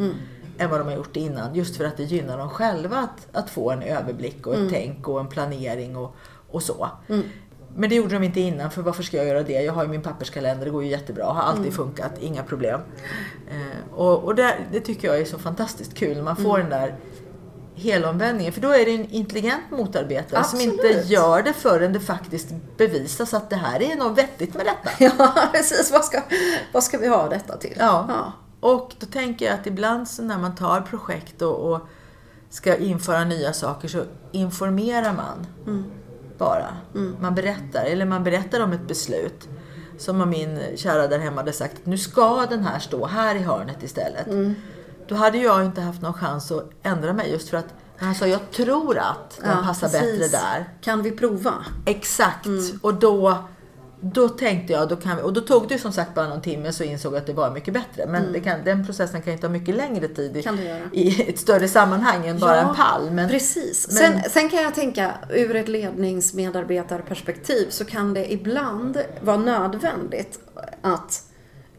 än 0.59 0.71
vad 0.71 0.81
de 0.81 0.85
har 0.89 0.95
gjort 0.95 1.17
innan. 1.17 1.55
Just 1.55 1.77
för 1.77 1.85
att 1.85 1.97
det 1.97 2.05
gynnar 2.05 2.39
dem 2.39 2.51
själva 2.51 2.97
att, 2.99 3.37
att 3.37 3.51
få 3.51 3.71
en 3.71 3.83
överblick 3.83 4.47
och 4.47 4.55
ett 4.55 4.71
tänk 4.71 5.09
och 5.09 5.21
en 5.21 5.27
planering 5.27 5.97
och, 5.97 6.17
och 6.51 6.63
så. 6.63 6.89
Men 7.77 7.91
det 7.91 7.97
gjorde 7.97 8.15
de 8.15 8.23
inte 8.23 8.41
innan, 8.41 8.71
för 8.71 8.83
varför 8.83 9.03
ska 9.03 9.17
jag 9.17 9.27
göra 9.27 9.43
det? 9.43 9.63
Jag 9.63 9.73
har 9.73 9.83
ju 9.83 9.89
min 9.89 10.03
papperskalender, 10.03 10.65
det 10.65 10.71
går 10.71 10.85
ju 10.85 10.91
jättebra, 10.91 11.25
har 11.25 11.43
alltid 11.43 11.73
funkat, 11.73 12.13
inga 12.21 12.43
problem. 12.43 12.81
Eh, 13.51 13.95
och 13.95 14.25
och 14.25 14.35
det, 14.35 14.57
det 14.73 14.81
tycker 14.81 15.09
jag 15.09 15.21
är 15.21 15.25
så 15.25 15.39
fantastiskt 15.39 15.95
kul, 15.95 16.23
man 16.23 16.37
får 16.37 16.59
den 16.59 16.71
där 16.71 16.95
helomvändningen. 17.81 18.53
För 18.53 18.61
då 18.61 18.69
är 18.69 18.85
det 18.85 18.95
en 18.95 19.11
intelligent 19.11 19.71
motarbetare 19.71 20.45
som 20.45 20.59
Absolut. 20.59 20.85
inte 20.85 21.13
gör 21.13 21.43
det 21.43 21.53
förrän 21.53 21.93
det 21.93 22.01
faktiskt 22.01 22.49
bevisas 22.77 23.35
att 23.35 23.51
det 23.51 23.57
här 23.57 23.83
är 23.83 23.97
något 23.97 24.19
vettigt 24.19 24.55
med 24.55 24.67
detta. 24.67 24.91
Ja, 25.19 25.49
precis. 25.53 25.93
Vad 25.93 26.05
ska, 26.05 26.23
vad 26.73 26.85
ska 26.85 26.99
vi 26.99 27.09
ha 27.09 27.29
detta 27.29 27.57
till? 27.57 27.77
Ja. 27.79 28.07
Ja. 28.09 28.33
Och 28.61 28.95
då 28.99 29.07
tänker 29.07 29.47
jag 29.47 29.55
att 29.55 29.67
ibland 29.67 30.09
så 30.09 30.23
när 30.23 30.39
man 30.39 30.55
tar 30.55 30.81
projekt 30.81 31.43
och, 31.43 31.73
och 31.73 31.81
ska 32.51 32.77
införa 32.77 33.25
nya 33.25 33.53
saker 33.53 33.89
så 33.89 34.03
informerar 34.33 35.13
man 35.13 35.47
bara. 36.39 36.77
Man 37.21 37.35
berättar, 37.35 37.85
eller 37.85 38.05
man 38.05 38.25
berättar 38.25 38.61
om 38.61 38.73
ett 38.73 38.89
beslut. 38.89 39.49
Som 39.99 40.21
om 40.21 40.31
min 40.31 40.61
kära 40.77 41.07
där 41.09 41.19
hemma 41.19 41.37
hade 41.37 41.53
sagt, 41.53 41.87
nu 41.87 41.99
ska 41.99 42.47
den 42.51 42.65
här 42.65 42.79
stå 42.79 43.07
här 43.07 43.35
i 43.35 43.39
hörnet 43.39 43.83
istället. 43.83 44.27
Då 45.11 45.17
hade 45.17 45.39
jag 45.39 45.65
inte 45.65 45.81
haft 45.81 46.03
någon 46.03 46.15
chans 46.15 46.51
att 46.53 46.71
ändra 46.83 47.13
mig 47.13 47.31
just 47.33 47.49
för 47.49 47.57
att 47.57 47.75
han 47.97 48.15
sa 48.15 48.27
jag 48.27 48.51
tror 48.51 48.99
att 48.99 49.41
den 49.43 49.65
passar 49.65 49.89
precis. 49.89 50.19
bättre 50.19 50.39
där. 50.39 50.69
Kan 50.81 51.03
vi 51.03 51.11
prova? 51.11 51.55
Exakt. 51.87 52.47
Och 52.83 52.95
då, 52.95 53.37
då 54.01 54.29
tänkte 54.29 54.73
jag, 54.73 54.89
då 54.89 54.97
kan 54.97 55.17
vi, 55.17 55.23
och 55.23 55.33
då 55.33 55.41
tog 55.41 55.69
det 55.69 55.79
som 55.79 55.93
sagt 55.93 56.15
bara 56.15 56.29
någon 56.29 56.41
timme 56.41 56.73
så 56.73 56.85
insåg 56.85 57.13
jag 57.13 57.19
att 57.21 57.27
det 57.27 57.33
var 57.33 57.51
mycket 57.51 57.75
bättre. 57.75 58.07
Men 58.07 58.33
det 58.33 58.41
kan, 58.41 58.65
den 58.65 58.87
processen 58.87 59.23
kan 59.23 59.33
ju 59.33 59.39
ta 59.39 59.49
mycket 59.49 59.75
längre 59.75 60.09
tid 60.09 60.37
i, 60.37 60.45
i 60.93 61.29
ett 61.31 61.39
större 61.39 61.69
sammanhang 61.69 62.27
än 62.27 62.39
bara 62.39 62.57
Ja, 62.57 62.69
en 62.69 62.75
pall. 62.75 63.11
Men, 63.11 63.29
Precis. 63.29 63.89
men- 63.89 63.97
Sen, 63.97 64.31
sen 64.31 64.49
kan 64.49 64.63
jag 64.63 64.75
tänka 64.75 65.15
ur 65.31 65.57
ett 65.57 65.69
ledningsmedarbetarperspektiv 65.69 67.67
så 67.71 67.85
kan 67.85 68.15
det 68.15 68.33
ibland 68.33 69.03
vara 69.21 69.37
nödvändigt 69.37 70.39
att 70.83 71.23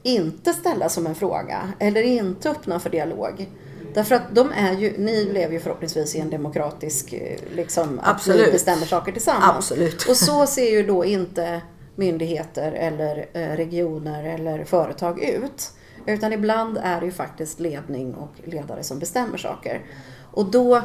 inte 0.04 0.54
ställa 0.54 0.90
som 0.90 1.08
en 1.08 1.16
fråga 1.16 1.74
eller 1.80 2.02
inte 2.02 2.50
öppna 2.50 2.80
för 2.80 2.90
dialog. 2.90 3.50
Därför 3.94 4.16
att 4.16 4.36
de 4.36 4.52
är 4.52 4.74
ju, 4.74 4.98
ni 4.98 5.26
lever 5.26 5.54
ju 5.54 5.60
förhoppningsvis 5.60 6.16
i 6.16 6.20
en 6.20 6.30
demokratisk, 6.30 7.14
eh, 7.14 7.38
liksom, 7.56 7.84
att 7.84 8.06
ni 8.06 8.12
Absolut. 8.12 8.52
bestämmer 8.52 8.86
saker 8.86 9.12
tillsammans. 9.12 9.56
Absolut. 9.58 10.10
Och 10.10 10.18
så 10.18 10.48
ser 10.48 10.72
ju 10.72 10.84
då 10.84 11.06
inte 11.06 11.62
myndigheter 11.96 12.72
eller 12.72 13.26
eh, 13.34 13.56
regioner 13.56 14.24
eller 14.24 14.64
företag 14.64 15.24
ut. 15.24 15.72
Utan 16.06 16.34
ibland 16.34 16.78
är 16.84 17.00
det 17.00 17.06
ju 17.06 17.12
faktiskt 17.12 17.60
ledning 17.60 18.14
och 18.14 18.32
ledare 18.44 18.84
som 18.84 19.00
bestämmer 19.00 19.38
saker. 19.38 19.86
Och 20.32 20.46
då, 20.46 20.82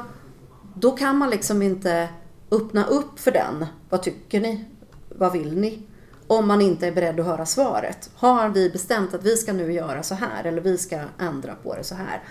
då 0.75 0.91
kan 0.91 1.19
man 1.19 1.31
liksom 1.31 1.63
inte 1.63 2.09
öppna 2.51 2.87
upp 2.87 3.21
för 3.21 3.31
den. 3.31 3.67
Vad 3.89 4.03
tycker 4.03 4.41
ni? 4.41 4.65
Vad 5.09 5.33
vill 5.33 5.57
ni? 5.57 5.83
Om 6.27 6.49
man 6.49 6.61
inte 6.62 6.87
är 6.87 6.93
beredd 6.93 7.21
att 7.21 7.27
höra 7.27 7.47
svaret. 7.47 8.11
Har 8.17 8.49
vi 8.49 8.71
bestämt 8.71 9.15
att 9.15 9.23
vi 9.25 9.37
ska 9.37 9.53
nu 9.53 9.73
göra 9.73 10.03
så 10.03 10.15
här 10.15 10.45
eller 10.45 10.61
vi 10.61 10.79
ska 10.79 11.01
ändra 11.19 11.55
på 11.62 11.75
det 11.75 11.85
så 11.85 11.95
här. 11.95 12.23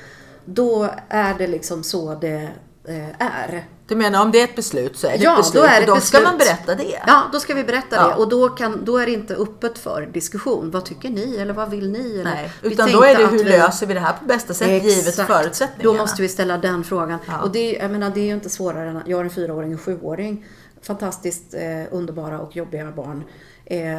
Då 0.45 0.89
är 1.09 1.33
det 1.37 1.47
liksom 1.47 1.83
så 1.83 2.15
det 2.15 2.49
eh, 2.87 3.21
är. 3.21 3.65
Du 3.87 3.95
menar 3.95 4.21
om 4.21 4.31
det 4.31 4.39
är 4.39 4.43
ett 4.43 4.55
beslut 4.55 4.97
så 4.97 5.07
är 5.07 5.11
det 5.17 5.23
Ja, 5.23 5.31
ett 5.31 5.37
beslut 5.37 5.63
då 5.63 5.69
är 5.69 5.75
det 5.75 5.81
och 5.81 5.87
då 5.87 5.95
ett 5.95 6.03
ska 6.03 6.21
man 6.21 6.37
beslut. 6.37 6.65
berätta 6.65 6.83
det. 6.83 6.99
Ja, 7.07 7.21
då 7.31 7.39
ska 7.39 7.53
vi 7.53 7.63
berätta 7.63 7.95
Ja. 7.95 8.07
det. 8.07 8.13
Och 8.15 8.29
då, 8.29 8.49
kan, 8.49 8.85
då 8.85 8.97
är 8.97 9.05
det 9.05 9.11
inte 9.11 9.35
öppet 9.35 9.77
för 9.77 10.05
diskussion. 10.13 10.71
Vad 10.71 10.85
tycker 10.85 11.09
ni? 11.09 11.35
Eller 11.37 11.53
vad 11.53 11.69
vill 11.69 11.91
ni? 11.91 12.11
Eller, 12.13 12.23
Nej, 12.23 12.51
utan 12.61 12.91
då 12.91 13.03
är 13.03 13.15
det 13.17 13.27
hur 13.27 13.37
vi- 13.43 13.49
löser 13.49 13.85
vi 13.87 13.93
det 13.93 13.99
här 13.99 14.13
på 14.13 14.25
bästa 14.25 14.53
sätt 14.53 14.83
givet 14.83 15.07
Exakt. 15.07 15.27
förutsättningarna. 15.31 15.93
Då 15.97 16.03
måste 16.03 16.21
vi 16.21 16.27
ställa 16.29 16.57
den 16.57 16.83
frågan. 16.83 17.19
Ja. 17.27 17.41
Och 17.41 17.51
det, 17.51 17.71
jag 17.73 17.91
menar, 17.91 18.09
det 18.09 18.19
är 18.19 18.25
ju 18.25 18.33
inte 18.33 18.49
svårare 18.49 18.89
än 18.89 18.97
att 18.97 19.07
jag 19.07 19.17
har 19.17 19.23
en 19.23 19.29
fyraåring 19.29 19.67
och 19.75 19.87
en 19.89 19.97
sjuåring. 19.99 20.45
Fantastiskt 20.81 21.53
eh, 21.53 21.61
underbara 21.91 22.39
och 22.39 22.55
jobbiga 22.55 22.91
barn 22.91 23.23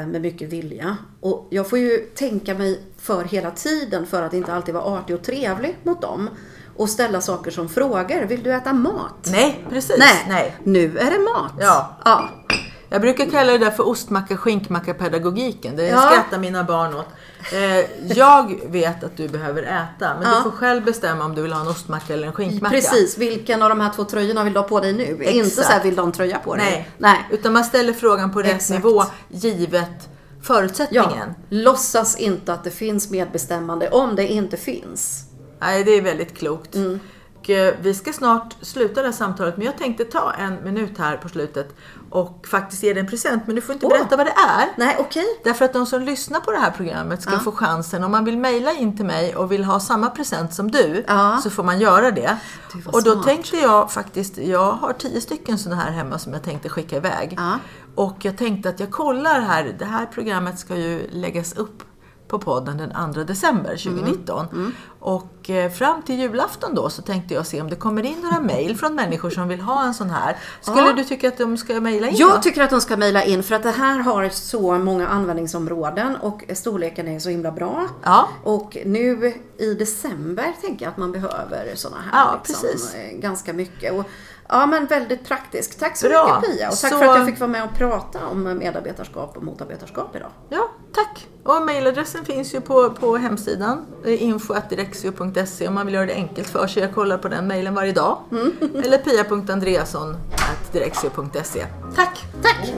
med 0.07 0.23
mycket 0.23 0.49
vilja. 0.49 0.97
Och 1.21 1.49
jag 1.51 1.71
får 1.71 1.79
ju 1.79 1.99
tänka 1.99 2.55
mig 2.55 2.81
för 2.99 3.25
hela 3.25 3.51
tiden 3.51 4.07
för 4.07 4.23
att 4.23 4.35
inte 4.35 4.53
alltid 4.53 4.75
vara 4.75 4.85
artig 4.85 5.17
och 5.17 5.23
trevlig 5.23 5.77
mot 5.83 6.03
dem. 6.03 6.31
Och 6.77 6.89
ställa 6.89 7.21
saker 7.21 7.51
som 7.51 7.69
frågor. 7.69 8.25
Vill 8.25 8.43
du 8.43 8.53
äta 8.53 8.73
mat? 8.73 9.29
Nej, 9.33 9.65
precis. 9.71 9.97
Nej, 9.99 10.25
Nej. 10.29 10.57
nu 10.65 10.99
är 10.99 11.11
det 11.11 11.19
mat. 11.19 11.53
Ja. 11.61 11.97
ja. 12.05 12.29
Jag 12.89 13.01
brukar 13.01 13.27
kalla 13.31 13.53
det 13.53 13.59
där 13.59 13.71
för 13.71 13.89
ostmacka 13.89 14.37
skinkmacka 14.37 14.95
pedagogiken. 14.95 15.77
Det 15.77 15.87
Ja. 15.87 16.01
skrattar 16.01 16.39
mina 16.39 16.65
barn 16.65 16.95
åt. 16.95 17.07
Eh, 17.53 18.13
jag 18.17 18.61
vet 18.67 19.05
att 19.05 19.17
du 19.17 19.29
behöver 19.29 19.63
äta, 19.63 20.15
men 20.21 20.23
Ja. 20.29 20.37
du 20.37 20.43
får 20.43 20.51
själv 20.51 20.85
bestämma 20.85 21.25
om 21.25 21.35
du 21.35 21.43
vill 21.43 21.53
ha 21.53 21.61
en 21.61 21.69
ostmacka 21.69 22.15
eller 22.15 22.27
en 22.27 22.33
skinkmacka. 22.33 22.75
Precis, 22.75 23.19
vilken 23.19 23.63
av 23.63 23.69
de 23.69 23.81
här 23.81 23.93
två 23.97 24.05
tröjorna 24.05 24.45
vill 24.45 24.53
du 24.53 24.59
ha 24.61 24.69
på 24.69 24.81
dig 24.81 24.93
nu? 24.93 25.25
Inte 25.25 25.51
så 25.51 25.63
här, 25.63 25.83
vill 25.83 25.95
du 25.95 26.01
ha 26.01 26.07
en 26.07 26.13
tröja 26.13 26.39
på 26.39 26.55
dig? 26.57 26.65
Nej. 26.71 26.91
Nej. 26.99 27.27
Utan 27.31 27.53
man 27.53 27.65
ställer 27.65 27.93
frågan 27.93 28.33
på 28.33 28.43
rätt 28.43 28.55
Exakt. 28.57 28.71
nivå 28.85 29.05
givet 29.29 30.09
förutsättningen. 30.43 31.09
Ja, 31.49 31.57
låtsas 31.57 32.17
inte 32.17 32.53
att 32.53 32.65
det 32.65 32.71
finns 32.71 33.11
medbestämmande 33.11 33.89
om 33.91 34.17
det 34.17 34.27
inte 34.33 34.57
finns. 34.57 35.25
Nej, 35.61 35.85
det 35.85 35.91
är 35.91 36.03
väldigt 36.03 36.39
klokt. 36.39 36.75
Mm. 36.75 37.01
Och, 37.47 37.51
eh, 37.51 37.75
vi 37.81 37.95
ska 37.95 38.13
snart 38.13 38.57
sluta 38.63 39.01
det 39.03 39.09
här 39.09 39.13
samtalet, 39.13 39.57
men 39.57 39.67
jag 39.67 39.79
tänkte 39.79 40.05
ta 40.05 40.33
en 40.33 40.65
minut 40.65 40.99
här 40.99 41.17
på 41.17 41.29
slutet 41.29 41.77
och 42.11 42.47
faktiskt 42.51 42.83
ge 42.83 42.93
dig 42.93 43.01
en 43.01 43.07
present. 43.09 43.43
Men 43.47 43.57
du 43.57 43.63
får 43.63 43.73
inte 43.73 43.87
Åh. 43.87 43.93
berätta 43.93 44.17
vad 44.17 44.27
det 44.27 44.33
är. 44.49 44.69
Nej, 44.77 44.97
okej. 44.99 45.25
Därför 45.45 45.65
att 45.65 45.73
de 45.73 45.87
som 45.87 46.03
lyssnar 46.03 46.41
på 46.41 46.51
det 46.51 46.59
här 46.59 46.71
programmet 46.71 47.23
ska 47.23 47.33
Ja. 47.33 47.39
få 47.39 47.53
chansen. 47.53 48.05
Om 48.05 48.11
man 48.11 48.25
vill 48.25 48.39
mejla 48.39 48.73
in 48.73 48.97
till 48.97 49.05
mig 49.07 49.37
och 49.37 49.53
vill 49.53 49.65
ha 49.65 49.81
samma 49.81 50.11
present 50.11 50.55
som 50.55 50.71
du 50.71 51.05
Ja. 51.09 51.41
så 51.43 51.51
får 51.51 51.63
man 51.63 51.79
göra 51.81 52.11
det. 52.11 52.37
Vad 52.85 52.95
Och 52.95 53.03
då 53.03 53.13
smart. 53.13 53.27
tänkte 53.27 53.57
jag 53.57 53.93
faktiskt, 53.93 54.39
jag 54.39 54.73
har 54.73 54.93
tio 54.93 55.21
stycken 55.21 55.59
sådana 55.59 55.83
här 55.83 55.91
hemma 55.91 56.19
som 56.19 56.33
jag 56.33 56.43
tänkte 56.43 56.69
skicka 56.69 56.97
iväg. 56.97 57.35
Ja. 57.37 57.59
Och 57.95 58.17
jag 58.25 58.37
tänkte 58.39 58.69
att 58.69 58.81
jag 58.81 58.91
kollar 58.91 59.41
här, 59.41 59.75
det 59.79 59.85
här 59.85 60.07
programmet 60.07 60.59
ska 60.59 60.77
ju 60.77 61.09
läggas 61.11 61.53
upp 61.57 61.83
på 62.29 62.39
podden 62.39 62.77
den 62.77 63.13
2 63.15 63.23
december 63.25 63.71
2019. 63.77 64.47
Mm. 64.53 64.73
Och 65.01 65.51
eh, 65.51 65.71
fram 65.71 66.03
till 66.03 66.19
julafton 66.21 66.75
då 66.75 66.91
så 66.91 67.03
tänkte 67.03 67.35
jag 67.35 67.47
se 67.47 67.61
om 67.61 67.71
det 67.71 67.77
kommer 67.77 68.03
in 68.07 68.21
några 68.23 68.41
mejl 68.41 68.77
från 68.77 68.95
människor 68.95 69.31
som 69.31 69.49
vill 69.49 69.61
ha 69.61 69.85
en 69.85 69.95
sån 69.95 70.11
här. 70.11 70.37
Skulle 70.61 70.81
Ja. 70.81 70.93
du 70.93 71.05
tycka 71.05 71.29
att 71.29 71.39
de 71.39 71.57
ska 71.57 71.81
mejla 71.81 72.07
in? 72.09 72.13
då? 72.13 72.21
Jag 72.21 72.43
tycker 72.43 72.63
att 72.63 72.71
de 72.71 72.81
ska 72.81 72.97
mejla 72.97 73.25
in 73.25 73.43
för 73.43 73.55
att 73.55 73.63
det 73.63 73.71
här 73.71 73.99
har 73.99 74.29
så 74.29 74.79
många 74.79 75.09
användningsområden 75.09 76.17
och 76.17 76.45
storleken 76.55 77.09
är 77.09 77.19
så 77.19 77.29
himla 77.29 77.51
bra. 77.53 77.89
Ja. 78.03 78.29
Och 78.43 78.77
nu 78.85 79.35
i 79.59 79.75
december 79.75 80.53
tänker 80.61 80.85
jag 80.85 80.91
att 80.91 80.97
man 80.99 81.13
behöver 81.13 81.73
sådana 81.75 82.01
här. 82.13 82.25
Ja, 82.25 82.43
liksom, 82.49 82.69
eh, 83.01 83.19
Ganska 83.19 83.53
mycket. 83.53 83.93
Och, 83.93 84.05
ja, 84.49 84.67
men 84.67 84.87
väldigt 84.87 85.29
praktiskt. 85.29 85.81
Tack 85.81 85.97
så 85.97 86.09
Bra. 86.09 86.41
mycket 86.41 86.57
Pia 86.59 86.69
och 86.71 86.77
tack 86.79 86.93
Så- 86.93 86.99
för 86.99 87.05
att 87.07 87.17
jag 87.19 87.27
fick 87.27 87.41
vara 87.41 87.51
med 87.51 87.65
och 87.65 87.75
prata 87.75 88.27
om 88.27 88.59
medarbetarskap 88.59 89.37
och 89.37 89.43
motarbetarskap 89.43 90.17
idag. 90.17 90.31
Ja, 90.49 90.71
tack. 90.95 91.27
Och 91.45 91.63
mejladressen 91.63 92.25
finns 92.25 92.55
ju 92.55 92.61
på, 92.61 92.91
på 92.91 93.17
hemsidan. 93.17 93.87
info.direxio.se 94.05 95.69
om 95.69 95.75
man 95.75 95.87
vill 95.87 95.95
göra 95.95 96.07
det 96.07 96.15
enkelt 96.15 96.49
för 96.49 96.67
sig. 96.67 96.83
Jag 96.83 96.95
kollar 96.95 97.19
på 97.19 97.29
den 97.29 97.47
mejlen 97.47 97.75
varje 97.75 97.93
dag. 97.93 98.19
Eller 98.85 98.99
pia.andreasson.direxio.se. 98.99 101.67
Tack! 101.97 102.25
Tack! 102.43 102.73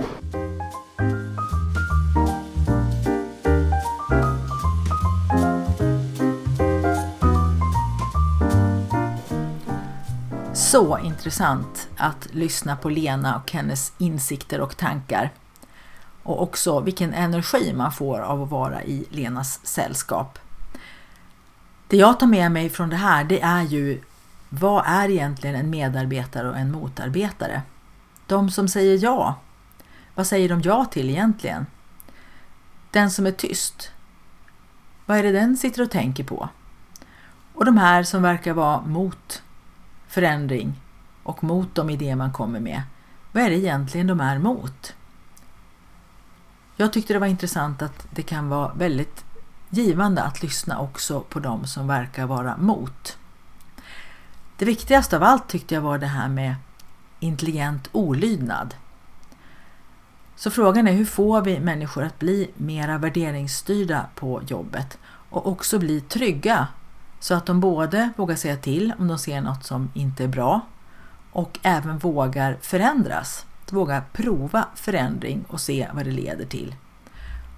Så 10.68 10.98
intressant 10.98 11.88
att 11.96 12.28
lyssna 12.34 12.76
på 12.76 12.88
Lena 12.88 13.36
och 13.36 13.52
hennes 13.52 13.92
insikter 13.98 14.60
och 14.60 14.76
tankar. 14.76 15.30
Och 16.22 16.42
också 16.42 16.80
vilken 16.80 17.14
energi 17.14 17.72
man 17.72 17.92
får 17.92 18.20
av 18.20 18.42
att 18.42 18.50
vara 18.50 18.82
i 18.82 19.04
Lenas 19.10 19.66
sällskap. 19.66 20.38
Det 21.86 21.96
jag 21.96 22.20
tar 22.20 22.26
med 22.26 22.52
mig 22.52 22.68
från 22.68 22.88
det 22.88 22.96
här 22.96 23.24
det 23.24 23.40
är 23.40 23.62
ju 23.62 24.00
vad 24.48 24.84
är 24.86 25.08
egentligen 25.08 25.56
en 25.56 25.70
medarbetare 25.70 26.48
och 26.48 26.56
en 26.56 26.72
motarbetare? 26.72 27.62
De 28.26 28.50
som 28.50 28.68
säger 28.68 28.98
ja, 29.02 29.34
vad 30.14 30.26
säger 30.26 30.48
de 30.48 30.60
ja 30.60 30.84
till 30.84 31.10
egentligen? 31.10 31.66
Den 32.90 33.10
som 33.10 33.26
är 33.26 33.32
tyst, 33.32 33.90
vad 35.06 35.18
är 35.18 35.22
det 35.22 35.32
den 35.32 35.56
sitter 35.56 35.82
och 35.82 35.90
tänker 35.90 36.24
på? 36.24 36.48
Och 37.54 37.64
de 37.64 37.78
här 37.78 38.02
som 38.02 38.22
verkar 38.22 38.52
vara 38.52 38.80
mot 38.80 39.42
förändring 40.08 40.80
och 41.22 41.44
mot 41.44 41.74
de 41.74 41.90
idéer 41.90 42.16
man 42.16 42.32
kommer 42.32 42.60
med. 42.60 42.82
Vad 43.32 43.42
är 43.42 43.50
det 43.50 43.56
egentligen 43.56 44.06
de 44.06 44.20
är 44.20 44.38
mot? 44.38 44.94
Jag 46.76 46.92
tyckte 46.92 47.12
det 47.12 47.18
var 47.18 47.26
intressant 47.26 47.82
att 47.82 48.06
det 48.10 48.22
kan 48.22 48.48
vara 48.48 48.74
väldigt 48.74 49.24
givande 49.70 50.22
att 50.22 50.42
lyssna 50.42 50.80
också 50.80 51.20
på 51.20 51.40
de 51.40 51.66
som 51.66 51.86
verkar 51.86 52.26
vara 52.26 52.56
mot. 52.56 53.18
Det 54.56 54.64
viktigaste 54.64 55.16
av 55.16 55.22
allt 55.22 55.48
tyckte 55.48 55.74
jag 55.74 55.82
var 55.82 55.98
det 55.98 56.06
här 56.06 56.28
med 56.28 56.54
intelligent 57.20 57.88
olydnad. 57.92 58.74
Så 60.36 60.50
frågan 60.50 60.88
är 60.88 60.92
hur 60.92 61.04
får 61.04 61.42
vi 61.42 61.60
människor 61.60 62.04
att 62.04 62.18
bli 62.18 62.50
mera 62.56 62.98
värderingsstyrda 62.98 64.06
på 64.14 64.42
jobbet 64.46 64.98
och 65.30 65.46
också 65.46 65.78
bli 65.78 66.00
trygga 66.00 66.66
så 67.20 67.34
att 67.34 67.46
de 67.46 67.60
både 67.60 68.10
vågar 68.16 68.36
säga 68.36 68.56
till 68.56 68.92
om 68.98 69.08
de 69.08 69.18
ser 69.18 69.40
något 69.40 69.64
som 69.64 69.90
inte 69.94 70.24
är 70.24 70.28
bra 70.28 70.60
och 71.32 71.58
även 71.62 71.98
vågar 71.98 72.58
förändras. 72.60 73.46
Våga 73.70 74.02
prova 74.12 74.64
förändring 74.74 75.44
och 75.48 75.60
se 75.60 75.88
vad 75.92 76.04
det 76.04 76.10
leder 76.10 76.44
till. 76.44 76.74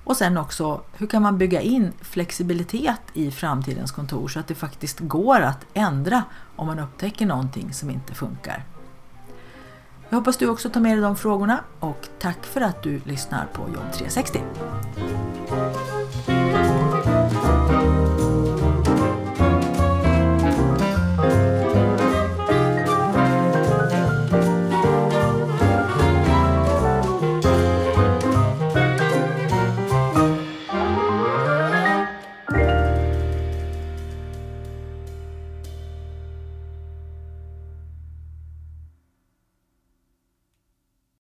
Och 0.05 0.17
sen 0.17 0.39
också, 0.39 0.81
hur 0.93 1.07
kan 1.07 1.23
man 1.23 1.39
bygga 1.39 1.61
in 1.61 1.93
flexibilitet 2.01 3.01
i 3.15 3.31
framtidens 3.31 3.93
kontor 3.93 4.29
så 4.29 4.41
att 4.41 4.49
det 4.49 4.55
faktiskt 4.55 5.01
går 5.01 5.41
att 5.41 5.67
ändra 5.75 6.23
om 6.57 6.67
man 6.67 6.79
upptäcker 6.79 7.27
någonting 7.27 7.73
som 7.73 7.91
inte 7.91 8.15
funkar. 8.15 8.65
Jag 10.09 10.19
hoppas 10.19 10.37
du 10.37 10.49
också 10.49 10.71
tar 10.71 10.81
med 10.81 10.93
dig 10.93 11.03
de 11.03 11.17
frågorna 11.17 11.61
och 11.81 12.09
tack 12.19 12.47
för 12.47 12.61
att 12.61 12.83
du 12.83 13.01
lyssnar 13.05 13.47
på 13.47 13.63
Jobb 13.63 13.93
360. 13.93 14.41